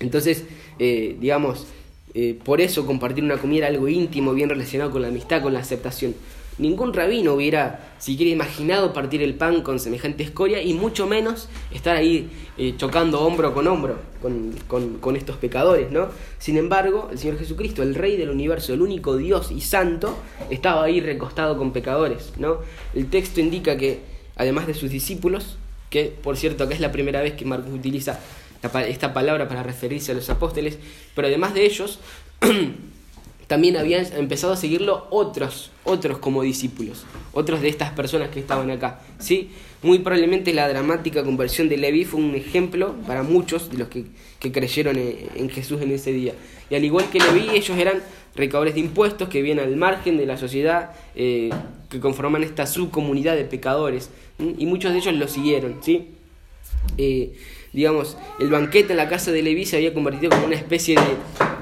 Entonces, 0.00 0.44
eh, 0.78 1.16
digamos, 1.20 1.66
eh, 2.14 2.38
por 2.44 2.60
eso 2.60 2.86
compartir 2.86 3.24
una 3.24 3.36
comida 3.36 3.66
era 3.66 3.74
algo 3.74 3.88
íntimo, 3.88 4.32
bien 4.32 4.48
relacionado 4.48 4.90
con 4.90 5.02
la 5.02 5.08
amistad, 5.08 5.42
con 5.42 5.52
la 5.52 5.60
aceptación. 5.60 6.14
Ningún 6.58 6.94
rabino 6.94 7.34
hubiera 7.34 7.92
siquiera 7.98 8.32
imaginado 8.32 8.94
partir 8.94 9.22
el 9.22 9.34
pan 9.34 9.60
con 9.60 9.78
semejante 9.78 10.22
escoria 10.22 10.62
y 10.62 10.72
mucho 10.72 11.06
menos 11.06 11.50
estar 11.70 11.94
ahí 11.94 12.30
eh, 12.56 12.72
chocando 12.78 13.20
hombro 13.20 13.52
con 13.52 13.66
hombro 13.66 13.98
con, 14.70 15.16
estos 15.16 15.36
pecadores, 15.36 15.90
¿no? 15.90 16.08
Sin 16.38 16.56
embargo, 16.56 17.10
el 17.12 17.18
Señor 17.18 17.38
Jesucristo, 17.38 17.82
el 17.82 17.94
Rey 17.94 18.16
del 18.16 18.30
universo, 18.30 18.72
el 18.72 18.80
único 18.80 19.18
Dios 19.18 19.50
y 19.50 19.60
Santo, 19.60 20.16
estaba 20.48 20.84
ahí 20.84 21.00
recostado 21.00 21.58
con 21.58 21.72
pecadores, 21.72 22.32
¿no? 22.38 22.60
El 22.94 23.10
texto 23.10 23.40
indica 23.40 23.76
que, 23.76 24.00
además 24.36 24.66
de 24.66 24.72
sus 24.72 24.90
discípulos, 24.90 25.58
que 25.90 26.04
por 26.22 26.38
cierto 26.38 26.64
acá 26.64 26.74
es 26.74 26.80
la 26.80 26.90
primera 26.90 27.20
vez 27.20 27.34
que 27.34 27.44
Marcos 27.44 27.72
utiliza 27.72 28.18
esta 28.62 29.12
palabra 29.12 29.48
para 29.48 29.62
referirse 29.62 30.12
a 30.12 30.14
los 30.14 30.28
apóstoles, 30.30 30.78
pero 31.14 31.28
además 31.28 31.54
de 31.54 31.66
ellos, 31.66 32.00
también 33.46 33.76
habían 33.76 34.06
empezado 34.14 34.52
a 34.52 34.56
seguirlo 34.56 35.06
otros, 35.10 35.70
otros 35.84 36.18
como 36.18 36.42
discípulos, 36.42 37.04
otros 37.32 37.60
de 37.60 37.68
estas 37.68 37.92
personas 37.92 38.30
que 38.30 38.40
estaban 38.40 38.70
acá. 38.70 39.00
¿sí? 39.18 39.50
Muy 39.82 40.00
probablemente 40.00 40.52
la 40.52 40.68
dramática 40.68 41.22
conversión 41.22 41.68
de 41.68 41.76
Leví 41.76 42.04
fue 42.04 42.20
un 42.20 42.34
ejemplo 42.34 42.94
para 43.06 43.22
muchos 43.22 43.70
de 43.70 43.78
los 43.78 43.88
que, 43.88 44.06
creyeron 44.40 44.96
en, 44.96 45.50
Jesús 45.50 45.80
en 45.82 45.90
ese 45.92 46.12
día. 46.12 46.32
Y 46.70 46.74
al 46.74 46.84
igual 46.84 47.08
que 47.10 47.20
Leví, 47.20 47.50
ellos 47.52 47.76
eran 47.78 48.02
recaudadores 48.34 48.74
de 48.74 48.80
impuestos 48.80 49.28
que 49.28 49.42
vienen 49.42 49.64
al 49.64 49.76
margen 49.76 50.18
de 50.18 50.26
la 50.26 50.36
sociedad, 50.36 50.90
eh, 51.14 51.50
que 51.88 52.00
conforman 52.00 52.42
esta 52.42 52.66
subcomunidad 52.66 53.34
de 53.36 53.44
pecadores, 53.44 54.10
y 54.38 54.66
muchos 54.66 54.92
de 54.92 54.98
ellos 54.98 55.14
lo 55.14 55.28
siguieron. 55.28 55.78
¿sí? 55.82 56.10
Eh, 56.98 57.34
digamos, 57.76 58.16
el 58.40 58.48
banquete 58.48 58.94
en 58.94 58.96
la 58.96 59.06
casa 59.06 59.30
de 59.32 59.42
Leví 59.42 59.66
se 59.66 59.76
había 59.76 59.92
convertido 59.92 60.30
como 60.30 60.46
una 60.46 60.56
especie 60.56 60.96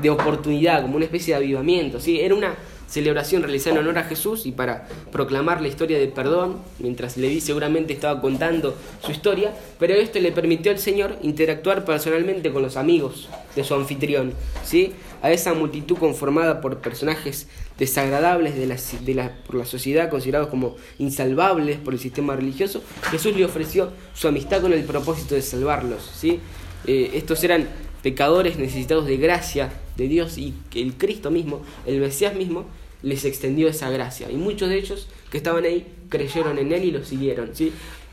de, 0.01 0.11
oportunidad, 0.11 0.83
como 0.83 0.95
una 0.95 1.07
especie 1.07 1.35
de 1.35 1.39
avivamiento, 1.39 1.99
¿sí? 1.99 2.21
Era 2.21 2.37
una 2.37 2.55
celebración 2.95 3.43
realizada 3.43 3.75
en 3.75 3.83
honor 3.83 3.99
a 3.99 4.05
Jesús 4.05 4.47
y 4.47 4.53
para 4.53 4.87
proclamar 5.11 5.61
la 5.61 5.67
historia 5.67 5.99
de 5.99 6.07
perdón, 6.07 6.59
mientras 6.79 7.17
Leví 7.17 7.41
seguramente 7.41 7.93
estaba 7.93 8.21
contando 8.21 8.77
su 9.05 9.11
historia, 9.11 9.53
pero 9.81 9.95
esto 9.95 10.21
le 10.21 10.31
permitió 10.31 10.71
al 10.71 10.79
Señor 10.79 11.17
interactuar 11.21 11.85
personalmente 11.85 12.53
con 12.53 12.63
los 12.63 12.77
amigos 12.77 13.29
de 13.57 13.65
su 13.65 13.75
anfitrión, 13.75 14.33
¿sí? 14.63 14.93
A 15.23 15.33
esa 15.33 15.55
multitud 15.55 15.97
conformada 15.99 16.61
por 16.61 16.79
personajes 16.79 17.49
desagradables 17.79 18.55
de 18.55 18.67
la, 18.69 18.77
de 19.01 19.15
la, 19.15 19.33
por 19.45 19.57
la 19.57 19.65
sociedad, 19.65 20.09
considerados 20.09 20.47
como 20.47 20.77
insalvables 20.99 21.79
por 21.79 21.95
el 21.95 21.99
sistema 21.99 22.37
religioso, 22.37 22.81
Jesús 23.11 23.35
le 23.35 23.45
ofreció 23.45 23.91
su 24.15 24.29
amistad 24.29 24.63
con 24.63 24.73
el 24.73 24.85
propósito 24.85 25.35
de 25.35 25.43
salvarlos, 25.43 26.09
¿sí? 26.15 26.39
Eh, 26.87 27.11
estos 27.15 27.43
eran 27.43 27.67
pecadores 28.05 28.57
necesitados 28.57 29.07
de 29.07 29.17
gracia 29.17 29.73
de 29.97 30.07
Dios 30.07 30.39
y 30.39 30.55
el 30.77 30.95
Cristo 30.95 31.33
mismo, 31.33 31.63
el 31.87 31.99
Mesías 31.99 32.37
mismo, 32.37 32.67
les 33.05 33.25
extendió 33.25 33.69
esa 33.69 33.91
gracia. 33.91 34.31
Y 34.31 34.37
muchos 34.37 34.69
de 34.69 34.79
ellos 34.79 35.07
que 35.31 35.37
estaban 35.37 35.65
ahí 35.65 35.87
creyeron 36.09 36.59
en 36.59 36.73
Él 36.73 36.85
y 36.85 36.91
lo 36.91 37.05
siguieron. 37.05 37.55
¿sí? 37.55 37.73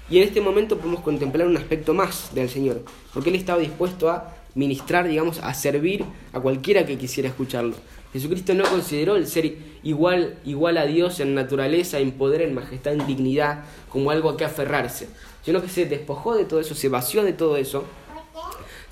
Y 0.10 0.18
en 0.18 0.24
este 0.24 0.42
momento 0.42 0.78
podemos 0.78 1.02
contemplar 1.02 1.48
un 1.48 1.58
aspecto 1.58 1.94
más 1.94 2.36
del 2.36 2.50
Señor, 2.50 2.84
porque 3.14 3.30
Él 3.30 3.36
estaba 3.36 3.60
dispuesto 3.60 4.10
a 4.10 4.36
ministrar, 4.54 5.08
digamos, 5.08 5.40
a 5.40 5.54
servir 5.54 6.04
a 6.34 6.40
cualquiera 6.40 6.86
que 6.86 6.98
quisiera 6.98 7.30
escucharlo. 7.30 7.76
Jesucristo 8.12 8.54
no 8.54 8.66
consideró 8.66 9.16
el 9.16 9.26
ser 9.26 9.56
igual, 9.84 10.38
igual 10.44 10.78
a 10.78 10.86
Dios 10.86 11.22
en 11.22 11.34
naturaleza, 11.34 12.00
en 12.00 12.12
poder, 12.12 12.42
en 12.42 12.54
majestad, 12.54 12.94
en 12.94 13.08
dignidad, 13.08 13.64
como 13.88 14.12
algo 14.12 14.30
a 14.30 14.36
que 14.36 14.44
aferrarse, 14.44 15.08
sino 15.46 15.62
que 15.62 15.70
se 15.70 15.86
despojó 15.86 16.36
de 16.36 16.44
todo 16.44 16.60
eso, 16.60 16.76
se 16.76 16.90
vació 16.90 17.24
de 17.24 17.32
todo 17.32 17.56
eso 17.56 17.86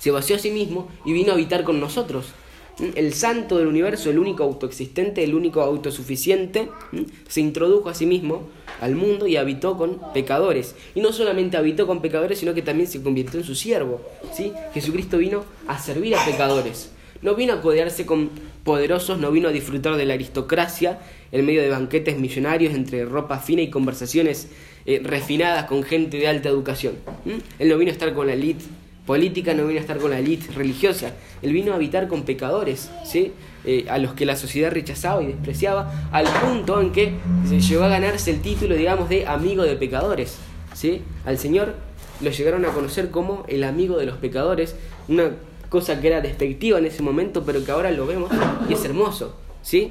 se 0.00 0.10
vació 0.10 0.36
a 0.36 0.38
sí 0.38 0.50
mismo 0.50 0.88
y 1.04 1.12
vino 1.12 1.30
a 1.30 1.34
habitar 1.34 1.62
con 1.62 1.78
nosotros. 1.78 2.26
El 2.94 3.12
santo 3.12 3.58
del 3.58 3.66
universo, 3.66 4.10
el 4.10 4.18
único 4.18 4.42
autoexistente, 4.42 5.22
el 5.22 5.34
único 5.34 5.60
autosuficiente, 5.60 6.68
se 7.28 7.40
introdujo 7.40 7.88
a 7.88 7.94
sí 7.94 8.06
mismo 8.06 8.48
al 8.80 8.94
mundo 8.94 9.26
y 9.26 9.36
habitó 9.36 9.76
con 9.76 10.00
pecadores. 10.14 10.74
Y 10.94 11.00
no 11.00 11.12
solamente 11.12 11.56
habitó 11.56 11.86
con 11.86 12.00
pecadores, 12.00 12.38
sino 12.38 12.54
que 12.54 12.62
también 12.62 12.88
se 12.88 13.02
convirtió 13.02 13.38
en 13.40 13.46
su 13.46 13.54
siervo. 13.54 14.00
¿sí? 14.32 14.52
Jesucristo 14.72 15.18
vino 15.18 15.44
a 15.66 15.78
servir 15.78 16.14
a 16.14 16.24
pecadores. 16.24 16.90
No 17.22 17.34
vino 17.34 17.52
a 17.52 17.60
codearse 17.60 18.06
con 18.06 18.30
poderosos, 18.64 19.18
no 19.18 19.30
vino 19.30 19.48
a 19.48 19.52
disfrutar 19.52 19.96
de 19.96 20.06
la 20.06 20.14
aristocracia 20.14 21.00
en 21.32 21.44
medio 21.44 21.60
de 21.60 21.68
banquetes 21.68 22.18
millonarios 22.18 22.74
entre 22.74 23.04
ropa 23.04 23.38
fina 23.38 23.60
y 23.60 23.68
conversaciones 23.68 24.48
eh, 24.86 25.00
refinadas 25.04 25.66
con 25.66 25.82
gente 25.82 26.16
de 26.16 26.28
alta 26.28 26.48
educación. 26.48 26.94
Él 27.58 27.68
no 27.68 27.76
vino 27.76 27.90
a 27.90 27.92
estar 27.92 28.14
con 28.14 28.26
la 28.26 28.32
elite 28.32 28.64
política 29.10 29.54
no 29.54 29.66
vino 29.66 29.80
a 29.80 29.80
estar 29.80 29.98
con 29.98 30.12
la 30.12 30.20
élite 30.20 30.52
religiosa, 30.52 31.14
él 31.42 31.52
vino 31.52 31.72
a 31.72 31.74
habitar 31.74 32.06
con 32.06 32.22
pecadores, 32.22 32.92
¿sí? 33.04 33.32
Eh, 33.64 33.84
a 33.90 33.98
los 33.98 34.12
que 34.12 34.24
la 34.24 34.36
sociedad 34.36 34.70
rechazaba 34.70 35.20
y 35.20 35.26
despreciaba, 35.26 36.08
al 36.12 36.26
punto 36.26 36.80
en 36.80 36.92
que 36.92 37.14
se 37.44 37.58
llegó 37.58 37.82
a 37.82 37.88
ganarse 37.88 38.30
el 38.30 38.40
título, 38.40 38.76
digamos, 38.76 39.08
de 39.08 39.26
amigo 39.26 39.64
de 39.64 39.74
pecadores. 39.74 40.36
¿sí? 40.74 41.02
Al 41.24 41.38
Señor 41.38 41.74
lo 42.20 42.30
llegaron 42.30 42.64
a 42.66 42.68
conocer 42.68 43.10
como 43.10 43.44
el 43.48 43.64
amigo 43.64 43.98
de 43.98 44.06
los 44.06 44.16
pecadores, 44.18 44.76
una 45.08 45.32
cosa 45.68 46.00
que 46.00 46.06
era 46.06 46.20
despectiva 46.20 46.78
en 46.78 46.86
ese 46.86 47.02
momento, 47.02 47.42
pero 47.44 47.64
que 47.64 47.72
ahora 47.72 47.90
lo 47.90 48.06
vemos 48.06 48.30
y 48.68 48.74
es 48.74 48.84
hermoso. 48.84 49.34
¿sí? 49.60 49.90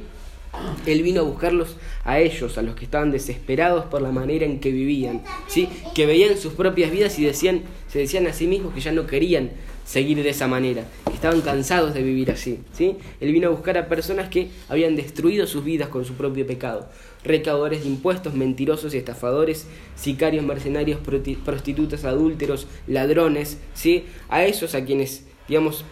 Él 0.85 1.03
vino 1.03 1.21
a 1.21 1.23
buscarlos 1.23 1.75
a 2.03 2.19
ellos, 2.19 2.57
a 2.57 2.61
los 2.61 2.75
que 2.75 2.85
estaban 2.85 3.11
desesperados 3.11 3.85
por 3.85 4.01
la 4.01 4.11
manera 4.11 4.45
en 4.45 4.59
que 4.59 4.71
vivían, 4.71 5.21
¿sí? 5.47 5.69
que 5.93 6.05
veían 6.05 6.37
sus 6.37 6.53
propias 6.53 6.91
vidas 6.91 7.17
y 7.19 7.25
decían, 7.25 7.63
se 7.87 7.99
decían 7.99 8.27
a 8.27 8.33
sí 8.33 8.47
mismos 8.47 8.73
que 8.73 8.81
ya 8.81 8.91
no 8.91 9.05
querían 9.05 9.51
seguir 9.85 10.21
de 10.21 10.29
esa 10.29 10.47
manera, 10.47 10.83
estaban 11.13 11.41
cansados 11.41 11.93
de 11.93 12.03
vivir 12.03 12.31
así. 12.31 12.59
¿sí? 12.73 12.97
Él 13.19 13.31
vino 13.31 13.47
a 13.47 13.51
buscar 13.51 13.77
a 13.77 13.87
personas 13.87 14.29
que 14.29 14.49
habían 14.67 14.95
destruido 14.95 15.47
sus 15.47 15.63
vidas 15.63 15.89
con 15.89 16.05
su 16.05 16.13
propio 16.13 16.45
pecado, 16.45 16.87
recaudadores 17.23 17.81
de 17.81 17.89
impuestos, 17.89 18.33
mentirosos 18.33 18.93
y 18.93 18.97
estafadores, 18.97 19.67
sicarios, 19.95 20.45
mercenarios, 20.45 20.99
prostitutas, 21.43 22.05
adúlteros, 22.05 22.67
ladrones, 22.87 23.57
¿sí? 23.73 24.05
a 24.29 24.45
esos 24.45 24.75
a 24.75 24.85
quienes, 24.85 25.25
digamos, 25.47 25.85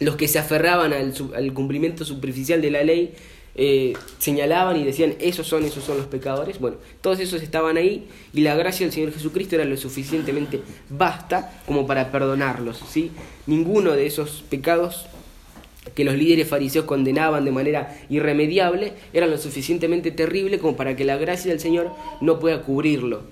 los 0.00 0.16
que 0.16 0.28
se 0.28 0.38
aferraban 0.38 0.92
al, 0.92 1.14
al 1.36 1.52
cumplimiento 1.52 2.04
superficial 2.04 2.60
de 2.62 2.70
la 2.70 2.82
ley, 2.82 3.14
eh, 3.62 3.92
señalaban 4.16 4.78
y 4.78 4.84
decían, 4.84 5.16
esos 5.20 5.46
son, 5.46 5.66
esos 5.66 5.84
son 5.84 5.98
los 5.98 6.06
pecadores. 6.06 6.58
Bueno, 6.58 6.78
todos 7.02 7.20
esos 7.20 7.42
estaban 7.42 7.76
ahí 7.76 8.08
y 8.32 8.40
la 8.40 8.56
gracia 8.56 8.86
del 8.86 8.94
Señor 8.94 9.12
Jesucristo 9.12 9.54
era 9.54 9.66
lo 9.66 9.76
suficientemente 9.76 10.62
basta 10.88 11.60
como 11.66 11.86
para 11.86 12.10
perdonarlos. 12.10 12.80
¿sí? 12.88 13.10
Ninguno 13.46 13.92
de 13.92 14.06
esos 14.06 14.42
pecados 14.48 15.04
que 15.94 16.04
los 16.04 16.14
líderes 16.14 16.48
fariseos 16.48 16.86
condenaban 16.86 17.44
de 17.44 17.50
manera 17.50 17.98
irremediable 18.08 18.94
era 19.12 19.26
lo 19.26 19.36
suficientemente 19.36 20.10
terrible 20.10 20.58
como 20.58 20.74
para 20.74 20.96
que 20.96 21.04
la 21.04 21.18
gracia 21.18 21.50
del 21.50 21.60
Señor 21.60 21.90
no 22.22 22.38
pueda 22.38 22.62
cubrirlo. 22.62 23.24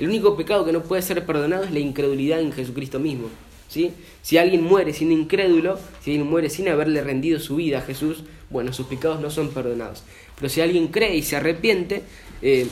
El 0.00 0.08
único 0.08 0.36
pecado 0.36 0.64
que 0.64 0.72
no 0.72 0.82
puede 0.82 1.02
ser 1.02 1.24
perdonado 1.24 1.62
es 1.62 1.70
la 1.70 1.78
incredulidad 1.78 2.40
en 2.40 2.50
Jesucristo 2.50 2.98
mismo. 2.98 3.28
¿sí? 3.68 3.92
Si 4.20 4.36
alguien 4.36 4.64
muere 4.64 4.92
siendo 4.92 5.14
incrédulo, 5.14 5.78
si 6.02 6.10
alguien 6.10 6.28
muere 6.28 6.50
sin 6.50 6.68
haberle 6.68 7.04
rendido 7.04 7.38
su 7.38 7.54
vida 7.54 7.78
a 7.78 7.82
Jesús, 7.82 8.24
bueno, 8.50 8.72
sus 8.72 8.86
pecados 8.86 9.20
no 9.20 9.30
son 9.30 9.50
perdonados. 9.50 10.02
Pero 10.36 10.48
si 10.48 10.60
alguien 10.60 10.88
cree 10.88 11.16
y 11.16 11.22
se 11.22 11.36
arrepiente, 11.36 12.02
eh, 12.42 12.68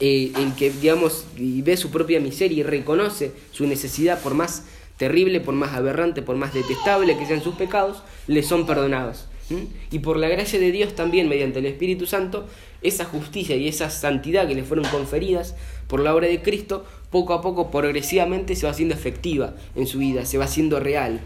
eh, 0.00 0.32
en 0.36 0.52
que, 0.52 0.70
digamos, 0.70 1.24
y 1.36 1.62
ve 1.62 1.76
su 1.76 1.90
propia 1.90 2.20
miseria 2.20 2.58
y 2.58 2.62
reconoce 2.62 3.32
su 3.50 3.66
necesidad, 3.66 4.22
por 4.22 4.34
más 4.34 4.64
terrible, 4.96 5.40
por 5.40 5.54
más 5.54 5.74
aberrante, 5.74 6.22
por 6.22 6.36
más 6.36 6.54
detestable 6.54 7.16
que 7.18 7.26
sean 7.26 7.42
sus 7.42 7.54
pecados, 7.54 8.02
le 8.26 8.42
son 8.42 8.66
perdonados. 8.66 9.26
Y 9.90 10.00
por 10.00 10.18
la 10.18 10.28
gracia 10.28 10.60
de 10.60 10.70
Dios 10.70 10.94
también, 10.94 11.26
mediante 11.28 11.60
el 11.60 11.66
Espíritu 11.66 12.04
Santo, 12.04 12.46
esa 12.82 13.06
justicia 13.06 13.56
y 13.56 13.66
esa 13.66 13.88
santidad 13.88 14.46
que 14.46 14.54
le 14.54 14.62
fueron 14.62 14.84
conferidas 14.86 15.54
por 15.86 16.00
la 16.00 16.14
obra 16.14 16.28
de 16.28 16.42
Cristo, 16.42 16.84
poco 17.10 17.32
a 17.32 17.40
poco, 17.40 17.70
progresivamente, 17.70 18.54
se 18.54 18.66
va 18.66 18.72
haciendo 18.72 18.94
efectiva 18.94 19.54
en 19.74 19.86
su 19.86 19.98
vida, 19.98 20.26
se 20.26 20.36
va 20.36 20.44
haciendo 20.44 20.80
real. 20.80 21.20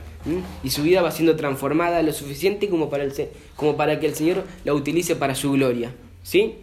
Y 0.63 0.71
su 0.71 0.83
vida 0.83 1.03
va 1.03 1.11
siendo 1.11 1.37
transformada 1.37 2.03
lo 2.03 2.13
suficiente 2.13 2.69
como 2.69 2.91
para, 2.91 3.05
el, 3.05 3.13
como 3.57 3.77
para 3.77 3.99
que 3.99 4.07
el 4.07 4.15
Señor 4.15 4.45
la 4.65 4.75
utilice 4.75 5.17
para 5.17 5.35
su 5.35 5.53
gloria. 5.53 5.95
¿Sí? 6.23 6.55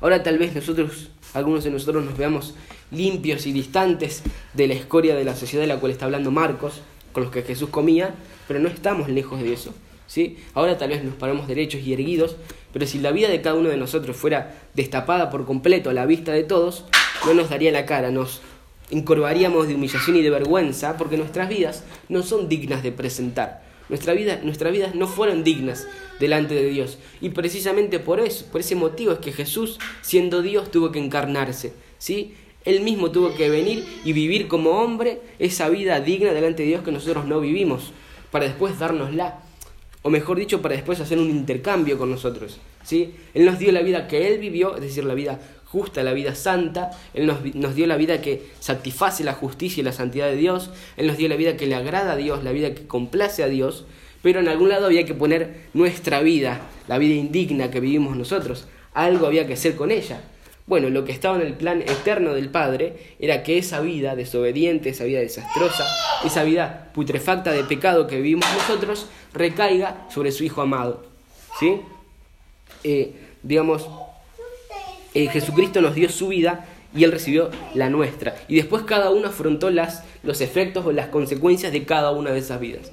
Ahora 0.00 0.22
tal 0.22 0.38
vez 0.38 0.54
nosotros, 0.54 1.10
algunos 1.34 1.64
de 1.64 1.70
nosotros 1.70 2.04
nos 2.04 2.16
veamos 2.16 2.54
limpios 2.90 3.46
y 3.46 3.52
distantes 3.52 4.22
de 4.54 4.68
la 4.68 4.74
escoria 4.74 5.14
de 5.14 5.24
la 5.24 5.36
sociedad 5.36 5.62
de 5.62 5.68
la 5.68 5.80
cual 5.80 5.92
está 5.92 6.06
hablando 6.06 6.30
Marcos, 6.30 6.82
con 7.12 7.22
los 7.22 7.32
que 7.32 7.42
Jesús 7.42 7.70
comía, 7.70 8.14
pero 8.48 8.60
no 8.60 8.68
estamos 8.68 9.08
lejos 9.08 9.40
de 9.40 9.52
eso. 9.52 9.74
¿sí? 10.06 10.38
Ahora 10.54 10.76
tal 10.76 10.90
vez 10.90 11.04
nos 11.04 11.14
paramos 11.14 11.46
derechos 11.48 11.82
y 11.82 11.92
erguidos, 11.92 12.36
pero 12.72 12.86
si 12.86 12.98
la 12.98 13.12
vida 13.12 13.28
de 13.28 13.40
cada 13.40 13.56
uno 13.56 13.68
de 13.68 13.76
nosotros 13.76 14.16
fuera 14.16 14.54
destapada 14.74 15.30
por 15.30 15.46
completo 15.46 15.90
a 15.90 15.92
la 15.92 16.06
vista 16.06 16.32
de 16.32 16.44
todos, 16.44 16.84
no 17.26 17.34
nos 17.34 17.50
daría 17.50 17.72
la 17.72 17.86
cara, 17.86 18.10
nos 18.10 18.40
encorvaríamos 18.90 19.68
de 19.68 19.74
humillación 19.74 20.16
y 20.16 20.22
de 20.22 20.30
vergüenza, 20.30 20.96
porque 20.96 21.16
nuestras 21.16 21.48
vidas 21.48 21.84
no 22.08 22.22
son 22.22 22.48
dignas 22.48 22.82
de 22.82 22.92
presentar. 22.92 23.62
Nuestra 23.88 24.14
vida, 24.14 24.40
nuestras 24.44 24.72
vidas 24.72 24.94
no 24.94 25.08
fueron 25.08 25.42
dignas 25.42 25.86
delante 26.20 26.54
de 26.54 26.70
Dios. 26.70 26.98
Y 27.20 27.30
precisamente 27.30 27.98
por 27.98 28.20
eso, 28.20 28.46
por 28.52 28.60
ese 28.60 28.76
motivo 28.76 29.12
es 29.12 29.18
que 29.18 29.32
Jesús, 29.32 29.80
siendo 30.00 30.42
Dios, 30.42 30.70
tuvo 30.70 30.92
que 30.92 31.00
encarnarse. 31.00 31.72
¿sí? 31.98 32.34
Él 32.64 32.82
mismo 32.82 33.10
tuvo 33.10 33.34
que 33.34 33.48
venir 33.48 33.84
y 34.04 34.12
vivir 34.12 34.46
como 34.46 34.70
hombre 34.70 35.20
esa 35.38 35.68
vida 35.68 35.98
digna 36.00 36.32
delante 36.32 36.62
de 36.62 36.68
Dios 36.68 36.84
que 36.84 36.92
nosotros 36.92 37.24
no 37.26 37.40
vivimos, 37.40 37.92
para 38.30 38.44
después 38.44 38.78
dárnosla. 38.78 39.40
O 40.02 40.10
mejor 40.10 40.38
dicho, 40.38 40.62
para 40.62 40.76
después 40.76 41.00
hacer 41.00 41.18
un 41.18 41.28
intercambio 41.28 41.98
con 41.98 42.10
nosotros. 42.10 42.58
¿sí? 42.84 43.14
Él 43.34 43.44
nos 43.44 43.58
dio 43.58 43.72
la 43.72 43.82
vida 43.82 44.06
que 44.06 44.28
Él 44.28 44.38
vivió, 44.38 44.76
es 44.76 44.82
decir, 44.82 45.04
la 45.04 45.14
vida 45.14 45.40
justa, 45.70 46.02
la 46.02 46.12
vida 46.12 46.34
santa. 46.34 46.90
Él 47.14 47.26
nos, 47.26 47.44
nos, 47.54 47.74
dio 47.74 47.86
la 47.86 47.96
vida 47.96 48.20
que 48.20 48.50
satisface 48.60 49.24
la 49.24 49.34
justicia 49.34 49.80
y 49.80 49.84
la 49.84 49.92
santidad 49.92 50.26
de 50.26 50.36
Dios. 50.36 50.70
Él 50.96 51.06
nos 51.06 51.16
dio 51.16 51.28
la 51.28 51.36
vida 51.36 51.56
que 51.56 51.66
le 51.66 51.74
agrada 51.74 52.12
a 52.12 52.16
Dios, 52.16 52.42
la 52.42 52.52
vida 52.52 52.74
que 52.74 52.86
complace 52.86 53.42
a 53.42 53.48
Dios. 53.48 53.84
Pero 54.22 54.40
en 54.40 54.48
algún 54.48 54.68
lado 54.68 54.86
había 54.86 55.06
que 55.06 55.14
poner 55.14 55.68
nuestra 55.72 56.20
vida, 56.20 56.60
la 56.88 56.98
vida 56.98 57.14
indigna 57.14 57.70
que 57.70 57.80
vivimos 57.80 58.16
nosotros. 58.16 58.66
Algo 58.92 59.26
había 59.26 59.46
que 59.46 59.54
hacer 59.54 59.76
con 59.76 59.90
ella. 59.90 60.20
Bueno, 60.66 60.90
lo 60.90 61.04
que 61.04 61.12
estaba 61.12 61.36
en 61.36 61.46
el 61.46 61.54
plan 61.54 61.82
eterno 61.82 62.34
del 62.34 62.48
Padre 62.48 63.14
era 63.18 63.42
que 63.42 63.58
esa 63.58 63.80
vida 63.80 64.14
desobediente, 64.14 64.90
esa 64.90 65.04
vida 65.04 65.20
desastrosa, 65.20 65.84
esa 66.24 66.44
vida 66.44 66.90
putrefacta 66.94 67.50
de 67.50 67.64
pecado 67.64 68.06
que 68.06 68.16
vivimos 68.20 68.46
nosotros, 68.54 69.06
recaiga 69.32 70.06
sobre 70.10 70.30
su 70.32 70.44
Hijo 70.44 70.62
amado. 70.62 71.04
¿Sí? 71.58 71.80
Eh, 72.84 73.14
digamos, 73.42 73.88
eh, 75.14 75.28
Jesucristo 75.28 75.80
nos 75.80 75.94
dio 75.94 76.08
su 76.08 76.28
vida 76.28 76.66
y 76.94 77.04
Él 77.04 77.12
recibió 77.12 77.50
la 77.74 77.88
nuestra. 77.90 78.36
Y 78.48 78.56
después 78.56 78.84
cada 78.84 79.10
uno 79.10 79.28
afrontó 79.28 79.70
las, 79.70 80.04
los 80.22 80.40
efectos 80.40 80.86
o 80.86 80.92
las 80.92 81.08
consecuencias 81.08 81.72
de 81.72 81.84
cada 81.84 82.10
una 82.10 82.30
de 82.30 82.38
esas 82.38 82.60
vidas. 82.60 82.92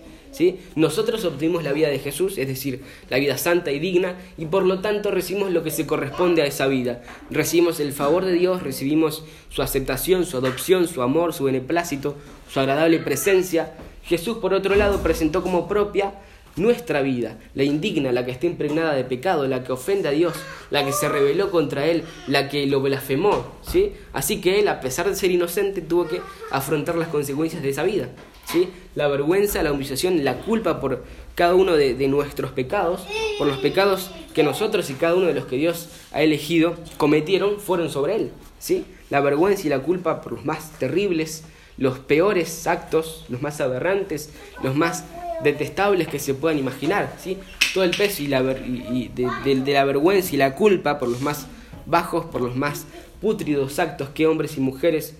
Nosotros 0.75 1.25
obtuvimos 1.25 1.63
la 1.63 1.73
vida 1.73 1.89
de 1.89 1.99
Jesús, 1.99 2.37
es 2.37 2.47
decir, 2.47 2.81
la 3.09 3.17
vida 3.17 3.37
santa 3.37 3.71
y 3.71 3.79
digna, 3.79 4.15
y 4.37 4.45
por 4.45 4.63
lo 4.63 4.79
tanto 4.79 5.11
recibimos 5.11 5.51
lo 5.51 5.63
que 5.63 5.71
se 5.71 5.87
corresponde 5.87 6.41
a 6.41 6.45
esa 6.45 6.67
vida. 6.67 7.01
Recibimos 7.29 7.79
el 7.79 7.93
favor 7.93 8.25
de 8.25 8.33
Dios, 8.33 8.61
recibimos 8.61 9.23
su 9.49 9.61
aceptación, 9.61 10.25
su 10.25 10.37
adopción, 10.37 10.87
su 10.87 11.01
amor, 11.01 11.33
su 11.33 11.45
beneplácito, 11.45 12.15
su 12.51 12.59
agradable 12.59 12.99
presencia. 12.99 13.73
Jesús, 14.03 14.37
por 14.37 14.53
otro 14.53 14.75
lado, 14.75 15.01
presentó 15.01 15.41
como 15.41 15.67
propia 15.67 16.13
nuestra 16.57 17.01
vida, 17.01 17.37
la 17.53 17.63
indigna, 17.63 18.11
la 18.11 18.25
que 18.25 18.31
está 18.31 18.45
impregnada 18.45 18.93
de 18.93 19.03
pecado, 19.03 19.47
la 19.47 19.63
que 19.63 19.71
ofende 19.71 20.09
a 20.09 20.11
Dios, 20.11 20.33
la 20.69 20.83
que 20.83 20.91
se 20.91 21.07
rebeló 21.07 21.51
contra 21.51 21.85
Él, 21.85 22.03
la 22.27 22.49
que 22.49 22.65
lo 22.65 22.81
blasfemó, 22.81 23.45
¿sí? 23.61 23.93
Así 24.13 24.41
que 24.41 24.59
Él, 24.59 24.67
a 24.67 24.81
pesar 24.81 25.07
de 25.07 25.15
ser 25.15 25.31
inocente, 25.31 25.81
tuvo 25.81 26.07
que 26.07 26.21
afrontar 26.51 26.95
las 26.95 27.07
consecuencias 27.07 27.61
de 27.61 27.69
esa 27.69 27.83
vida, 27.83 28.09
¿sí? 28.45 28.69
La 28.95 29.07
vergüenza, 29.07 29.63
la 29.63 29.71
humillación, 29.71 30.23
la 30.23 30.39
culpa 30.39 30.79
por 30.79 31.03
cada 31.35 31.53
uno 31.55 31.75
de, 31.75 32.07
nuestros 32.07 32.51
pecados, 32.51 33.05
por 33.37 33.47
los 33.47 33.57
pecados 33.57 34.11
que 34.33 34.43
nosotros 34.43 34.89
y 34.89 34.93
cada 34.93 35.15
uno 35.15 35.27
de 35.27 35.33
los 35.33 35.45
que 35.45 35.57
Dios 35.57 35.89
ha 36.11 36.21
elegido 36.21 36.75
cometieron, 36.97 37.59
fueron 37.59 37.89
sobre 37.89 38.15
Él, 38.15 38.31
¿sí? 38.59 38.85
La 39.09 39.21
vergüenza 39.21 39.67
y 39.67 39.69
la 39.69 39.79
culpa 39.79 40.21
por 40.21 40.33
los 40.33 40.45
más 40.45 40.71
terribles, 40.79 41.43
los 41.77 41.99
peores 41.99 42.65
actos, 42.65 43.25
los 43.29 43.41
más 43.41 43.61
aberrantes, 43.61 44.31
los 44.63 44.75
más 44.75 45.05
detestables 45.43 46.07
que 46.07 46.19
se 46.19 46.33
puedan 46.33 46.57
imaginar, 46.57 47.15
¿sí? 47.19 47.37
Todo 47.73 47.83
el 47.83 47.91
peso 47.91 48.23
y, 48.23 48.27
la 48.27 48.41
de, 48.43 49.63
la 49.65 49.85
vergüenza 49.85 50.33
y 50.33 50.37
la 50.37 50.55
culpa 50.55 50.99
por 50.99 51.09
los 51.09 51.21
más 51.21 51.47
bajos, 51.85 52.25
por 52.25 52.41
los 52.41 52.55
más 52.55 52.85
pútridos 53.21 53.79
actos 53.79 54.09
que 54.09 54.27
hombres 54.27 54.57
y 54.57 54.61
mujeres 54.61 55.15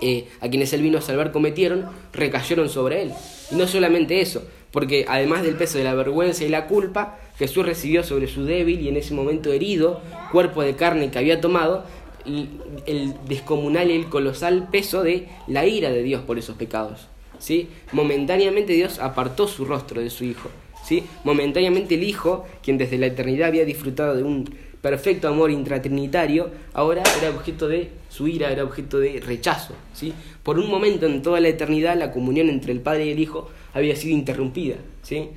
eh, 0.00 0.28
a 0.40 0.48
quienes 0.48 0.72
él 0.72 0.82
vino 0.82 0.98
a 0.98 1.02
salvar 1.02 1.32
cometieron, 1.32 1.86
recayeron 2.12 2.68
sobre 2.68 3.02
él. 3.02 3.12
Y 3.50 3.56
no 3.56 3.66
solamente 3.66 4.20
eso, 4.20 4.46
porque 4.72 5.06
además 5.08 5.42
del 5.42 5.56
peso 5.56 5.78
de 5.78 5.84
la 5.84 5.94
vergüenza 5.94 6.44
y 6.44 6.48
la 6.48 6.66
culpa, 6.66 7.18
Jesús 7.38 7.64
recibió 7.64 8.02
sobre 8.02 8.26
su 8.26 8.44
débil 8.44 8.80
y 8.80 8.88
en 8.88 8.96
ese 8.96 9.14
momento 9.14 9.52
herido 9.52 10.00
cuerpo 10.32 10.62
de 10.62 10.74
carne 10.74 11.10
que 11.10 11.18
había 11.18 11.40
tomado 11.40 11.84
el 12.26 13.14
descomunal 13.28 13.90
y 13.90 13.94
el 13.94 14.06
colosal 14.06 14.68
peso 14.70 15.02
de 15.02 15.28
la 15.46 15.64
ira 15.64 15.90
de 15.90 16.02
Dios 16.02 16.22
por 16.22 16.38
esos 16.38 16.56
pecados. 16.56 17.06
¿Sí? 17.38 17.68
Momentáneamente 17.92 18.72
Dios 18.72 18.98
apartó 18.98 19.48
su 19.48 19.64
rostro 19.64 20.00
de 20.00 20.10
su 20.10 20.24
Hijo. 20.24 20.50
¿sí? 20.84 21.04
Momentáneamente 21.24 21.94
el 21.94 22.04
Hijo, 22.04 22.46
quien 22.62 22.78
desde 22.78 22.98
la 22.98 23.06
eternidad 23.06 23.48
había 23.48 23.64
disfrutado 23.64 24.14
de 24.16 24.22
un 24.22 24.48
perfecto 24.80 25.26
amor 25.28 25.50
intratrinitario, 25.50 26.50
ahora 26.72 27.02
era 27.18 27.30
objeto 27.30 27.66
de 27.66 27.90
su 28.08 28.28
ira, 28.28 28.52
era 28.52 28.62
objeto 28.62 28.98
de 28.98 29.20
rechazo. 29.20 29.74
¿sí? 29.92 30.12
Por 30.42 30.58
un 30.58 30.70
momento 30.70 31.06
en 31.06 31.22
toda 31.22 31.40
la 31.40 31.48
eternidad 31.48 31.96
la 31.96 32.12
comunión 32.12 32.48
entre 32.48 32.72
el 32.72 32.80
Padre 32.80 33.06
y 33.06 33.10
el 33.10 33.18
Hijo 33.18 33.50
había 33.74 33.96
sido 33.96 34.16
interrumpida. 34.16 34.76
¿sí? 35.02 35.30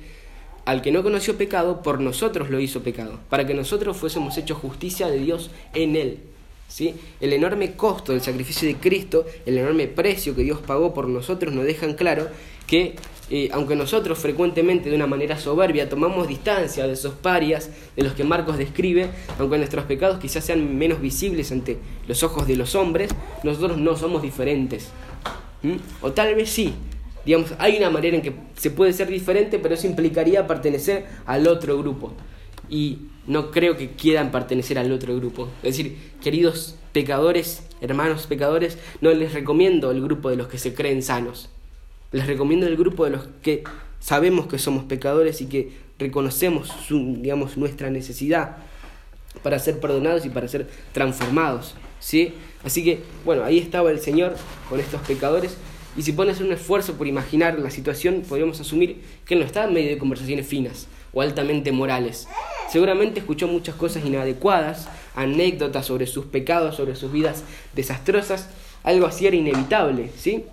Al 0.64 0.82
que 0.82 0.92
no 0.92 1.02
conoció 1.02 1.36
pecado, 1.36 1.82
por 1.82 2.00
nosotros 2.00 2.48
lo 2.50 2.60
hizo 2.60 2.82
pecado, 2.82 3.18
para 3.28 3.46
que 3.46 3.54
nosotros 3.54 3.96
fuésemos 3.96 4.36
hechos 4.38 4.58
justicia 4.58 5.08
de 5.08 5.18
Dios 5.18 5.50
en 5.74 5.96
él. 5.96 6.18
El 6.78 7.32
enorme 7.32 7.72
costo 7.72 8.12
del 8.12 8.20
sacrificio 8.20 8.68
de 8.68 8.76
Cristo, 8.76 9.26
el 9.44 9.58
enorme 9.58 9.88
precio 9.88 10.34
que 10.34 10.42
Dios 10.42 10.60
pagó 10.60 10.94
por 10.94 11.08
nosotros 11.08 11.52
nos 11.52 11.64
dejan 11.64 11.94
claro 11.94 12.28
que 12.66 12.94
eh, 13.32 13.48
aunque 13.52 13.76
nosotros 13.76 14.18
frecuentemente 14.18 14.90
de 14.90 14.96
una 14.96 15.06
manera 15.06 15.38
soberbia 15.38 15.88
tomamos 15.88 16.26
distancia 16.26 16.86
de 16.86 16.94
esos 16.94 17.14
parias 17.14 17.70
de 17.96 18.02
los 18.02 18.14
que 18.14 18.24
Marcos 18.24 18.58
describe, 18.58 19.08
aunque 19.38 19.56
nuestros 19.56 19.84
pecados 19.84 20.18
quizás 20.18 20.44
sean 20.44 20.76
menos 20.78 21.00
visibles 21.00 21.52
ante 21.52 21.78
los 22.08 22.22
ojos 22.22 22.46
de 22.48 22.56
los 22.56 22.74
hombres, 22.74 23.10
nosotros 23.44 23.78
no 23.78 23.96
somos 23.96 24.22
diferentes. 24.22 24.88
O 26.02 26.12
tal 26.12 26.34
vez 26.34 26.50
sí, 26.50 26.74
digamos, 27.24 27.52
hay 27.58 27.76
una 27.76 27.90
manera 27.90 28.16
en 28.16 28.22
que 28.22 28.32
se 28.56 28.70
puede 28.70 28.92
ser 28.92 29.08
diferente, 29.08 29.58
pero 29.58 29.74
eso 29.74 29.86
implicaría 29.86 30.46
pertenecer 30.46 31.06
al 31.26 31.46
otro 31.46 31.78
grupo. 31.78 32.12
Y 32.70 32.98
no 33.26 33.50
creo 33.50 33.76
que 33.76 33.90
quieran 33.90 34.30
pertenecer 34.30 34.78
al 34.78 34.90
otro 34.92 35.14
grupo. 35.16 35.48
Es 35.62 35.76
decir, 35.76 35.98
queridos 36.22 36.76
pecadores, 36.92 37.62
hermanos 37.80 38.26
pecadores, 38.26 38.78
no 39.00 39.12
les 39.12 39.32
recomiendo 39.32 39.90
el 39.90 40.02
grupo 40.02 40.30
de 40.30 40.36
los 40.36 40.48
que 40.48 40.58
se 40.58 40.74
creen 40.74 41.02
sanos. 41.02 41.50
Les 42.12 42.26
recomiendo 42.26 42.66
el 42.66 42.76
grupo 42.76 43.04
de 43.04 43.10
los 43.10 43.28
que 43.42 43.64
sabemos 43.98 44.46
que 44.46 44.58
somos 44.58 44.84
pecadores 44.84 45.40
y 45.40 45.46
que 45.46 45.72
reconocemos 45.98 46.72
digamos, 46.88 47.56
nuestra 47.56 47.90
necesidad 47.90 48.56
para 49.42 49.58
ser 49.58 49.78
perdonados 49.78 50.24
y 50.24 50.30
para 50.30 50.48
ser 50.48 50.68
transformados. 50.92 51.74
¿sí? 52.00 52.34
Así 52.64 52.82
que, 52.82 53.00
bueno, 53.24 53.44
ahí 53.44 53.58
estaba 53.58 53.90
el 53.90 54.00
Señor 54.00 54.34
con 54.68 54.80
estos 54.80 55.00
pecadores. 55.02 55.56
Y 55.96 56.02
si 56.02 56.12
pones 56.12 56.40
un 56.40 56.52
esfuerzo 56.52 56.94
por 56.94 57.06
imaginar 57.06 57.58
la 57.58 57.70
situación, 57.70 58.22
podríamos 58.28 58.60
asumir 58.60 59.02
que 59.26 59.34
Él 59.34 59.40
no 59.40 59.46
está 59.46 59.64
en 59.64 59.74
medio 59.74 59.90
de 59.90 59.98
conversaciones 59.98 60.46
finas 60.46 60.86
o 61.12 61.22
altamente 61.22 61.72
morales. 61.72 62.28
Seguramente 62.70 63.20
escuchó 63.20 63.48
muchas 63.48 63.74
cosas 63.74 64.04
inadecuadas, 64.04 64.88
anécdotas 65.14 65.86
sobre 65.86 66.06
sus 66.06 66.26
pecados, 66.26 66.76
sobre 66.76 66.94
sus 66.96 67.10
vidas 67.10 67.42
desastrosas. 67.74 68.48
Algo 68.82 69.06
así 69.06 69.26
era 69.26 69.36
inevitable, 69.36 70.10
¿sí? 70.16 70.44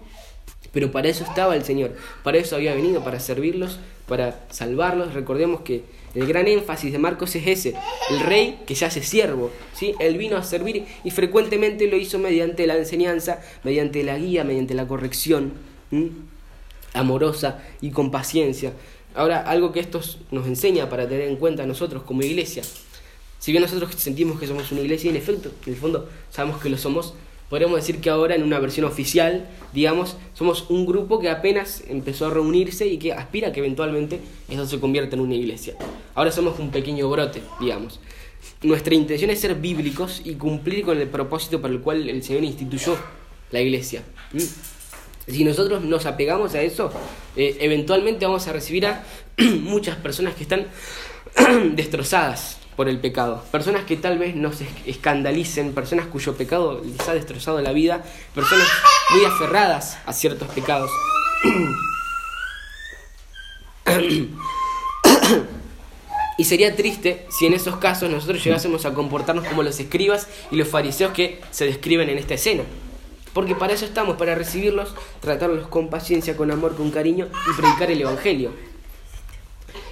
Pero 0.71 0.91
para 0.91 1.07
eso 1.07 1.23
estaba 1.23 1.55
el 1.55 1.63
Señor, 1.63 1.95
para 2.23 2.37
eso 2.37 2.55
había 2.55 2.75
venido, 2.75 3.03
para 3.03 3.19
servirlos, 3.19 3.79
para 4.07 4.45
salvarlos. 4.49 5.13
Recordemos 5.13 5.61
que 5.61 5.83
el 6.15 6.25
gran 6.25 6.47
énfasis 6.47 6.91
de 6.91 6.97
Marcos 6.97 7.35
es 7.35 7.47
ese, 7.47 7.75
el 8.09 8.19
rey 8.21 8.59
que 8.65 8.75
se 8.75 8.85
hace 8.85 9.03
siervo, 9.03 9.51
¿sí? 9.73 9.93
Él 9.99 10.17
vino 10.17 10.37
a 10.37 10.43
servir 10.43 10.85
y 11.03 11.11
frecuentemente 11.11 11.87
lo 11.87 11.97
hizo 11.97 12.17
mediante 12.17 12.65
la 12.65 12.75
enseñanza, 12.75 13.41
mediante 13.63 14.03
la 14.03 14.17
guía, 14.17 14.43
mediante 14.43 14.73
la 14.73 14.87
corrección 14.87 15.53
amorosa 16.93 17.59
y 17.81 17.91
con 17.91 18.11
paciencia. 18.11 18.73
Ahora, 19.17 19.41
algo 19.41 19.71
que 19.71 19.79
esto 19.79 19.99
nos 20.29 20.45
enseña 20.45 20.91
para 20.91 21.09
tener 21.09 21.27
en 21.27 21.37
cuenta 21.37 21.65
nosotros 21.65 22.03
como 22.03 22.21
iglesia. 22.21 22.61
Si 23.39 23.51
bien 23.51 23.63
nosotros 23.63 23.91
sentimos 23.95 24.39
que 24.39 24.45
somos 24.45 24.71
una 24.71 24.81
iglesia, 24.81 25.09
en 25.09 25.15
efecto, 25.15 25.51
en 25.65 25.73
el 25.73 25.79
fondo 25.79 26.07
sabemos 26.29 26.61
que 26.61 26.69
lo 26.69 26.77
somos, 26.77 27.15
podríamos 27.49 27.77
decir 27.77 27.99
que 27.99 28.11
ahora 28.11 28.35
en 28.35 28.43
una 28.43 28.59
versión 28.59 28.85
oficial, 28.85 29.49
digamos, 29.73 30.17
somos 30.35 30.69
un 30.69 30.85
grupo 30.85 31.19
que 31.19 31.31
apenas 31.31 31.83
empezó 31.87 32.27
a 32.27 32.29
reunirse 32.29 32.85
y 32.85 32.99
que 32.99 33.11
aspira 33.11 33.47
a 33.47 33.51
que 33.53 33.59
eventualmente 33.59 34.19
eso 34.49 34.67
se 34.67 34.79
convierta 34.79 35.15
en 35.15 35.21
una 35.21 35.33
iglesia. 35.33 35.75
Ahora 36.13 36.31
somos 36.31 36.59
un 36.59 36.69
pequeño 36.69 37.09
brote, 37.09 37.41
digamos. 37.59 37.99
Nuestra 38.61 38.93
intención 38.93 39.31
es 39.31 39.39
ser 39.39 39.55
bíblicos 39.55 40.21
y 40.25 40.35
cumplir 40.35 40.85
con 40.85 41.01
el 41.01 41.07
propósito 41.07 41.59
para 41.59 41.73
el 41.73 41.81
cual 41.81 42.07
el 42.07 42.21
Señor 42.21 42.43
instituyó 42.43 42.95
la 43.49 43.61
iglesia. 43.61 44.03
Si 45.27 45.43
nosotros 45.43 45.83
nos 45.83 46.05
apegamos 46.05 46.55
a 46.55 46.61
eso, 46.61 46.91
eh, 47.35 47.57
eventualmente 47.59 48.25
vamos 48.25 48.47
a 48.47 48.53
recibir 48.53 48.85
a 48.85 49.03
muchas 49.37 49.97
personas 49.97 50.35
que 50.35 50.43
están 50.43 50.67
destrozadas 51.75 52.57
por 52.77 52.87
el 52.87 52.99
pecado, 52.99 53.43
personas 53.51 53.83
que 53.83 53.97
tal 53.97 54.19
vez 54.19 54.35
nos 54.35 54.61
escandalicen, 54.85 55.73
personas 55.73 56.05
cuyo 56.05 56.35
pecado 56.35 56.81
les 56.83 57.09
ha 57.09 57.13
destrozado 57.13 57.59
la 57.61 57.73
vida, 57.73 58.03
personas 58.33 58.67
muy 59.09 59.25
aferradas 59.25 59.97
a 60.05 60.13
ciertos 60.13 60.47
pecados. 60.49 60.89
Y 66.39 66.43
sería 66.43 66.75
triste 66.75 67.25
si 67.29 67.47
en 67.47 67.55
esos 67.55 67.77
casos 67.77 68.11
nosotros 68.11 68.43
llegásemos 68.43 68.85
a 68.85 68.93
comportarnos 68.93 69.47
como 69.47 69.63
los 69.63 69.79
escribas 69.79 70.27
y 70.51 70.55
los 70.55 70.67
fariseos 70.67 71.11
que 71.11 71.41
se 71.49 71.65
describen 71.65 72.09
en 72.09 72.19
esta 72.19 72.35
escena. 72.35 72.61
Porque 73.37 73.53
para 73.53 73.73
eso 73.73 73.85
estamos, 73.85 74.17
para 74.17 74.33
recibirlos, 74.33 74.95
tratarlos 75.19 75.67
con 75.67 75.91
paciencia, 75.91 76.35
con 76.35 76.49
amor, 76.49 76.75
con 76.75 76.89
cariño 76.89 77.27
y 77.47 77.61
predicar 77.61 77.91
el 77.91 78.01
Evangelio. 78.01 78.49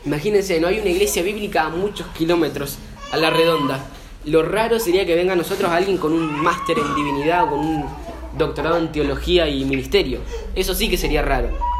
Imagínense, 0.03 0.59
no 0.59 0.65
hay 0.67 0.79
una 0.79 0.89
iglesia 0.89 1.21
bíblica 1.21 1.65
a 1.65 1.69
muchos 1.69 2.07
kilómetros 2.17 2.79
a 3.11 3.17
la 3.17 3.29
redonda. 3.29 3.85
Lo 4.25 4.41
raro 4.41 4.79
sería 4.79 5.05
que 5.05 5.13
venga 5.13 5.33
a 5.33 5.35
nosotros 5.35 5.69
alguien 5.69 5.99
con 5.99 6.13
un 6.13 6.41
máster 6.41 6.79
en 6.79 6.95
divinidad 6.95 7.43
o 7.43 7.51
con 7.51 7.59
un 7.59 7.85
doctorado 8.35 8.77
en 8.77 8.91
teología 8.91 9.47
y 9.47 9.63
ministerio. 9.63 10.21
Eso 10.55 10.73
sí 10.73 10.89
que 10.89 10.97
sería 10.97 11.21
raro. 11.21 11.74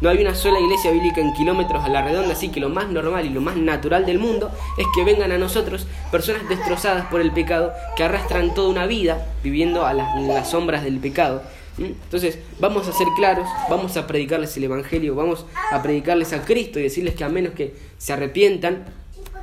No 0.00 0.08
hay 0.08 0.18
una 0.18 0.34
sola 0.34 0.60
iglesia 0.60 0.92
bíblica 0.92 1.20
en 1.20 1.32
kilómetros 1.32 1.84
a 1.84 1.88
la 1.88 2.02
redonda, 2.02 2.32
así 2.32 2.50
que 2.50 2.60
lo 2.60 2.68
más 2.68 2.88
normal 2.88 3.26
y 3.26 3.30
lo 3.30 3.40
más 3.40 3.56
natural 3.56 4.06
del 4.06 4.18
mundo 4.18 4.50
es 4.78 4.86
que 4.94 5.04
vengan 5.04 5.32
a 5.32 5.38
nosotros 5.38 5.86
personas 6.12 6.48
destrozadas 6.48 7.06
por 7.06 7.20
el 7.20 7.32
pecado, 7.32 7.72
que 7.96 8.04
arrastran 8.04 8.54
toda 8.54 8.68
una 8.68 8.86
vida 8.86 9.26
viviendo 9.42 9.84
a 9.84 9.92
las, 9.92 10.20
las 10.22 10.50
sombras 10.50 10.84
del 10.84 10.98
pecado. 10.98 11.42
Entonces, 11.78 12.38
vamos 12.58 12.88
a 12.88 12.92
ser 12.92 13.08
claros, 13.16 13.48
vamos 13.68 13.96
a 13.96 14.06
predicarles 14.06 14.56
el 14.56 14.64
Evangelio, 14.64 15.14
vamos 15.14 15.44
a 15.72 15.82
predicarles 15.82 16.32
a 16.32 16.44
Cristo 16.44 16.78
y 16.78 16.84
decirles 16.84 17.14
que 17.14 17.24
a 17.24 17.28
menos 17.28 17.52
que 17.52 17.74
se 17.98 18.12
arrepientan 18.12 18.84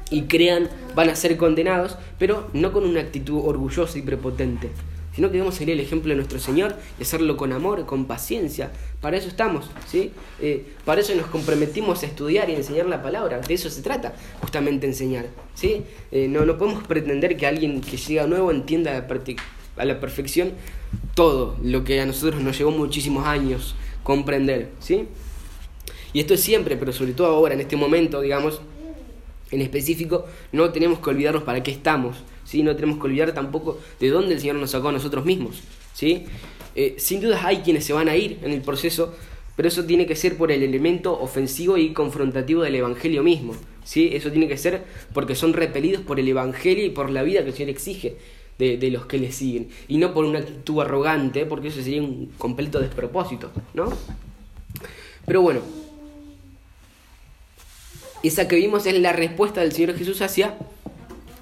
y 0.09 0.23
crean, 0.23 0.69
van 0.95 1.09
a 1.09 1.15
ser 1.15 1.37
condenados, 1.37 1.97
pero 2.17 2.49
no 2.53 2.71
con 2.71 2.85
una 2.85 3.01
actitud 3.01 3.41
orgullosa 3.45 3.97
y 3.97 4.01
prepotente 4.01 4.71
sino 5.15 5.27
que 5.27 5.33
debemos 5.33 5.55
seguir 5.55 5.73
el 5.73 5.79
ejemplo 5.79 6.09
de 6.09 6.15
nuestro 6.15 6.39
Señor 6.39 6.75
y 6.99 7.03
hacerlo 7.03 7.37
con 7.37 7.53
amor, 7.53 7.85
con 7.85 8.05
paciencia. 8.05 8.71
Para 9.01 9.17
eso 9.17 9.27
estamos, 9.27 9.69
¿sí? 9.87 10.11
Eh, 10.41 10.65
para 10.85 11.01
eso 11.01 11.13
nos 11.15 11.27
comprometimos 11.27 12.03
a 12.03 12.05
estudiar 12.05 12.49
y 12.49 12.55
enseñar 12.55 12.87
la 12.87 13.01
palabra. 13.01 13.39
De 13.39 13.53
eso 13.53 13.69
se 13.69 13.81
trata, 13.81 14.13
justamente 14.41 14.87
enseñar, 14.87 15.27
¿sí? 15.53 15.83
Eh, 16.11 16.27
no, 16.27 16.45
no 16.45 16.57
podemos 16.57 16.83
pretender 16.87 17.37
que 17.37 17.45
alguien 17.45 17.81
que 17.81 17.97
llega 17.97 18.27
nuevo 18.27 18.51
entienda 18.51 19.07
a 19.77 19.85
la 19.85 19.99
perfección 19.99 20.53
todo 21.15 21.57
lo 21.61 21.83
que 21.83 22.01
a 22.01 22.05
nosotros 22.05 22.41
nos 22.41 22.57
llevó 22.57 22.71
muchísimos 22.71 23.25
años 23.25 23.75
comprender, 24.03 24.69
¿sí? 24.79 25.07
Y 26.11 26.19
esto 26.19 26.35
es 26.35 26.41
siempre, 26.41 26.77
pero 26.77 26.93
sobre 26.93 27.13
todo 27.13 27.27
ahora, 27.27 27.55
en 27.55 27.61
este 27.61 27.75
momento, 27.75 28.21
digamos, 28.21 28.61
en 29.53 29.61
específico, 29.61 30.25
no 30.51 30.71
tenemos 30.71 30.99
que 30.99 31.09
olvidarnos 31.09 31.43
para 31.43 31.61
qué 31.61 31.71
estamos, 31.71 32.17
¿sí? 32.43 32.63
No 32.63 32.75
tenemos 32.75 32.97
que 32.99 33.05
olvidar 33.05 33.33
tampoco 33.33 33.79
de 33.99 34.09
dónde 34.09 34.33
el 34.33 34.39
Señor 34.39 34.55
nos 34.55 34.71
sacó 34.71 34.89
a 34.89 34.91
nosotros 34.91 35.25
mismos, 35.25 35.61
¿sí? 35.93 36.25
Eh, 36.75 36.95
sin 36.97 37.21
duda 37.21 37.39
hay 37.45 37.57
quienes 37.57 37.85
se 37.85 37.93
van 37.93 38.09
a 38.09 38.15
ir 38.15 38.39
en 38.41 38.51
el 38.51 38.61
proceso, 38.61 39.13
pero 39.55 39.67
eso 39.67 39.85
tiene 39.85 40.07
que 40.07 40.15
ser 40.15 40.37
por 40.37 40.51
el 40.51 40.63
elemento 40.63 41.17
ofensivo 41.19 41.77
y 41.77 41.93
confrontativo 41.93 42.63
del 42.63 42.75
Evangelio 42.75 43.23
mismo, 43.23 43.53
¿sí? 43.83 44.09
Eso 44.13 44.31
tiene 44.31 44.47
que 44.47 44.57
ser 44.57 44.83
porque 45.13 45.35
son 45.35 45.53
repelidos 45.53 46.01
por 46.01 46.19
el 46.19 46.27
Evangelio 46.27 46.85
y 46.85 46.89
por 46.89 47.09
la 47.11 47.21
vida 47.23 47.43
que 47.43 47.49
el 47.49 47.55
Señor 47.55 47.69
exige 47.69 48.17
de, 48.57 48.77
de 48.77 48.89
los 48.89 49.05
que 49.05 49.19
le 49.19 49.31
siguen, 49.31 49.69
y 49.87 49.97
no 49.97 50.13
por 50.13 50.25
una 50.25 50.39
actitud 50.39 50.81
arrogante, 50.81 51.45
porque 51.45 51.67
eso 51.67 51.81
sería 51.81 52.01
un 52.01 52.31
completo 52.37 52.79
despropósito, 52.79 53.51
¿no? 53.73 53.91
Pero 55.25 55.41
bueno, 55.41 55.61
esa 58.27 58.47
que 58.47 58.55
vimos 58.55 58.85
es 58.85 58.99
la 58.99 59.13
respuesta 59.13 59.61
del 59.61 59.71
Señor 59.71 59.97
Jesús 59.97 60.21
hacia 60.21 60.57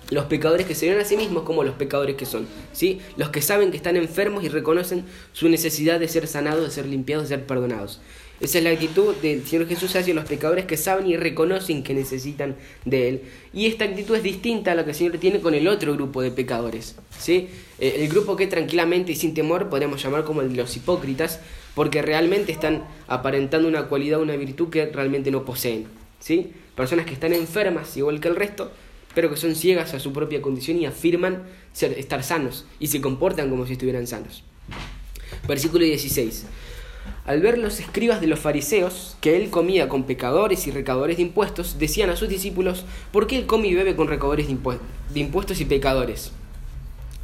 los 0.10 0.26
pecadores 0.26 0.66
que 0.66 0.76
se 0.76 0.90
ven 0.90 1.00
a 1.00 1.06
sí 1.06 1.16
mismos 1.16 1.44
como 1.44 1.64
los 1.64 1.76
pecadores 1.76 2.16
que 2.18 2.26
son, 2.26 2.46
¿sí? 2.74 3.00
Los 3.16 3.30
que 3.30 3.42
saben 3.42 3.72
que 3.72 3.78
están 3.78 3.96
enfermos 3.96 4.44
y 4.44 4.50
reconocen 4.50 5.06
su 5.32 5.48
necesidad 5.48 6.00
de 6.00 6.08
ser 6.10 6.28
sanados, 6.28 6.66
de 6.66 6.72
ser 6.72 6.86
limpiados, 6.86 7.30
de 7.30 7.38
ser 7.38 7.46
perdonados. 7.46 8.02
Esa 8.42 8.58
es 8.58 8.64
la 8.64 8.72
actitud 8.72 9.16
del 9.18 9.46
Señor 9.46 9.68
Jesús 9.68 9.96
hacia 9.96 10.16
los 10.16 10.26
pecadores 10.26 10.66
que 10.66 10.76
saben 10.76 11.08
y 11.08 11.16
reconocen 11.16 11.84
que 11.84 11.94
necesitan 11.94 12.56
de 12.86 13.08
Él. 13.08 13.22
Y 13.54 13.68
esta 13.68 13.86
actitud 13.86 14.16
es 14.16 14.24
distinta 14.24 14.72
a 14.72 14.76
la 14.76 14.84
que 14.84 14.90
el 14.90 14.96
Señor 14.96 15.18
tiene 15.20 15.40
con 15.40 15.54
el 15.54 15.68
otro 15.68 15.94
grupo 15.94 16.24
de 16.24 16.32
pecadores. 16.32 16.96
¿sí? 17.20 17.50
Eh, 17.80 17.98
el 18.00 18.10
grupo 18.10 18.36
que 18.36 18.48
tranquilamente 18.48 19.12
y 19.12 19.16
sin 19.16 19.36
temor 19.36 19.70
podemos 19.70 20.02
llamar 20.02 20.24
como 20.24 20.42
el 20.42 20.50
de 20.50 20.56
los 20.56 20.76
hipócritas, 20.76 21.40
porque 21.76 22.02
realmente 22.02 22.52
están 22.52 22.84
aparentando 23.08 23.68
una 23.68 23.84
cualidad, 23.84 24.20
una 24.20 24.36
virtud 24.36 24.72
que 24.72 24.88
realmente 24.88 25.30
no 25.30 25.46
poseen. 25.46 26.01
¿Sí? 26.22 26.54
personas 26.76 27.06
que 27.06 27.14
están 27.14 27.34
enfermas 27.34 27.98
igual 27.98 28.22
que 28.22 28.30
el 28.30 28.38
resto, 28.38 28.72
pero 29.14 29.30
que 29.30 29.36
son 29.36 29.56
ciegas 29.56 29.94
a 29.94 30.00
su 30.00 30.14
propia 30.14 30.42
condición 30.42 30.80
y 30.80 30.86
afirman 30.86 31.44
ser, 31.74 31.92
estar 32.00 32.24
sanos 32.24 32.66
y 32.80 32.88
se 32.88 33.02
comportan 33.02 33.50
como 33.50 33.68
si 33.68 33.74
estuvieran 33.74 34.08
sanos. 34.08 34.44
Versículo 35.48 35.84
16. 35.84 36.46
Al 37.26 37.42
ver 37.42 37.58
los 37.58 37.80
escribas 37.80 38.22
de 38.22 38.28
los 38.28 38.40
fariseos 38.40 39.18
que 39.22 39.36
él 39.36 39.50
comía 39.50 39.90
con 39.90 40.04
pecadores 40.04 40.66
y 40.68 40.72
recaudadores 40.72 41.18
de 41.18 41.24
impuestos, 41.24 41.78
decían 41.78 42.10
a 42.10 42.16
sus 42.16 42.30
discípulos, 42.30 42.86
¿por 43.12 43.28
qué 43.28 43.38
él 43.38 43.46
come 43.46 43.68
y 43.68 43.74
bebe 43.74 43.96
con 43.96 44.08
recaudadores 44.08 44.48
de 44.48 45.20
impuestos 45.20 45.60
y 45.60 45.66
pecadores? 45.66 46.32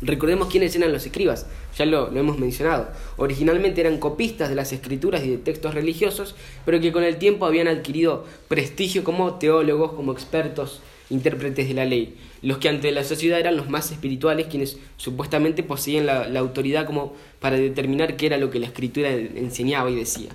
Recordemos 0.02 0.50
quiénes 0.50 0.76
eran 0.76 0.94
los 0.94 1.06
escribas, 1.06 1.48
ya 1.76 1.86
lo, 1.86 2.16
hemos 2.16 2.38
mencionado. 2.38 2.90
Originalmente 3.18 3.82
eran 3.82 3.98
copistas 3.98 4.50
de 4.50 4.56
las 4.56 4.72
escrituras 4.72 5.24
y 5.24 5.30
de 5.32 5.38
textos 5.38 5.74
religiosos, 5.74 6.36
pero 6.66 6.80
que 6.80 6.92
con 6.92 7.04
el 7.04 7.18
tiempo 7.18 7.48
habían 7.48 7.68
adquirido 7.68 8.24
prestigio 8.48 9.04
como 9.04 9.36
teólogos, 9.36 9.94
como 9.94 10.12
expertos, 10.12 10.82
intérpretes 11.10 11.68
de 11.68 11.74
la 11.74 11.86
ley. 11.86 12.16
Los 12.44 12.60
que 12.60 12.70
ante 12.70 12.92
la 12.92 13.04
sociedad 13.04 13.40
eran 13.40 13.58
los 13.58 13.70
más 13.70 13.92
espirituales, 13.92 14.46
quienes 14.48 14.78
supuestamente 14.98 15.64
poseían 15.64 16.06
la, 16.06 16.40
autoridad 16.40 16.86
como 16.86 17.16
para 17.40 17.58
determinar 17.58 18.18
qué 18.18 18.28
era 18.28 18.38
lo 18.38 18.52
que 18.52 18.60
la 18.60 18.68
escritura 18.68 19.10
enseñaba 19.10 19.90
y 19.90 19.96
decía. 19.96 20.30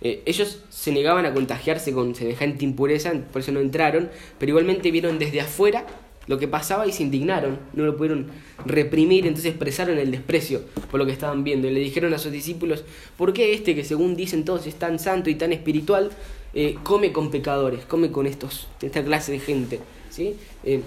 Eh, 0.00 0.22
ellos 0.26 0.62
se 0.68 0.92
negaban 0.92 1.26
a 1.26 1.34
contagiarse 1.34 1.92
con 1.92 2.14
semejante 2.14 2.64
impureza, 2.64 3.12
por 3.32 3.42
eso 3.42 3.50
no 3.50 3.60
entraron, 3.60 4.10
pero 4.38 4.50
igualmente 4.50 4.92
vieron 4.92 5.18
desde 5.18 5.40
afuera 5.40 5.86
lo 6.26 6.38
que 6.38 6.48
pasaba 6.48 6.86
y 6.86 6.92
se 6.92 7.02
indignaron, 7.02 7.58
no 7.72 7.84
lo 7.84 7.96
pudieron 7.96 8.26
reprimir, 8.64 9.26
entonces 9.26 9.50
expresaron 9.50 9.98
el 9.98 10.10
desprecio 10.10 10.62
por 10.90 10.98
lo 10.98 11.06
que 11.06 11.12
estaban 11.12 11.44
viendo 11.44 11.68
y 11.68 11.72
le 11.72 11.80
dijeron 11.80 12.14
a 12.14 12.18
sus 12.18 12.32
discípulos, 12.32 12.84
¿por 13.16 13.32
qué 13.32 13.54
este 13.54 13.74
que 13.74 13.84
según 13.84 14.16
dicen 14.16 14.44
todos 14.44 14.66
es 14.66 14.74
tan 14.76 14.98
santo 14.98 15.30
y 15.30 15.34
tan 15.34 15.52
espiritual, 15.52 16.10
eh, 16.54 16.76
come 16.82 17.12
con 17.12 17.30
pecadores, 17.30 17.84
come 17.84 18.10
con 18.10 18.26
estos, 18.26 18.68
esta 18.80 19.04
clase 19.04 19.32
de 19.32 19.40
gente? 19.40 19.80
¿sí? 20.10 20.36
Eh, 20.64 20.82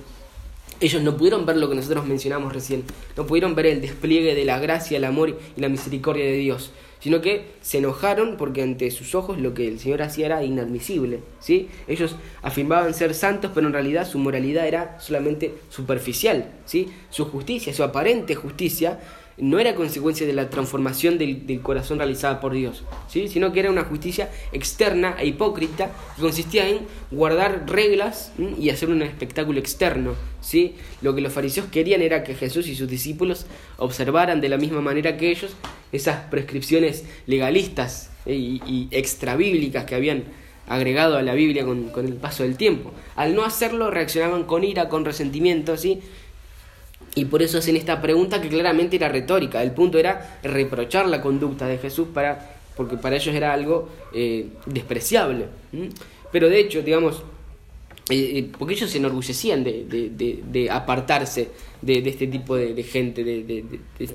ellos 0.79 1.01
no 1.01 1.15
pudieron 1.15 1.45
ver 1.45 1.57
lo 1.57 1.69
que 1.69 1.75
nosotros 1.75 2.05
mencionamos 2.05 2.53
recién, 2.53 2.83
no 3.15 3.25
pudieron 3.25 3.55
ver 3.55 3.67
el 3.67 3.81
despliegue 3.81 4.35
de 4.35 4.45
la 4.45 4.59
gracia, 4.59 4.97
el 4.97 5.05
amor 5.05 5.37
y 5.55 5.61
la 5.61 5.69
misericordia 5.69 6.25
de 6.25 6.37
Dios 6.37 6.71
sino 7.05 7.21
que 7.21 7.45
se 7.61 7.77
enojaron 7.77 8.35
porque 8.35 8.63
ante 8.63 8.89
sus 8.89 9.13
ojos 9.13 9.37
lo 9.37 9.53
que 9.53 9.67
el 9.67 9.79
Señor 9.79 10.01
hacía 10.01 10.25
era 10.25 10.43
inadmisible. 10.43 11.19
¿sí? 11.39 11.69
Ellos 11.87 12.15
afirmaban 12.41 12.95
ser 12.95 13.13
santos, 13.13 13.51
pero 13.53 13.67
en 13.67 13.73
realidad 13.73 14.09
su 14.09 14.17
moralidad 14.17 14.67
era 14.67 14.99
solamente 14.99 15.53
superficial. 15.69 16.49
¿sí? 16.65 16.91
Su 17.11 17.25
justicia, 17.25 17.75
su 17.75 17.83
aparente 17.83 18.33
justicia, 18.33 18.99
no 19.37 19.59
era 19.59 19.75
consecuencia 19.75 20.25
de 20.25 20.33
la 20.33 20.49
transformación 20.49 21.17
del, 21.17 21.59
corazón 21.61 21.97
realizada 21.97 22.39
por 22.39 22.53
Dios, 22.53 22.83
¿sí? 23.07 23.27
sino 23.27 23.51
que 23.51 23.59
era 23.59 23.69
una 23.69 23.83
justicia 23.83 24.29
externa 24.53 25.15
e 25.19 25.27
hipócrita 25.27 25.91
que 26.15 26.21
consistía 26.21 26.69
en 26.69 26.79
guardar 27.11 27.65
reglas 27.67 28.31
y 28.57 28.69
hacer 28.69 28.89
un 28.89 29.01
espectáculo 29.01 29.59
externo. 29.59 30.13
¿sí? 30.41 30.75
Lo 31.01 31.15
que 31.15 31.21
los 31.21 31.33
fariseos 31.33 31.67
querían 31.67 32.01
era 32.01 32.23
que 32.23 32.35
Jesús 32.35 32.67
y 32.67 32.75
sus 32.75 32.87
discípulos 32.87 33.45
observaran 33.77 34.39
de 34.39 34.49
la 34.49 34.57
misma 34.57 34.81
manera 34.81 35.17
que 35.17 35.31
ellos 35.31 35.55
esas 35.91 36.27
prescripciones 36.29 37.03
legalistas 37.25 38.11
¿eh? 38.25 38.35
y, 38.35 38.61
y 38.65 38.87
extrabíblicas 38.91 39.83
que 39.83 39.95
habían 39.95 40.23
agregado 40.67 41.17
a 41.17 41.21
la 41.21 41.33
Biblia 41.33 41.65
con, 41.65 41.89
con, 41.89 42.05
el 42.05 42.13
paso 42.13 42.43
del 42.43 42.57
tiempo. 42.57 42.91
Al 43.15 43.35
no 43.35 43.43
hacerlo 43.43 43.91
reaccionaban 43.91 44.45
con 44.45 44.63
ira, 44.63 44.89
con 44.89 45.05
resentimiento, 45.05 45.77
¿sí? 45.77 46.01
Y 47.15 47.25
por 47.25 47.41
eso 47.41 47.57
hacen 47.57 47.77
esta 47.77 48.01
pregunta 48.01 48.41
que 48.41 48.49
claramente 48.49 48.97
era 48.97 49.07
retórica. 49.07 49.63
El 49.63 49.71
punto 49.71 49.97
era 49.97 50.37
reprochar 50.43 51.07
la 51.07 51.21
conducta 51.21 51.65
de 51.65 51.77
Jesús 51.77 52.09
para, 52.13 52.57
porque 52.75 52.97
para 52.97 53.15
ellos 53.15 53.33
era 53.33 53.53
algo 53.53 53.87
eh, 54.13 54.47
despreciable. 54.65 55.45
Pero 56.31 56.49
de 56.49 56.59
hecho, 56.59 56.81
digamos, 56.81 57.23
eh, 58.09 58.37
eh, 58.37 58.51
porque 58.55 58.75
ellos 58.75 58.91
se 58.91 58.99
enorgullecían 58.99 59.63
de, 59.63 60.67
apartarse 60.69 61.49
de, 61.81 62.07
este 62.07 62.27
tipo 62.27 62.55
de, 62.55 62.83
gente, 62.83 63.23
de, 63.23 63.65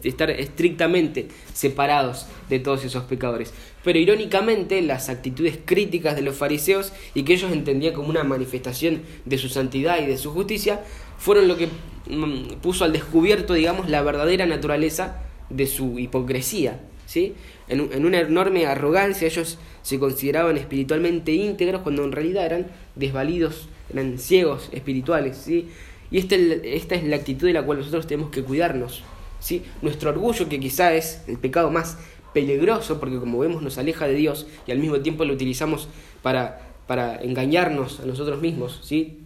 estar 0.05 0.31
estrictamente 0.31 1.27
separados 1.53 2.27
de 2.49 2.61
todos 2.61 2.85
esos 2.85 3.03
pecadores. 3.05 3.53
Pero 3.83 3.99
irónicamente, 3.99 4.83
las 4.83 5.09
actitudes 5.09 5.59
críticas 5.65 6.17
de 6.17 6.23
los 6.23 6.37
fariseos 6.37 6.93
y 7.15 7.23
que 7.23 7.35
ellos 7.35 7.51
entendían 7.53 7.95
como 7.95 8.09
una 8.09 8.25
manifestación 8.25 9.03
de 9.25 9.39
su 9.39 9.49
santidad 9.49 10.03
y 10.03 10.07
de 10.07 10.19
su 10.19 10.33
justicia, 10.33 10.81
fueron 11.19 11.49
lo 11.49 11.57
que 11.57 11.69
mm, 12.09 12.61
puso 12.61 12.85
al 12.85 12.93
descubierto, 12.93 13.55
digamos, 13.55 13.89
la 13.89 14.03
verdadera 14.03 14.47
naturaleza 14.47 15.23
de 15.49 15.67
su 15.67 15.99
hipocresía. 15.99 16.81
¿sí? 17.07 17.35
En, 17.69 17.91
en, 17.93 18.05
una 18.05 18.21
enorme 18.21 18.67
arrogancia 18.67 19.27
ellos 19.27 19.59
se 19.83 19.99
consideraban 19.99 20.57
espiritualmente 20.59 21.33
íntegros 21.33 21.83
cuando 21.83 22.05
en 22.05 22.13
realidad 22.13 22.45
eran 22.45 22.67
desvalidos, 22.97 23.69
eran 23.93 24.19
ciegos 24.19 24.69
espirituales. 24.73 25.39
¿sí? 25.39 25.69
Y 26.11 26.19
esta, 26.19 26.37
esta 26.37 26.95
es 26.97 27.05
la 27.05 27.17
actitud 27.17 27.47
de 27.47 27.55
la 27.55 27.63
cual 27.63 27.79
nosotros 27.79 28.07
tenemos 28.07 28.31
que 28.31 28.43
cuidarnos. 28.43 29.03
¿sí? 29.39 29.63
Nuestro 29.81 30.11
orgullo, 30.11 30.49
que 30.49 30.61
quizá 30.61 30.95
es 30.95 31.23
el 31.29 31.39
pecado 31.39 31.71
más 31.71 31.99
peligroso, 32.33 33.01
porque 33.01 33.19
como 33.19 33.39
vemos 33.39 33.63
nos 33.63 33.79
aleja 33.79 34.07
de 34.07 34.15
Dios 34.15 34.47
y 34.67 34.73
al 34.73 34.79
mismo 34.79 35.01
tiempo 35.01 35.25
lo 35.25 35.35
utilizamos 35.35 35.89
para, 36.23 36.73
para 36.87 37.21
engañarnos 37.23 38.01
a 38.01 38.07
nosotros 38.07 38.41
mismos. 38.41 38.81
¿sí? 38.83 39.19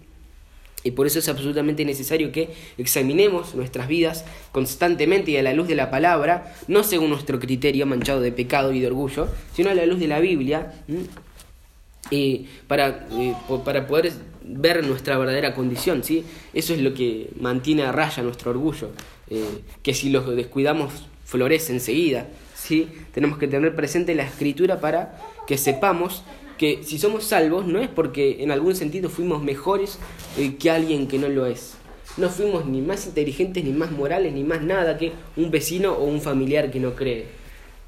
Y 0.84 0.90
por 0.90 1.06
eso 1.06 1.18
es 1.18 1.28
absolutamente 1.28 1.84
necesario 1.86 2.30
que 2.30 2.50
examinemos 2.76 3.54
nuestras 3.54 3.88
vidas 3.88 4.26
constantemente 4.52 5.30
y 5.30 5.38
a 5.38 5.42
la 5.42 5.54
luz 5.54 5.66
de 5.66 5.74
la 5.74 5.90
palabra, 5.90 6.54
no 6.68 6.84
según 6.84 7.08
nuestro 7.08 7.40
criterio 7.40 7.86
manchado 7.86 8.20
de 8.20 8.32
pecado 8.32 8.72
y 8.72 8.80
de 8.80 8.86
orgullo, 8.86 9.28
sino 9.54 9.70
a 9.70 9.74
la 9.74 9.86
luz 9.86 9.98
de 9.98 10.08
la 10.08 10.20
Biblia. 10.20 10.74
y 12.10 12.46
para, 12.68 13.08
eh, 13.12 13.34
para 13.64 13.86
poder 13.86 14.12
ver 14.42 14.86
nuestra 14.86 15.16
verdadera 15.16 15.54
condición, 15.54 16.04
¿sí? 16.04 16.22
Eso 16.52 16.74
es 16.74 16.80
lo 16.80 16.92
que 16.92 17.30
mantiene 17.40 17.84
a 17.84 17.92
raya 17.92 18.22
nuestro 18.22 18.50
orgullo, 18.50 18.90
eh, 19.30 19.62
que 19.82 19.94
si 19.94 20.10
lo 20.10 20.20
descuidamos 20.34 20.92
florece 21.24 21.72
enseguida, 21.72 22.28
¿sí? 22.64 22.88
Tenemos 23.12 23.38
que 23.38 23.46
tener 23.46 23.74
presente 23.74 24.14
la 24.14 24.24
escritura 24.24 24.80
para 24.80 25.18
que 25.46 25.58
sepamos 25.58 26.22
que 26.56 26.82
si 26.82 26.98
somos 26.98 27.24
salvos 27.24 27.66
no 27.66 27.80
es 27.80 27.88
porque 27.88 28.42
en 28.42 28.50
algún 28.50 28.74
sentido 28.74 29.10
fuimos 29.10 29.42
mejores 29.42 29.98
eh, 30.38 30.56
que 30.56 30.70
alguien 30.70 31.06
que 31.06 31.18
no 31.18 31.28
lo 31.28 31.46
es. 31.46 31.74
No 32.16 32.28
fuimos 32.28 32.64
ni 32.64 32.80
más 32.80 33.06
inteligentes, 33.06 33.64
ni 33.64 33.72
más 33.72 33.90
morales, 33.90 34.32
ni 34.32 34.44
más 34.44 34.62
nada 34.62 34.96
que 34.96 35.12
un 35.36 35.50
vecino 35.50 35.92
o 35.92 36.04
un 36.04 36.20
familiar 36.20 36.70
que 36.70 36.80
no 36.80 36.94
cree. 36.94 37.26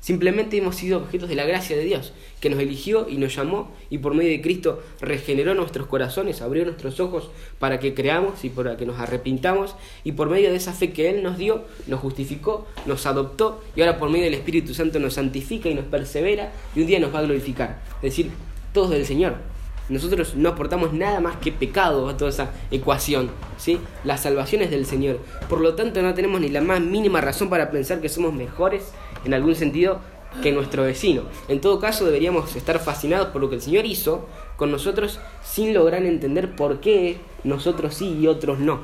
Simplemente 0.01 0.57
hemos 0.57 0.77
sido 0.77 0.99
objetos 0.99 1.29
de 1.29 1.35
la 1.35 1.45
gracia 1.45 1.77
de 1.77 1.85
Dios, 1.85 2.13
que 2.41 2.51
nos 2.51 2.61
eligió 2.61 3.09
y 3.09 3.17
nos 3.17 3.35
llamó 3.35 3.73
y 3.91 3.99
por 3.99 4.15
medio 4.15 4.31
de 4.31 4.41
Cristo 4.41 4.83
regeneró 5.01 5.55
nuestros 5.55 5.87
corazones, 5.87 6.43
abrió 6.43 6.65
nuestros 6.65 7.01
ojos 7.01 7.31
para 7.59 7.81
que 7.81 7.95
creamos 7.95 8.45
y 8.45 8.51
para 8.51 8.77
que 8.77 8.87
nos 8.87 9.01
arrepintamos 9.01 9.75
y 10.05 10.13
por 10.13 10.31
medio 10.31 10.51
de 10.51 10.57
esa 10.57 10.73
fe 10.73 10.93
que 10.93 11.11
Él 11.11 11.23
nos 11.23 11.39
dio, 11.39 11.65
nos 11.87 12.01
justificó, 12.01 12.67
nos 12.87 13.07
adoptó 13.07 13.63
y 13.75 13.81
ahora 13.81 13.99
por 13.99 14.11
medio 14.11 14.25
del 14.27 14.35
Espíritu 14.35 14.75
Santo 14.75 14.99
nos 14.99 15.15
santifica 15.15 15.69
y 15.69 15.75
nos 15.75 15.87
persevera 15.87 16.53
y 16.75 16.81
un 16.81 16.87
día 16.87 17.01
nos 17.01 17.15
va 17.15 17.21
a 17.21 17.23
glorificar. 17.23 17.83
Es 17.97 18.03
decir, 18.03 18.31
todos 18.73 18.91
del 18.91 19.07
Señor. 19.07 19.56
Nosotros 19.89 20.35
no 20.35 20.49
aportamos 20.49 20.93
nada 20.93 21.21
más 21.21 21.37
que 21.37 21.53
pecado 21.53 22.09
a 22.09 22.17
toda 22.17 22.31
esa 22.31 22.51
ecuación, 22.71 23.31
¿sí? 23.57 23.79
La 24.05 24.19
salvación 24.19 24.63
es 24.63 24.71
del 24.71 24.85
Señor. 24.85 25.21
Por 25.49 25.61
lo 25.61 25.75
tanto, 25.75 26.03
no 26.03 26.15
tenemos 26.15 26.41
ni 26.41 26.49
la 26.49 26.61
más 26.61 26.81
mínima 26.81 27.21
razón 27.21 27.49
para 27.49 27.71
pensar 27.71 28.01
que 28.01 28.09
somos 28.09 28.33
mejores 28.33 28.93
en 29.25 29.35
algún 29.35 29.55
sentido 29.55 30.01
que 30.43 30.53
nuestro 30.53 30.83
vecino. 30.83 31.23
En 31.49 31.61
todo 31.61 31.79
caso, 31.79 32.05
deberíamos 32.05 32.57
estar 32.57 32.81
fascinados 32.81 33.29
por 33.29 33.41
lo 33.41 33.49
que 33.49 33.57
el 33.57 33.63
Señor 33.63 33.87
hizo 33.87 34.27
con 34.57 34.71
nosotros 34.71 35.21
sin 35.45 35.73
lograr 35.73 36.03
entender 36.05 36.57
por 36.57 36.81
qué 36.81 37.19
nosotros 37.45 37.95
sí 37.95 38.19
y 38.21 38.27
otros 38.27 38.59
no, 38.59 38.81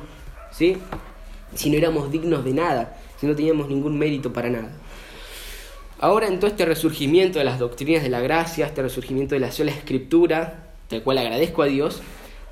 ¿sí? 0.51 0.77
Si 1.53 1.69
no 1.69 1.77
éramos 1.77 2.11
dignos 2.11 2.43
de 2.45 2.53
nada, 2.53 2.97
si 3.19 3.27
no 3.27 3.35
teníamos 3.35 3.67
ningún 3.67 3.99
mérito 3.99 4.31
para 4.31 4.49
nada. 4.49 4.71
Ahora 5.99 6.27
en 6.27 6.39
todo 6.39 6.49
este 6.49 6.65
resurgimiento 6.65 7.39
de 7.39 7.45
las 7.45 7.59
doctrinas 7.59 8.03
de 8.03 8.09
la 8.09 8.19
gracia, 8.19 8.65
este 8.65 8.81
resurgimiento 8.81 9.35
de 9.35 9.39
la 9.39 9.51
sola 9.51 9.71
escritura, 9.71 10.62
del 10.93 11.03
cual 11.03 11.17
agradezco 11.17 11.61
a 11.61 11.67
Dios, 11.67 12.01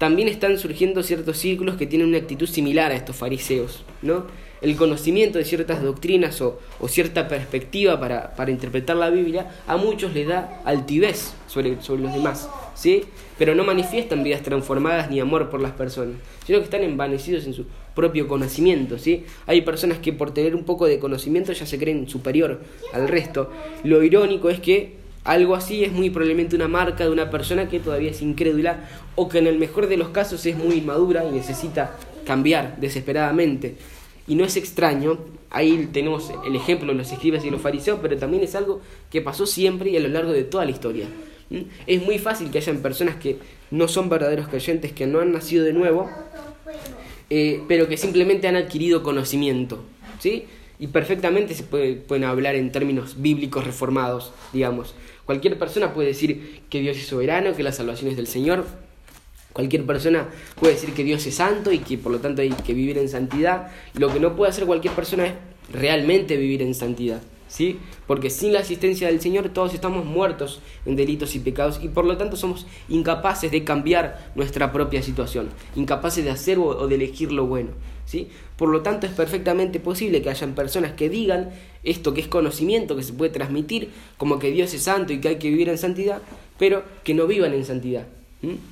también 0.01 0.27
están 0.27 0.57
surgiendo 0.57 1.03
ciertos 1.03 1.37
círculos 1.37 1.75
que 1.75 1.85
tienen 1.85 2.07
una 2.07 2.17
actitud 2.17 2.47
similar 2.47 2.91
a 2.91 2.95
estos 2.95 3.15
fariseos, 3.15 3.83
¿no? 4.01 4.25
El 4.59 4.75
conocimiento 4.75 5.37
de 5.37 5.45
ciertas 5.45 5.83
doctrinas 5.83 6.41
o, 6.41 6.59
cierta 6.87 7.27
perspectiva 7.27 7.99
para, 7.99 8.49
interpretar 8.49 8.95
la 8.95 9.11
Biblia 9.11 9.51
a 9.67 9.77
muchos 9.77 10.15
les 10.15 10.27
da 10.27 10.59
altivez 10.65 11.35
sobre, 11.45 11.79
sobre 11.83 12.01
los 12.01 12.13
demás, 12.13 12.49
¿sí? 12.73 13.03
Pero 13.37 13.53
no 13.53 13.63
manifiestan 13.63 14.23
vidas 14.23 14.41
transformadas 14.41 15.11
ni 15.11 15.19
amor 15.19 15.51
por 15.51 15.61
las 15.61 15.73
personas, 15.73 16.15
sino 16.47 16.57
que 16.57 16.63
están 16.63 16.81
envanecidos 16.81 17.45
en 17.45 17.53
su 17.53 17.65
propio 17.93 18.27
conocimiento, 18.27 18.97
¿sí? 18.97 19.25
Hay 19.45 19.61
personas 19.61 19.99
que 19.99 20.13
por 20.13 20.33
tener 20.33 20.55
un 20.55 20.63
poco 20.63 20.87
de 20.87 20.97
conocimiento 20.97 21.53
ya 21.53 21.67
se 21.67 21.77
creen 21.77 22.09
superior 22.09 22.59
al 22.91 23.07
resto. 23.07 23.51
Lo 23.83 24.01
irónico 24.01 24.49
es 24.49 24.59
que 24.59 25.01
algo 25.24 25.55
así 25.55 25.84
es 25.84 25.91
muy 25.91 26.09
probablemente 26.09 26.55
una 26.55 26.67
marca 26.67 27.03
de 27.03 27.11
una 27.11 27.30
persona 27.30 27.69
que 27.69 27.80
todavía 27.80 28.11
es 28.11 28.22
incrédula 28.22 28.89
o 29.15 29.30
que 29.30 29.38
en 29.38 29.47
el 29.47 29.59
mejor 29.59 29.88
de 29.88 29.97
los 29.97 30.09
casos 30.09 30.45
es 30.45 30.57
muy 30.57 30.78
inmadura 30.78 31.24
y 31.26 31.32
necesita 31.32 31.95
cambiar 32.26 32.78
desesperadamente. 32.80 33.76
Y 34.28 34.36
no 34.36 34.45
es 34.45 34.55
extraño, 34.57 35.19
ahí 35.49 35.89
tenemos 35.91 36.32
el 36.45 36.55
ejemplo 36.55 36.88
de 36.88 36.97
los 36.97 37.11
escribas 37.11 37.43
y 37.45 37.49
los 37.49 37.61
fariseos, 37.61 37.99
pero 38.01 38.17
también 38.17 38.43
es 38.43 38.55
algo 38.55 38.82
que 39.09 39.22
pasó 39.22 39.45
siempre 39.45 39.89
y 39.89 39.97
a 39.97 39.99
lo 39.99 40.07
largo 40.07 40.32
de 40.32 40.43
toda 40.43 40.65
la 40.65 40.72
historia. 40.72 41.07
Es 41.86 42.01
muy 42.01 42.17
fácil 42.17 42.49
que 42.49 42.59
hayan 42.59 42.78
personas 42.78 43.17
que 43.17 43.38
no 43.72 43.88
son 43.88 44.09
verdaderos 44.09 44.47
creyentes, 44.47 44.93
que 44.93 45.05
no 45.05 45.19
han 45.19 45.34
nacido 45.34 45.65
de 45.65 45.74
nuevo, 45.74 46.09
eh, 47.30 47.61
pero 47.67 47.88
que 47.88 47.97
simplemente 47.97 48.47
han 48.47 48.55
adquirido 48.55 49.03
conocimiento, 49.03 49.84
¿sí? 50.19 50.45
Y 50.80 50.88
perfectamente 50.88 51.53
se 51.53 51.63
puede, 51.63 51.95
pueden 51.95 52.24
hablar 52.24 52.55
en 52.55 52.72
términos 52.72 53.22
bíblicos 53.22 53.65
reformados, 53.65 54.34
digamos. 54.53 54.95
Cualquier 55.32 55.57
persona 55.57 55.93
puede 55.93 56.09
decir 56.09 56.59
que 56.69 56.82
Dios 56.82 56.97
es 56.97 57.05
soberano, 57.05 57.55
que 57.55 57.63
la 57.63 57.71
salvación 57.71 58.11
es 58.11 58.17
del 58.17 58.27
Señor. 58.27 58.65
Cualquier 59.53 59.86
persona 59.86 60.27
puede 60.59 60.73
decir 60.73 60.93
que 60.93 61.05
Dios 61.05 61.25
es 61.25 61.36
santo 61.36 61.71
y 61.71 61.79
que 61.79 61.97
por 61.97 62.11
lo 62.11 62.19
tanto 62.19 62.41
hay 62.41 62.49
que 62.49 62.73
vivir 62.73 62.97
en 62.97 63.07
santidad. 63.07 63.71
Lo 63.93 64.11
que 64.11 64.19
no 64.19 64.36
puede 64.36 64.49
hacer 64.49 64.65
cualquier 64.65 64.93
persona 64.93 65.27
es 65.27 65.34
realmente 65.71 66.36
vivir 66.36 66.61
en 66.61 66.75
santidad. 66.75 67.21
¿Sí? 67.52 67.80
Porque 68.08 68.30
sin 68.30 68.54
la 68.54 68.60
asistencia 68.60 69.08
del 69.08 69.20
Señor 69.20 69.49
todos 69.49 69.74
estamos 69.74 70.06
muertos 70.06 70.62
en 70.86 70.95
delitos 70.95 71.36
y 71.36 71.39
pecados 71.39 71.82
y 71.84 71.89
por 71.89 72.06
lo 72.06 72.16
tanto 72.16 72.38
somos 72.38 72.66
incapaces 72.88 73.52
de 73.52 73.66
cambiar 73.66 74.32
nuestra 74.36 74.72
propia 74.72 75.04
situación, 75.04 75.49
incapaces 75.76 76.24
de 76.24 76.32
hacer 76.32 76.58
o 76.60 76.88
de 76.88 76.95
elegir 76.95 77.34
lo 77.34 77.45
bueno, 77.45 77.72
¿sí? 78.06 78.30
Por 78.56 78.70
lo 78.70 78.82
tanto 78.82 79.06
es 79.06 79.12
perfectamente 79.12 79.82
posible 79.82 80.22
que 80.22 80.30
hayan 80.30 80.56
personas 80.56 80.93
que 80.93 81.10
digan 81.10 81.49
esto 81.84 82.14
que 82.14 82.22
es 82.22 82.28
conocimiento 82.28 82.95
que 82.95 83.04
se 83.04 83.12
puede 83.12 83.32
transmitir, 83.32 83.89
como 84.18 84.39
que 84.39 84.49
Dios 84.52 84.74
es 84.74 84.84
santo 84.84 85.12
y 85.12 85.20
que 85.20 85.28
hay 85.28 85.36
que 85.36 85.49
vivir 85.49 85.68
en 85.68 85.78
santidad, 85.78 86.22
pero 86.58 86.84
que 87.04 87.14
no 87.14 87.28
vivan 87.28 87.54
en 87.54 87.66
santidad. 87.66 88.08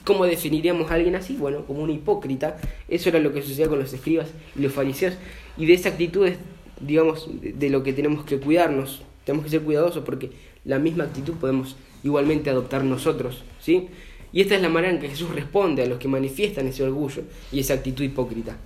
¿Cómo 0.03 0.25
definiríamos 0.25 0.89
a 0.89 0.95
alguien 0.95 1.15
así? 1.15 1.35
Bueno, 1.35 1.63
como 1.65 1.83
un 1.83 1.91
hipócrita. 1.91 2.57
Eso 2.87 3.09
era 3.09 3.19
lo 3.19 3.31
que 3.31 3.43
sucedía 3.43 3.67
con 3.67 3.77
los 3.77 3.93
escribas 3.93 4.29
y 4.55 4.63
los 4.63 4.73
fariseos. 4.73 5.13
Y 5.57 5.67
de 5.67 5.73
esa 5.73 5.89
actitud 5.89 6.25
es 6.25 6.37
digamos, 6.79 7.29
de 7.41 7.69
lo 7.69 7.83
que 7.83 7.93
tenemos 7.93 8.25
que 8.25 8.39
cuidarnos. 8.39 9.01
Tenemos 9.25 9.45
que 9.45 9.51
ser 9.51 9.61
cuidadosos 9.61 10.03
porque 10.03 10.31
la 10.65 10.79
misma 10.79 11.05
actitud 11.05 11.33
podemos 11.35 11.75
igualmente 12.03 12.49
adoptar 12.49 12.83
nosotros, 12.83 13.43
¿sí? 13.59 13.89
Y 14.31 14.41
esta 14.41 14.55
es 14.55 14.61
la 14.61 14.69
manera 14.69 14.93
en 14.93 14.99
que 14.99 15.09
Jesús 15.09 15.29
responde 15.33 15.83
a 15.83 15.85
los 15.87 15.97
que 15.97 16.07
manifiestan 16.07 16.67
ese 16.67 16.83
orgullo 16.83 17.23
y 17.51 17.59
esa 17.59 17.73
actitud 17.75 18.03
hipócrita. 18.03 18.57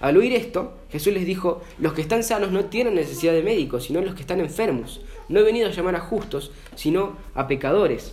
Al 0.00 0.16
oír 0.16 0.32
esto, 0.32 0.78
Jesús 0.90 1.12
les 1.12 1.26
dijo, 1.26 1.60
los 1.80 1.92
que 1.92 2.02
están 2.02 2.22
sanos 2.22 2.52
no 2.52 2.66
tienen 2.66 2.94
necesidad 2.94 3.32
de 3.32 3.42
médicos, 3.42 3.84
sino 3.84 4.00
los 4.00 4.14
que 4.14 4.20
están 4.20 4.38
enfermos. 4.38 5.00
No 5.28 5.40
he 5.40 5.42
venido 5.42 5.68
a 5.68 5.72
llamar 5.72 5.96
a 5.96 6.00
justos, 6.00 6.52
sino 6.76 7.16
a 7.34 7.48
pecadores. 7.48 8.12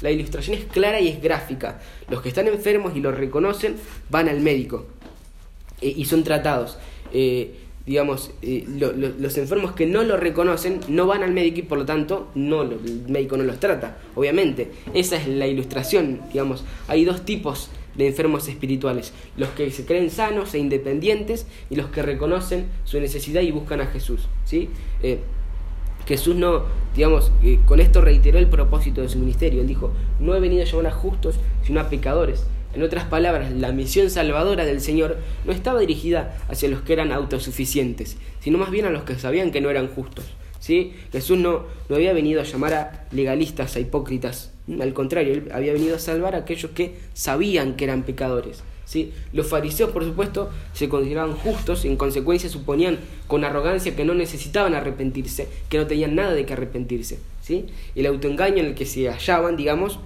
La 0.00 0.10
ilustración 0.10 0.56
es 0.56 0.64
clara 0.64 1.00
y 1.00 1.08
es 1.08 1.22
gráfica. 1.22 1.80
Los 2.10 2.22
que 2.22 2.28
están 2.28 2.48
enfermos 2.48 2.96
y 2.96 3.00
lo 3.00 3.12
reconocen 3.12 3.76
van 4.10 4.28
al 4.28 4.40
médico 4.40 4.86
eh, 5.80 5.94
y 5.96 6.04
son 6.06 6.24
tratados. 6.24 6.76
Eh, 7.12 7.54
digamos, 7.86 8.30
eh, 8.42 8.64
los 9.18 9.38
enfermos 9.38 9.72
que 9.72 9.86
no 9.86 10.02
lo 10.02 10.16
reconocen 10.16 10.80
no 10.88 11.06
van 11.06 11.22
al 11.22 11.32
médico 11.32 11.60
y 11.60 11.62
por 11.62 11.78
lo 11.78 11.84
tanto 11.84 12.28
no, 12.34 12.62
el 12.62 13.04
médico 13.08 13.36
no 13.36 13.44
los 13.44 13.58
trata, 13.58 13.98
obviamente. 14.14 14.70
Esa 14.94 15.16
es 15.16 15.26
la 15.26 15.46
ilustración, 15.46 16.20
digamos. 16.32 16.64
Hay 16.88 17.04
dos 17.04 17.24
tipos 17.24 17.70
de 17.96 18.06
enfermos 18.06 18.48
espirituales, 18.48 19.12
los 19.36 19.50
que 19.50 19.70
se 19.70 19.84
creen 19.84 20.10
sanos 20.10 20.54
e 20.54 20.58
independientes 20.58 21.46
y 21.70 21.76
los 21.76 21.86
que 21.88 22.02
reconocen 22.02 22.66
su 22.84 23.00
necesidad 23.00 23.42
y 23.42 23.50
buscan 23.50 23.80
a 23.80 23.86
Jesús. 23.86 24.28
¿sí? 24.44 24.70
Eh, 25.02 25.18
Jesús 26.06 26.34
no, 26.36 26.64
digamos, 26.94 27.32
eh, 27.42 27.58
con 27.66 27.80
esto 27.80 28.00
reiteró 28.00 28.38
el 28.38 28.48
propósito 28.48 29.02
de 29.02 29.08
su 29.08 29.18
ministerio. 29.18 29.60
Él 29.60 29.66
dijo, 29.66 29.92
no 30.20 30.34
he 30.34 30.40
venido 30.40 30.62
a 30.62 30.66
llamar 30.66 30.86
a 30.86 30.90
justos, 30.92 31.36
sino 31.64 31.80
a 31.80 31.88
pecadores. 31.88 32.46
En 32.74 32.82
otras 32.82 33.04
palabras, 33.04 33.52
la 33.52 33.72
misión 33.72 34.10
salvadora 34.10 34.64
del 34.64 34.80
Señor 34.80 35.18
no 35.44 35.52
estaba 35.52 35.80
dirigida 35.80 36.38
hacia 36.48 36.68
los 36.68 36.82
que 36.82 36.92
eran 36.92 37.12
autosuficientes, 37.12 38.16
sino 38.40 38.58
más 38.58 38.70
bien 38.70 38.86
a 38.86 38.90
los 38.90 39.04
que 39.04 39.18
sabían 39.18 39.50
que 39.50 39.60
no 39.60 39.70
eran 39.70 39.88
justos. 39.88 40.24
¿sí? 40.58 40.94
Jesús 41.12 41.38
no, 41.38 41.64
no 41.88 41.96
había 41.96 42.12
venido 42.12 42.40
a 42.40 42.44
llamar 42.44 42.74
a 42.74 43.06
legalistas, 43.10 43.76
a 43.76 43.80
hipócritas, 43.80 44.52
al 44.80 44.92
contrario, 44.94 45.34
él 45.34 45.48
había 45.52 45.72
venido 45.72 45.96
a 45.96 45.98
salvar 45.98 46.34
a 46.34 46.38
aquellos 46.38 46.70
que 46.70 46.94
sabían 47.14 47.74
que 47.74 47.84
eran 47.84 48.04
pecadores. 48.04 48.62
¿sí? 48.84 49.12
Los 49.32 49.48
fariseos, 49.48 49.90
por 49.90 50.04
supuesto, 50.04 50.50
se 50.72 50.88
consideraban 50.88 51.34
justos 51.34 51.84
y 51.84 51.88
en 51.88 51.96
consecuencia 51.96 52.48
suponían 52.48 52.98
con 53.26 53.44
arrogancia 53.44 53.96
que 53.96 54.04
no 54.04 54.14
necesitaban 54.14 54.74
arrepentirse, 54.74 55.48
que 55.68 55.78
no 55.78 55.86
tenían 55.86 56.14
nada 56.14 56.32
de 56.32 56.46
que 56.46 56.52
arrepentirse. 56.52 57.18
¿sí? 57.40 57.66
El 57.96 58.06
autoengaño 58.06 58.58
en 58.58 58.66
el 58.66 58.74
que 58.74 58.86
se 58.86 59.08
hallaban, 59.08 59.56
digamos, 59.56 59.98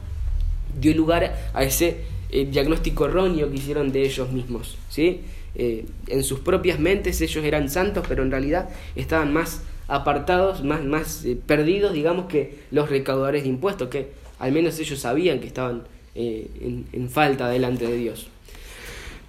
dio 0.81 0.95
lugar 0.95 1.51
a 1.53 1.63
ese 1.63 1.99
el 2.31 2.51
diagnóstico 2.51 3.07
erróneo 3.07 3.51
que 3.51 3.57
hicieron 3.57 3.93
de 3.93 4.03
ellos 4.03 4.31
mismos. 4.31 4.77
¿sí? 4.89 5.21
Eh, 5.55 5.87
en 6.09 6.23
sus 6.23 6.41
propias 6.41 6.79
mentes 6.79 7.21
ellos 7.21 7.45
eran 7.45 7.71
santos, 7.71 8.05
pero 8.09 8.23
en 8.23 8.31
realidad 8.31 8.69
estaban 8.95 9.33
más 9.33 9.63
apartados, 9.89 10.63
más, 10.63 10.85
más 10.85 11.25
eh, 11.25 11.37
perdidos, 11.47 11.93
digamos, 11.93 12.27
que 12.27 12.59
los 12.71 12.91
recaudadores 12.91 13.45
de 13.45 13.49
impuestos, 13.49 13.89
que 13.89 14.09
al 14.39 14.53
menos 14.53 14.79
ellos 14.79 14.99
sabían 14.99 15.41
que 15.41 15.47
estaban 15.47 15.85
eh, 16.15 16.51
en, 16.61 16.87
en, 16.93 17.09
falta 17.09 17.49
delante 17.49 17.87
de 17.87 17.97
Dios. 17.97 18.29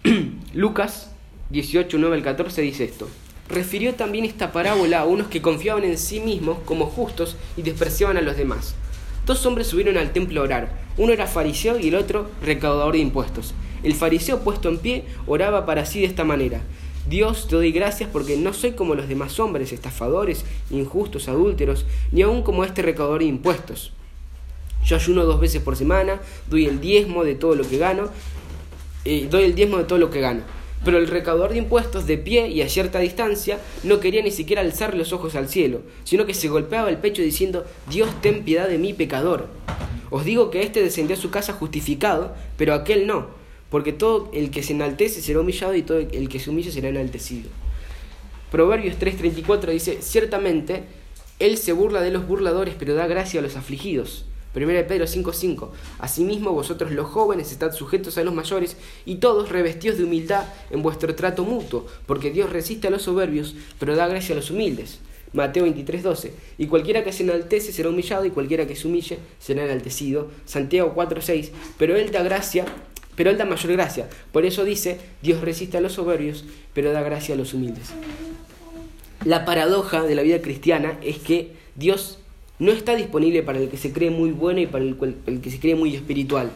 Lucas 0.53 1.11
18, 1.49 1.97
9 1.97 2.15
al 2.17 2.23
14 2.23 2.61
dice 2.61 2.83
esto. 2.83 3.07
Refirió 3.49 3.93
también 3.93 4.25
esta 4.25 4.51
parábola 4.51 4.99
a 4.99 5.05
unos 5.05 5.27
que 5.27 5.41
confiaban 5.41 5.85
en 5.85 5.97
sí 5.97 6.19
mismos 6.19 6.59
como 6.65 6.87
justos 6.87 7.37
y 7.55 7.61
despreciaban 7.61 8.17
a 8.17 8.21
los 8.21 8.35
demás. 8.35 8.75
Dos 9.27 9.45
hombres 9.45 9.67
subieron 9.67 9.97
al 9.97 10.13
templo 10.13 10.39
a 10.39 10.45
orar. 10.45 10.69
Uno 10.95 11.11
era 11.11 11.27
fariseo 11.27 11.77
y 11.77 11.89
el 11.89 11.95
otro 11.95 12.29
recaudador 12.41 12.93
de 12.93 12.99
impuestos. 12.99 13.53
El 13.83 13.93
fariseo 13.93 14.39
puesto 14.39 14.69
en 14.69 14.77
pie 14.77 15.03
oraba 15.27 15.65
para 15.65 15.85
sí 15.85 15.99
de 15.99 16.05
esta 16.05 16.23
manera. 16.23 16.61
Dios, 17.09 17.49
te 17.49 17.57
doy 17.57 17.73
gracias 17.73 18.09
porque 18.09 18.37
no 18.37 18.53
soy 18.53 18.71
como 18.71 18.95
los 18.95 19.09
demás 19.09 19.37
hombres, 19.41 19.73
estafadores, 19.73 20.45
injustos, 20.69 21.27
adúlteros, 21.27 21.85
ni 22.13 22.21
aun 22.21 22.41
como 22.41 22.63
este 22.63 22.81
recaudador 22.81 23.19
de 23.19 23.25
impuestos. 23.25 23.91
yo 24.85 24.95
ayuno 24.95 25.25
dos 25.25 25.41
veces 25.41 25.61
por 25.61 25.75
semana, 25.75 26.21
doy 26.49 26.65
el 26.65 26.79
diezmo 26.79 27.25
de 27.25 27.35
todo 27.35 27.55
lo 27.55 27.67
que 27.67 27.77
gano, 27.77 28.09
eh, 29.03 29.27
doy 29.29 29.43
el 29.43 29.55
diezmo 29.55 29.77
de 29.77 29.83
todo 29.83 29.99
lo 29.99 30.09
que 30.09 30.21
gano. 30.21 30.43
Pero 30.85 30.97
el 30.97 31.07
recaudador 31.07 31.51
de 31.51 31.57
impuestos, 31.57 32.07
de 32.07 32.17
pie 32.17 32.47
y 32.49 32.61
a 32.61 32.69
cierta 32.69 32.99
distancia, 32.99 33.59
no 33.83 33.99
quería 33.99 34.21
ni 34.21 34.31
siquiera 34.31 34.61
alzar 34.61 34.95
los 34.95 35.11
ojos 35.11 35.35
al 35.35 35.49
cielo, 35.49 35.81
sino 36.03 36.25
que 36.25 36.33
se 36.33 36.47
golpeaba 36.47 36.89
el 36.89 36.97
pecho 36.97 37.21
diciendo, 37.21 37.65
Dios 37.89 38.09
ten 38.21 38.43
piedad 38.43 38.69
de 38.69 38.77
mí, 38.77 38.93
pecador. 38.93 39.47
Os 40.09 40.23
digo 40.23 40.49
que 40.49 40.61
éste 40.61 40.81
descendió 40.81 41.15
a 41.15 41.19
su 41.19 41.29
casa 41.29 41.53
justificado, 41.53 42.33
pero 42.57 42.73
aquel 42.73 43.07
no, 43.07 43.27
porque 43.69 43.91
todo 43.91 44.29
el 44.33 44.51
que 44.51 44.63
se 44.63 44.73
enaltece 44.73 45.21
será 45.21 45.41
humillado 45.41 45.75
y 45.75 45.81
todo 45.81 45.97
el 45.97 46.29
que 46.29 46.39
se 46.39 46.49
humille 46.49 46.71
será 46.71 46.89
enaltecido. 46.89 47.49
Proverbios 48.51 48.97
3:34 48.97 49.71
dice, 49.71 49.97
ciertamente, 50.01 50.83
Él 51.39 51.57
se 51.57 51.73
burla 51.73 52.01
de 52.01 52.11
los 52.11 52.25
burladores, 52.25 52.75
pero 52.79 52.95
da 52.95 53.07
gracia 53.07 53.41
a 53.41 53.43
los 53.43 53.57
afligidos. 53.57 54.25
1 54.57 54.87
Pedro 54.87 55.05
5:5 55.05 55.69
Asimismo 55.99 56.51
vosotros 56.51 56.91
los 56.91 57.07
jóvenes 57.07 57.51
estad 57.51 57.73
sujetos 57.73 58.17
a 58.17 58.23
los 58.23 58.33
mayores 58.33 58.77
y 59.05 59.15
todos 59.15 59.49
revestidos 59.49 59.97
de 59.97 60.05
humildad 60.05 60.45
en 60.71 60.81
vuestro 60.81 61.13
trato 61.15 61.43
mutuo, 61.43 61.85
porque 62.05 62.31
Dios 62.31 62.49
resiste 62.49 62.87
a 62.87 62.91
los 62.91 63.03
soberbios, 63.03 63.55
pero 63.79 63.95
da 63.95 64.07
gracia 64.07 64.33
a 64.33 64.37
los 64.37 64.49
humildes. 64.49 64.99
Mateo 65.33 65.65
23:12 65.65 66.31
Y 66.57 66.67
cualquiera 66.67 67.03
que 67.03 67.13
se 67.13 67.23
enaltece 67.23 67.71
será 67.71 67.89
humillado 67.89 68.25
y 68.25 68.31
cualquiera 68.31 68.65
que 68.65 68.75
se 68.75 68.87
humille 68.87 69.19
será 69.39 69.65
enaltecido. 69.65 70.31
Santiago 70.45 70.93
4:6 70.95 71.51
Pero 71.77 71.95
Él 71.95 72.11
da 72.11 72.23
gracia, 72.23 72.65
pero 73.15 73.29
Él 73.29 73.37
da 73.37 73.45
mayor 73.45 73.71
gracia. 73.73 74.09
Por 74.31 74.45
eso 74.45 74.63
dice, 74.63 74.99
Dios 75.21 75.41
resiste 75.41 75.77
a 75.77 75.81
los 75.81 75.93
soberbios, 75.93 76.45
pero 76.73 76.91
da 76.91 77.01
gracia 77.01 77.35
a 77.35 77.37
los 77.37 77.53
humildes. 77.53 77.89
La 79.25 79.45
paradoja 79.45 80.03
de 80.03 80.15
la 80.15 80.21
vida 80.21 80.41
cristiana 80.41 80.97
es 81.01 81.17
que 81.17 81.51
Dios 81.75 82.19
no 82.59 82.71
está 82.71 82.95
disponible 82.95 83.43
para 83.43 83.59
el 83.59 83.69
que 83.69 83.77
se 83.77 83.91
cree 83.91 84.09
muy 84.09 84.31
bueno 84.31 84.59
y 84.59 84.67
para 84.67 84.83
el, 84.83 85.41
que 85.41 85.51
se 85.51 85.59
cree 85.59 85.75
muy 85.75 85.95
espiritual, 85.95 86.51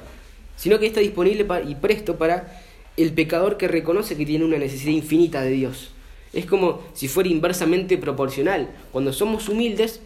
sino 0.55 0.79
que 0.79 0.87
está 0.87 0.99
disponible 0.99 1.45
y 1.67 1.75
presto 1.75 2.17
para 2.17 2.61
el 2.97 3.13
pecador 3.13 3.57
que 3.57 3.67
reconoce 3.67 4.17
que 4.17 4.25
tiene 4.25 4.45
una 4.45 4.57
necesidad 4.57 4.93
infinita 4.93 5.41
de 5.41 5.51
Dios. 5.51 5.91
Es 6.33 6.45
como 6.45 6.81
si 6.93 7.07
fuera 7.07 7.29
inversamente 7.29 7.97
proporcional. 7.97 8.69
Cuando 8.91 9.11
somos 9.13 9.49
humildes, 9.49 10.01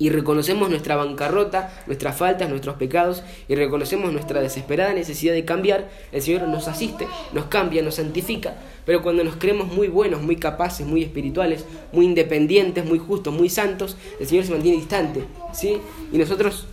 y 0.00 0.08
reconocemos 0.08 0.70
nuestra 0.70 0.96
bancarrota, 0.96 1.70
nuestras 1.86 2.16
faltas, 2.16 2.48
nuestros 2.48 2.76
pecados 2.76 3.22
y 3.48 3.54
reconocemos 3.54 4.10
nuestra 4.12 4.40
desesperada 4.40 4.94
necesidad 4.94 5.34
de 5.34 5.44
cambiar, 5.44 5.90
el 6.10 6.22
Señor 6.22 6.48
nos 6.48 6.68
asiste, 6.68 7.06
nos 7.34 7.44
cambia, 7.44 7.82
nos 7.82 7.96
santifica. 7.96 8.54
Pero 8.86 9.02
cuando 9.02 9.22
nos 9.22 9.36
creemos 9.36 9.68
muy 9.68 9.88
buenos, 9.88 10.22
muy 10.22 10.36
capaces, 10.36 10.86
muy 10.86 11.02
espirituales, 11.02 11.66
muy 11.92 12.06
independientes, 12.06 12.86
muy 12.86 12.98
justos, 12.98 13.34
muy 13.34 13.50
santos, 13.50 13.98
el 14.18 14.26
Señor 14.26 14.46
se 14.46 14.52
mantiene 14.52 14.78
distante, 14.78 15.24
¿sí? 15.52 15.76
Y 16.10 16.16
nosotros 16.16 16.66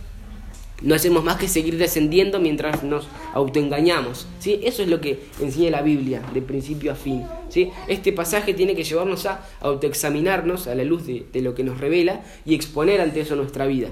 no 0.82 0.94
hacemos 0.94 1.24
más 1.24 1.36
que 1.36 1.48
seguir 1.48 1.76
descendiendo 1.76 2.40
mientras 2.40 2.82
nos 2.82 3.08
autoengañamos. 3.34 4.26
¿sí? 4.38 4.60
Eso 4.62 4.82
es 4.82 4.88
lo 4.88 5.00
que 5.00 5.20
enseña 5.40 5.70
la 5.70 5.82
Biblia, 5.82 6.22
de 6.32 6.42
principio 6.42 6.92
a 6.92 6.94
fin. 6.94 7.24
¿sí? 7.48 7.70
Este 7.88 8.12
pasaje 8.12 8.54
tiene 8.54 8.74
que 8.74 8.84
llevarnos 8.84 9.26
a 9.26 9.46
autoexaminarnos 9.60 10.66
a 10.66 10.74
la 10.74 10.84
luz 10.84 11.06
de, 11.06 11.26
lo 11.40 11.54
que 11.54 11.64
nos 11.64 11.78
revela 11.78 12.22
y 12.44 12.54
exponer 12.54 13.00
ante 13.00 13.20
eso 13.20 13.36
nuestra 13.36 13.66
vida. 13.66 13.88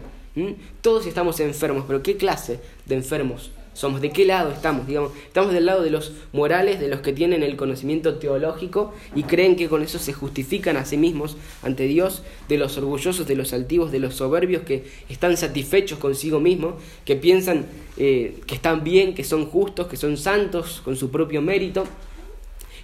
Todos 0.83 1.07
estamos 1.07 1.41
enfermos, 1.41 1.85
pero 1.87 2.03
¿qué 2.03 2.17
clase 2.17 2.61
de 2.85 2.97
enfermos 2.97 3.51
somos, 3.77 4.01
de 4.01 4.11
qué 4.11 4.25
lado 4.25 4.53
estamos, 4.53 4.87
digamos, 4.87 5.13
estamos 5.27 5.53
del 5.53 5.67
lado 5.67 5.83
de 5.83 5.91
los 5.91 6.13
morales, 6.33 6.81
de 6.81 6.89
los 6.89 7.03
que 7.03 7.13
tienen 7.13 7.43
el 7.43 7.57
conocimiento 7.57 8.15
teológico 8.15 8.95
y 9.15 9.25
creen 9.25 9.55
que 9.55 9.69
con 9.69 9.83
eso 9.83 9.99
se 9.99 10.15
justifican 10.15 10.79
a 10.79 10.87
sí 10.87 10.97
mismos 10.97 11.37
ante 11.63 11.87
Dios, 11.87 12.23
de 12.49 12.57
los 12.57 12.79
orgullosos, 12.79 13.27
de 13.27 13.37
los 13.37 13.53
altivos, 13.53 13.93
de 13.93 13.99
los 13.99 14.15
soberbios 14.15 14.63
que 14.63 14.85
están 15.11 15.37
satisfechos 15.37 15.99
consigo 15.99 16.41
mismos, 16.41 16.77
que 17.05 17.17
piensan 17.17 17.67
eh, 17.99 18.41
que 18.47 18.55
están 18.55 18.83
bien, 18.83 19.15
que 19.15 19.25
son 19.25 19.45
justos, 19.45 19.89
que 19.89 19.99
son 19.99 20.17
santos 20.17 20.81
con 20.83 20.97
su 20.97 21.11
propio 21.11 21.43
mérito 21.43 21.85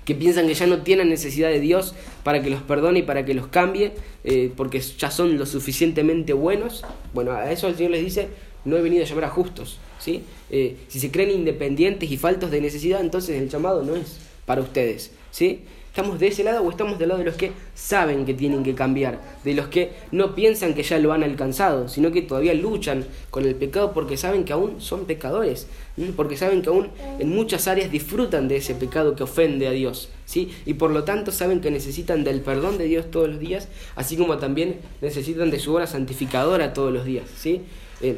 que 0.04 0.16
piensan 0.16 0.48
que 0.48 0.54
ya 0.54 0.66
no 0.66 0.82
tienen 0.82 1.08
necesidad 1.08 1.48
de 1.48 1.60
Dios 1.60 1.94
para 2.24 2.42
que 2.42 2.50
los 2.50 2.60
perdone 2.60 2.98
y 2.98 3.02
para 3.02 3.24
que 3.24 3.34
los 3.34 3.46
cambie, 3.46 3.92
eh, 4.24 4.52
porque 4.56 4.80
ya 4.80 5.12
son 5.12 5.38
lo 5.38 5.46
suficientemente 5.46 6.32
buenos. 6.32 6.84
Bueno, 7.14 7.30
a 7.30 7.52
eso 7.52 7.68
el 7.68 7.76
Señor 7.76 7.92
les 7.92 8.04
dice, 8.04 8.28
no 8.64 8.76
he 8.76 8.82
venido 8.82 9.04
a 9.04 9.06
llamar 9.06 9.26
a 9.26 9.28
justos. 9.28 9.78
Eh, 10.06 10.76
si 10.88 11.00
se 11.00 11.10
creen 11.10 11.30
independientes 11.30 12.10
y 12.10 12.16
faltos 12.16 12.50
de 12.50 12.60
necesidad, 12.60 13.00
entonces 13.00 13.40
el 13.40 13.48
llamado 13.48 13.82
no 13.82 13.94
es 13.94 14.18
para 14.46 14.60
ustedes. 14.60 15.12
¿sí? 15.30 15.62
¿Estamos 15.92 16.18
de 16.18 16.28
ese 16.28 16.42
lado 16.42 16.62
o 16.62 16.70
estamos 16.70 16.98
del 16.98 17.10
lado 17.10 17.18
de 17.18 17.26
los 17.26 17.34
que 17.34 17.52
saben 17.74 18.24
que 18.24 18.32
tienen 18.32 18.62
que 18.62 18.74
cambiar? 18.74 19.20
De 19.44 19.52
los 19.52 19.66
que 19.66 19.92
no 20.10 20.34
piensan 20.34 20.72
que 20.72 20.82
ya 20.82 20.98
lo 20.98 21.12
han 21.12 21.22
alcanzado, 21.22 21.86
sino 21.86 22.10
que 22.10 22.22
todavía 22.22 22.54
luchan 22.54 23.04
con 23.28 23.44
el 23.44 23.54
pecado 23.54 23.92
porque 23.92 24.16
saben 24.16 24.44
que 24.44 24.54
aún 24.54 24.80
son 24.80 25.04
pecadores, 25.04 25.66
porque 26.16 26.38
saben 26.38 26.62
que 26.62 26.70
aún 26.70 26.88
en 27.18 27.28
muchas 27.28 27.68
áreas 27.68 27.92
disfrutan 27.92 28.48
de 28.48 28.56
ese 28.56 28.74
pecado 28.74 29.14
que 29.14 29.24
ofende 29.24 29.68
a 29.68 29.72
Dios, 29.72 30.08
¿sí? 30.24 30.50
Y 30.64 30.74
por 30.74 30.92
lo 30.92 31.04
tanto 31.04 31.30
saben 31.30 31.60
que 31.60 31.70
necesitan 31.70 32.24
del 32.24 32.40
perdón 32.40 32.78
de 32.78 32.84
Dios 32.84 33.10
todos 33.10 33.28
los 33.28 33.38
días, 33.38 33.68
así 33.94 34.16
como 34.16 34.38
también 34.38 34.76
necesitan 35.02 35.50
de 35.50 35.58
su 35.58 35.74
obra 35.74 35.86
santificadora 35.86 36.72
todos 36.72 36.90
los 36.90 37.04
días, 37.04 37.28
¿sí? 37.36 37.60
Eh, 38.00 38.16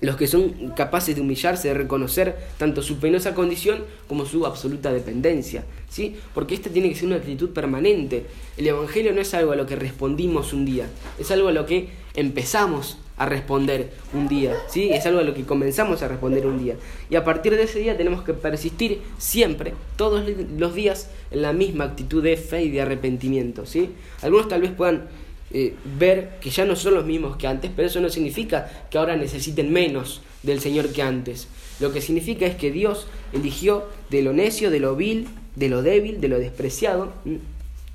los 0.00 0.16
que 0.16 0.26
son 0.26 0.72
capaces 0.76 1.14
de 1.16 1.20
humillarse, 1.20 1.68
de 1.68 1.74
reconocer 1.74 2.36
tanto 2.56 2.82
su 2.82 2.98
penosa 2.98 3.34
condición 3.34 3.84
como 4.06 4.26
su 4.26 4.46
absoluta 4.46 4.92
dependencia, 4.92 5.64
¿sí? 5.88 6.16
Porque 6.34 6.54
esta 6.54 6.70
tiene 6.70 6.88
que 6.88 6.94
ser 6.94 7.06
una 7.06 7.16
actitud 7.16 7.50
permanente. 7.50 8.26
El 8.56 8.68
Evangelio 8.68 9.12
no 9.12 9.20
es 9.20 9.34
algo 9.34 9.52
a 9.52 9.56
lo 9.56 9.66
que 9.66 9.76
respondimos 9.76 10.52
un 10.52 10.64
día, 10.64 10.86
es 11.18 11.30
algo 11.30 11.48
a 11.48 11.52
lo 11.52 11.66
que 11.66 11.88
empezamos 12.14 12.98
a 13.16 13.26
responder 13.26 13.90
un 14.14 14.28
día, 14.28 14.54
¿sí? 14.68 14.90
Es 14.90 15.04
algo 15.06 15.18
a 15.18 15.24
lo 15.24 15.34
que 15.34 15.44
comenzamos 15.44 16.02
a 16.02 16.08
responder 16.08 16.46
un 16.46 16.62
día. 16.62 16.76
Y 17.10 17.16
a 17.16 17.24
partir 17.24 17.56
de 17.56 17.64
ese 17.64 17.80
día 17.80 17.96
tenemos 17.96 18.22
que 18.22 18.32
persistir 18.32 19.00
siempre, 19.18 19.74
todos 19.96 20.24
los 20.56 20.74
días, 20.74 21.10
en 21.32 21.42
la 21.42 21.52
misma 21.52 21.84
actitud 21.84 22.22
de 22.22 22.36
fe 22.36 22.62
y 22.62 22.70
de 22.70 22.80
arrepentimiento, 22.80 23.66
¿sí? 23.66 23.90
Algunos 24.22 24.46
tal 24.46 24.60
vez 24.60 24.70
puedan 24.70 25.08
eh, 25.52 25.74
ver 25.98 26.38
que 26.40 26.50
ya 26.50 26.64
no 26.64 26.76
son 26.76 26.94
los 26.94 27.04
mismos 27.04 27.36
que 27.36 27.46
antes, 27.46 27.70
pero 27.74 27.88
eso 27.88 28.00
no 28.00 28.08
significa 28.08 28.86
que 28.90 28.98
ahora 28.98 29.16
necesiten 29.16 29.72
menos 29.72 30.22
del 30.42 30.60
Señor 30.60 30.92
que 30.92 31.02
antes. 31.02 31.48
Lo 31.80 31.92
que 31.92 32.00
significa 32.00 32.46
es 32.46 32.56
que 32.56 32.70
Dios 32.70 33.06
eligió 33.32 33.86
de 34.10 34.22
lo 34.22 34.32
necio, 34.32 34.70
de 34.70 34.80
lo 34.80 34.96
vil, 34.96 35.28
de 35.56 35.68
lo 35.68 35.82
débil, 35.82 36.20
de 36.20 36.28
lo 36.28 36.38
despreciado, 36.38 37.12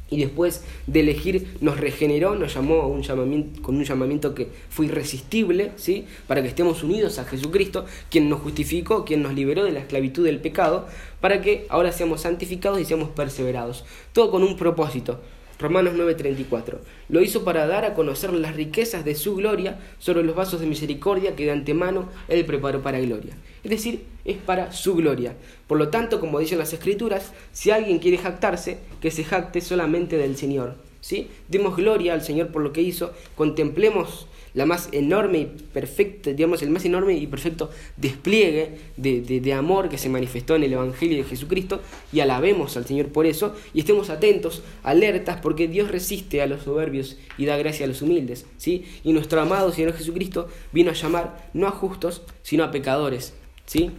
y 0.10 0.20
después 0.20 0.64
de 0.86 1.00
elegir 1.00 1.58
nos 1.60 1.80
regeneró, 1.80 2.36
nos 2.36 2.54
llamó 2.54 2.88
un 2.88 3.02
llamamiento, 3.02 3.62
con 3.62 3.76
un 3.76 3.84
llamamiento 3.84 4.36
que 4.36 4.48
fue 4.70 4.86
irresistible, 4.86 5.72
¿sí? 5.76 6.06
para 6.28 6.42
que 6.42 6.48
estemos 6.48 6.84
unidos 6.84 7.18
a 7.20 7.26
Jesucristo, 7.26 7.86
quien 8.10 8.30
nos 8.30 8.42
justificó, 8.42 9.06
quien 9.06 9.24
nos 9.24 9.34
liberó 9.34 9.64
de 9.64 9.72
la 9.72 9.80
esclavitud 9.80 10.24
del 10.24 10.40
pecado, 10.40 10.88
para 11.20 11.42
que 11.42 11.66
ahora 11.70 11.92
seamos 11.92 12.22
santificados 12.22 12.80
y 12.80 12.86
seamos 12.86 13.10
perseverados. 13.10 13.86
Todo 14.12 14.30
con 14.30 14.44
un 14.44 14.56
propósito, 14.56 15.20
Romanos 15.64 15.94
9:34. 15.96 16.80
Lo 17.08 17.22
hizo 17.22 17.46
para 17.46 17.66
dar 17.66 17.86
a 17.86 17.94
conocer 17.94 18.34
las 18.34 18.58
riquezas 18.58 19.06
de 19.06 19.16
su 19.16 19.38
gloria 19.38 19.80
sobre 19.98 20.22
los 20.22 20.36
vasos 20.36 20.60
de 20.60 20.68
misericordia 20.68 21.38
que 21.38 21.46
de 21.46 21.52
antemano 21.52 22.10
Él 22.28 22.44
preparó 22.44 22.82
para 22.82 23.00
gloria. 23.00 23.38
Es 23.64 23.72
decir, 23.72 24.04
es 24.26 24.36
para 24.36 24.74
su 24.74 24.94
gloria. 24.94 25.38
Por 25.68 25.78
lo 25.78 25.88
tanto, 25.88 26.20
como 26.20 26.40
dicen 26.40 26.60
las 26.60 26.74
Escrituras, 26.74 27.32
si 27.54 27.72
alguien 27.72 28.00
quiere 28.00 28.18
jactarse, 28.18 28.80
que 29.00 29.10
se 29.10 29.24
jacte 29.24 29.62
solamente 29.62 30.18
del 30.18 30.36
Señor. 30.36 30.76
¿sí? 31.00 31.30
Demos 31.48 31.78
gloria 31.78 32.14
al 32.14 32.24
Señor 32.24 32.50
por 32.50 32.62
lo 32.62 32.74
que 32.74 32.82
hizo, 32.82 33.14
contemplemos 33.36 34.28
la 34.54 34.66
más 34.66 34.90
enorme 34.92 35.40
y 35.40 35.46
perfecta, 35.46 36.32
digamos, 36.32 36.62
el 36.62 36.70
más 36.70 36.86
enorme 36.86 37.14
y 37.14 37.28
perfecto 37.28 37.70
despliegue 37.98 38.78
de, 38.98 39.22
de, 39.22 39.54
amor 39.54 39.90
que 39.90 39.98
se 39.98 40.10
manifestó 40.10 40.56
en 40.56 40.64
el 40.64 40.74
Evangelio 40.74 41.18
de 41.18 41.24
Jesucristo 41.24 41.82
y 42.12 42.20
alabemos 42.20 42.78
al 42.78 42.86
Señor 42.86 43.08
por 43.08 43.26
eso 43.26 43.56
y 43.74 43.80
estemos 43.80 44.10
atentos, 44.10 44.62
alertas, 44.84 45.40
porque 45.42 45.68
Dios 45.68 45.90
resiste 45.90 46.42
a 46.42 46.48
los 46.48 46.64
soberbios 46.64 47.18
y 47.38 47.46
da 47.46 47.58
gracia 47.58 47.86
a 47.86 47.90
los 47.90 48.02
humildes, 48.02 48.46
¿sí? 48.58 48.86
Y 49.04 49.14
nuestro 49.14 49.42
amado 49.42 49.72
Señor 49.72 49.94
Jesucristo 49.94 50.48
vino 50.72 50.92
a 50.92 50.94
llamar 50.94 51.50
no 51.54 51.68
a 51.68 51.72
justos, 51.72 52.22
sino 52.44 52.64
a 52.64 52.72
pecadores, 52.72 53.34
¿sí? 53.66 53.92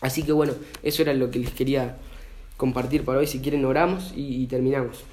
Así 0.00 0.22
que 0.22 0.32
bueno, 0.32 0.52
eso 0.82 1.02
era 1.02 1.14
lo 1.14 1.30
que 1.30 1.40
les 1.40 1.50
quería 1.50 1.96
compartir 2.56 3.04
para 3.04 3.18
hoy. 3.18 3.26
Si 3.26 3.40
quieren, 3.40 3.64
oramos 3.64 4.12
y 4.14 4.46
terminamos. 4.46 5.04